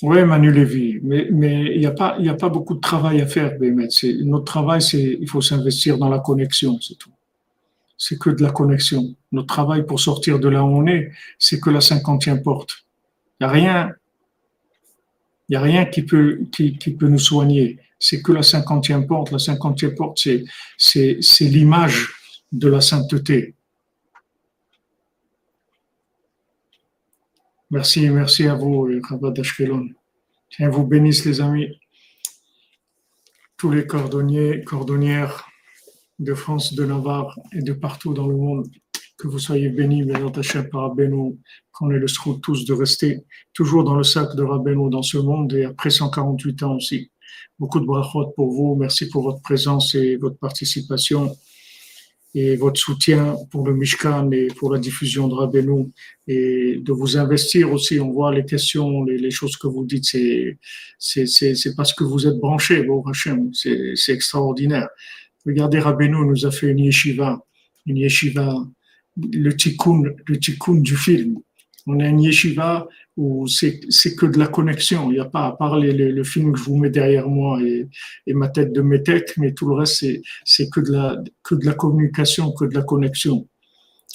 [0.03, 1.27] Oui, Manu Lévy, mais,
[1.75, 5.99] il n'y a, pas, beaucoup de travail à faire, Notre travail, c'est il faut s'investir
[5.99, 7.11] dans la connexion, c'est tout.
[7.99, 9.17] C'est que de la connexion.
[9.33, 11.11] Notre travail pour sortir de là où on est,
[11.41, 12.85] c'est que la cinquantième porte.
[13.41, 13.93] Il n'y a rien,
[15.49, 17.79] il y a rien qui peut, qui, peut nous soigner.
[17.99, 19.31] C'est que la cinquantième porte.
[19.31, 22.09] La cinquantième porte, c'est, l'image
[22.51, 23.55] de la sainteté.
[27.71, 29.89] Merci, merci à vous, Rabat Ashkelon.
[30.51, 31.81] Tiens, vous bénisse les amis,
[33.57, 35.49] tous les cordonniers, cordonnières
[36.21, 38.69] de France, de Navarre et de partout dans le monde.
[39.25, 41.39] Que vous soyez bénis, mes attachés par Rabbeinu,
[41.73, 43.21] qu'on ait le souhait tous de rester
[43.55, 47.11] toujours dans le sac de Rabbeinu dans ce monde et après 148 ans aussi.
[47.59, 48.77] Beaucoup de brachot pour vous.
[48.79, 51.35] Merci pour votre présence et votre participation
[52.35, 55.87] et votre soutien pour le Mishkan et pour la diffusion de Rabbeinu
[56.29, 57.99] et de vous investir aussi.
[57.99, 60.59] On voit les questions, les, choses que vous dites, c'est,
[60.99, 64.91] c'est, c'est, parce que vous êtes branchés, bon Hachem, c'est, c'est extraordinaire.
[65.47, 67.43] Regardez, Rabbeinu nous a fait une yeshiva,
[67.87, 68.67] une yeshiva,
[69.17, 71.39] le tikkun, le tikkun du film.
[71.87, 73.81] On a une yeshiva où c'est
[74.17, 75.11] que de la connexion.
[75.11, 77.87] Il n'y a pas à parler le, film que je vous mets derrière moi et,
[78.27, 80.05] et ma tête de métèque, mais tout le reste,
[80.45, 83.47] c'est que, de la, que de la communication, que de la connexion.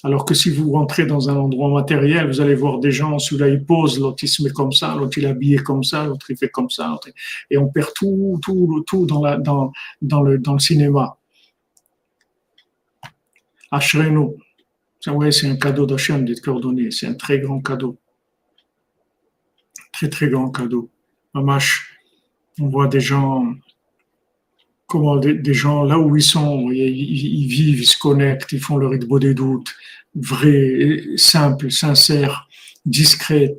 [0.04, 3.50] Alors que si vous rentrez dans un endroit matériel, vous allez voir des gens, celui-là
[3.50, 6.32] il pose, l'autre il se met comme ça, l'autre il est habillé comme ça, l'autre
[6.32, 6.98] il fait comme ça,
[7.50, 11.18] et on perd tout, tout, tout dans, la, dans, dans, le, dans le cinéma.
[13.72, 14.36] Ashrenu,
[15.02, 18.00] c'est un cadeau d'Hachem d'être coordonné, c'est un très grand cadeau
[20.00, 20.90] très très grand cadeau.
[21.34, 22.00] Mamash,
[22.60, 23.54] on voit des gens,
[24.88, 28.88] comment des, gens là où ils sont, ils, vivent, ils se connectent, ils font le
[28.88, 29.76] rythme des doutes,
[30.16, 32.48] vrai, simple, sincère,
[32.86, 33.58] discret.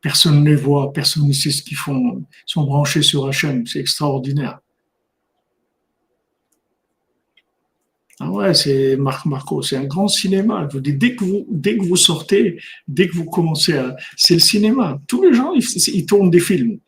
[0.00, 2.18] Personne ne les voit, personne ne sait ce qu'ils font.
[2.18, 4.60] Ils sont branchés sur Hachem, c'est extraordinaire.
[8.20, 10.68] Ah ouais, c'est Marc Marco, c'est un grand cinéma.
[10.70, 13.96] Je vous dis, dès que vous, dès que vous sortez, dès que vous commencez à,
[14.16, 15.00] c'est le cinéma.
[15.08, 16.78] Tous les gens, ils tournent des films.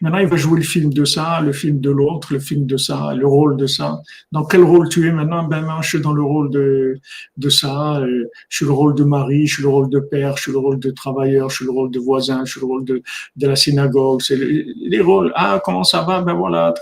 [0.00, 2.76] Maintenant, il va jouer le film de ça, le film de l'autre, le film de
[2.76, 4.00] ça, le rôle de ça.
[4.30, 5.42] Dans quel rôle tu es maintenant?
[5.42, 7.00] Ben, moi, je suis dans le rôle de,
[7.36, 7.98] de ça.
[7.98, 10.52] Euh, je suis le rôle de mari, je suis le rôle de père, je suis
[10.52, 13.02] le rôle de travailleur, je suis le rôle de voisin, je suis le rôle de,
[13.34, 14.22] de la synagogue.
[14.22, 15.32] C'est les, rôles.
[15.34, 16.22] Ah, comment ça va?
[16.22, 16.72] Ben voilà,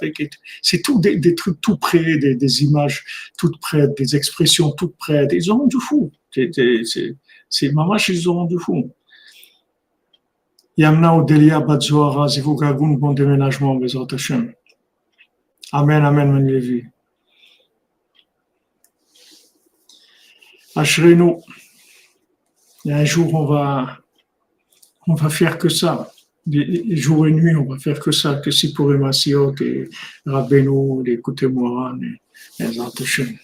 [0.61, 3.03] c'est tout des, des, trucs tout près, des, des images
[3.39, 5.33] toutes prêtes, des expressions toutes prêtes.
[5.33, 6.13] Ils ont du fou.
[7.49, 8.91] C'est maman, ils ont du fou.
[10.77, 14.53] Yamna Odelia Batzoara, Zivugagun, bon déménagement, Bezrat Hashem.
[15.73, 16.93] Amen, Amen.
[20.75, 21.37] Ashrenu,
[22.85, 23.99] il y a un jour, on va,
[25.07, 26.11] on va faire que ça.
[26.47, 29.89] Les jours et nuits, on va faire que ça, que si pour Emasiot et
[30.27, 33.39] Rabbeinu, les Koutemoran et Bezrat Hashem.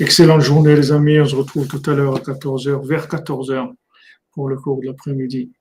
[0.00, 1.20] Excellente journée, les amis.
[1.20, 3.72] On se retrouve tout à l'heure à 14h, vers 14h,
[4.32, 5.52] pour le cours de l'après-midi.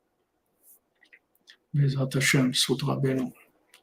[1.75, 3.31] בעזרת השם, זכות רבנו.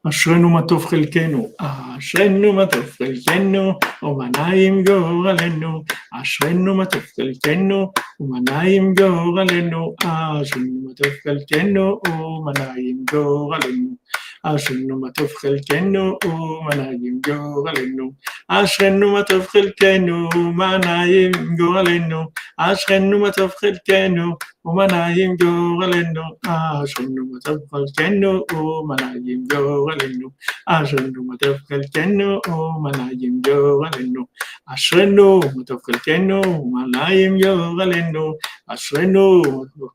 [0.10, 5.84] אשרנו מה טוב חלקנו, אשרנו מה טוב חלקנו, ומנעים גורלנו,
[6.14, 13.96] אשרנו מה טוב חלקנו, ומנעים גורלנו, אשרנו מה טוב חלקנו, ומנעים גורלנו.
[14.44, 18.12] אשרנו מה טוב חלקנו, ומנעים גורלנו.
[18.48, 22.24] אשרנו מה טוב חלקנו, ומנעים גורלנו.
[22.58, 24.36] אשרנו מה טוב חלקנו,
[24.66, 30.30] ומנעים גורלנו, אשרנו מה טוב חלקנו, ומנעים גורלנו,
[30.68, 34.26] אשרנו מה טוב חלקנו, ומנעים גורלנו,
[34.68, 38.34] אשרנו מה טוב חלקנו, ומנעים גורלנו,
[38.68, 39.42] אשרנו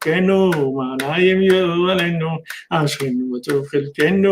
[0.05, 2.29] חלקנו, ומנעים גורלנו,
[2.71, 4.32] אשרנו מה טוב חלקנו,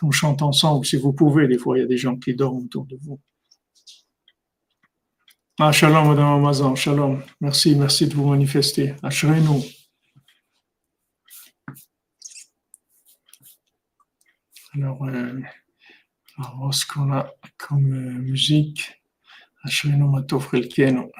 [0.00, 1.46] qu'on chante ensemble si vous pouvez.
[1.46, 3.20] Des fois, il y a des gens qui dorment autour de vous.
[5.58, 7.22] Ah, shalom, Madame Amazon, shalom.
[7.40, 8.94] Merci, merci de vous manifester.
[9.02, 9.60] Ashrenu.
[14.72, 15.38] Alors, euh,
[16.56, 18.96] voir ce qu'on a comme euh, musique.
[19.62, 21.10] Hasheminu Matov Relkenu.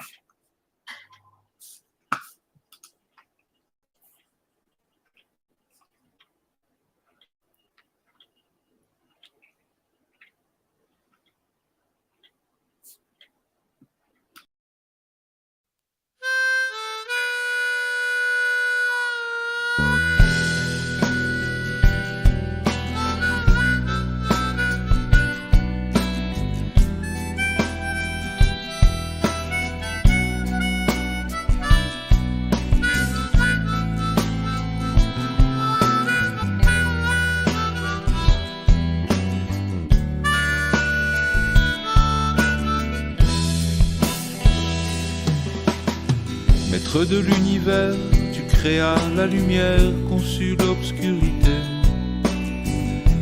[47.09, 47.95] De l'univers,
[48.31, 51.57] tu créas la lumière, conçus l'obscurité.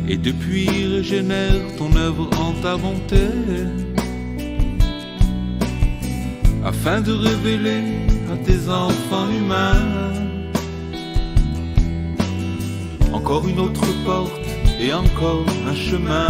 [0.06, 3.24] Et depuis régénère ton œuvre en ta bonté.
[6.62, 7.82] Afin de révéler
[8.30, 10.12] à tes enfants humains
[13.14, 14.46] encore une autre porte
[14.78, 16.28] et encore un chemin.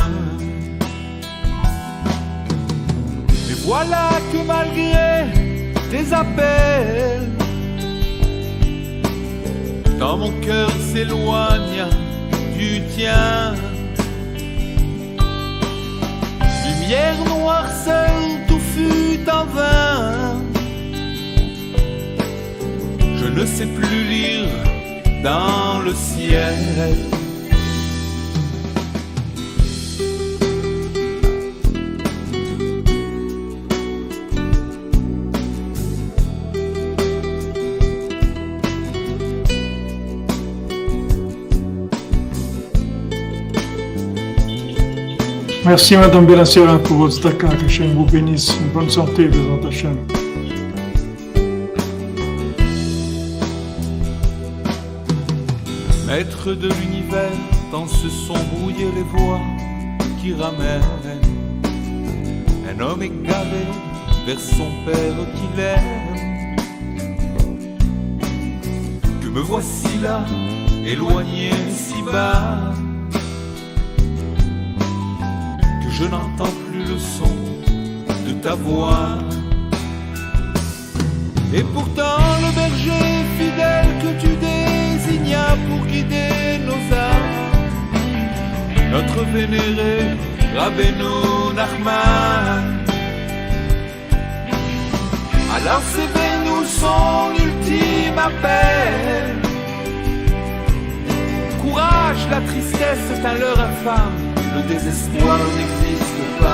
[3.48, 5.26] Mais voilà que malgré
[5.90, 7.39] tes appels.
[10.00, 11.84] Dans mon cœur s'éloigne
[12.56, 13.54] du tien.
[16.64, 20.40] Lumière noire seule, tout fut en vain.
[23.14, 24.48] Je ne sais plus lire
[25.22, 27.19] dans le ciel.
[45.70, 48.52] Merci Madame Benassera pour votre staka, que Hachem vous bénisse.
[48.60, 49.96] Une bonne santé, Bézant Hachem.
[56.08, 57.30] Maître de l'univers,
[57.70, 59.38] dans ce son brouillé les voix
[60.20, 60.82] qui ramènent
[62.68, 63.64] un homme égaré
[64.26, 66.56] vers son père qu'il aime.
[69.22, 70.24] Que me voici là,
[70.84, 72.72] éloigné si bas,
[76.00, 77.34] je n'entends plus le son
[78.26, 79.18] de ta voix.
[81.52, 83.08] Et pourtant le berger
[83.38, 87.36] fidèle que tu désignas pour guider nos âmes,
[88.92, 90.16] notre vénéré
[90.56, 92.64] Rabbeinu Nachman,
[95.56, 96.10] alors c'est
[96.46, 99.24] nous son ultime appel.
[101.60, 104.19] Courage, la tristesse est un leurre infâme,
[104.54, 106.49] le désespoir n'existe pas.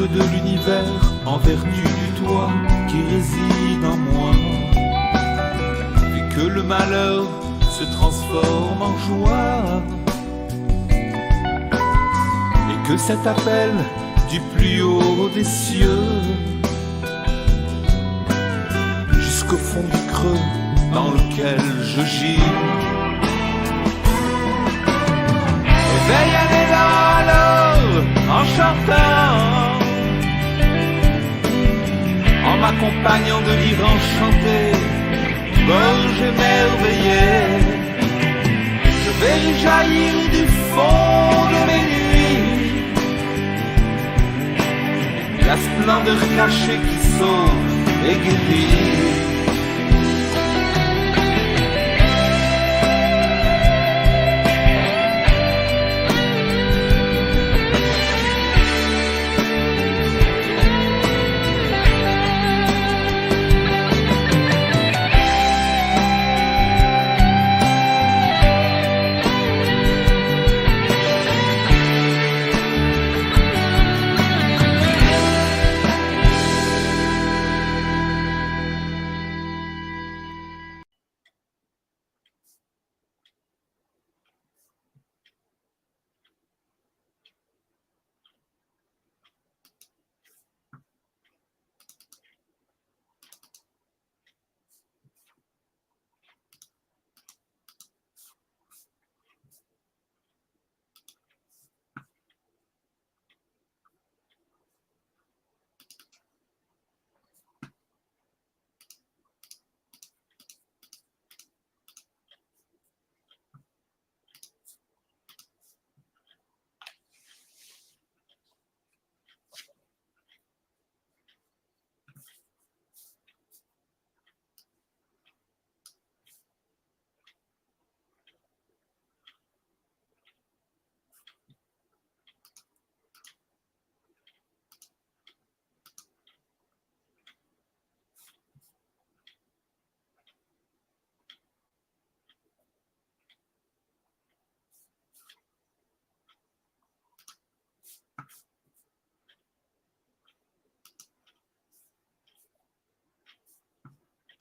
[0.00, 2.50] De l'univers, en vertu du toit
[2.88, 4.32] qui réside en moi,
[6.16, 7.26] et que le malheur
[7.60, 9.82] se transforme en joie,
[10.90, 13.72] et que cet appel
[14.30, 16.08] du plus haut des cieux,
[19.12, 20.40] jusqu'au fond du creux
[20.94, 22.40] dans lequel je gis,
[25.96, 26.36] éveille
[26.72, 27.80] alors
[28.30, 29.79] en chantant,
[32.60, 34.60] m'accompagnant de vivre enchanté,
[35.66, 37.48] gorge émerveillée.
[39.02, 42.48] Je vais jaillir du fond de mes nuits,
[45.48, 47.70] la splendeur cachée qui sauve
[48.10, 49.29] et.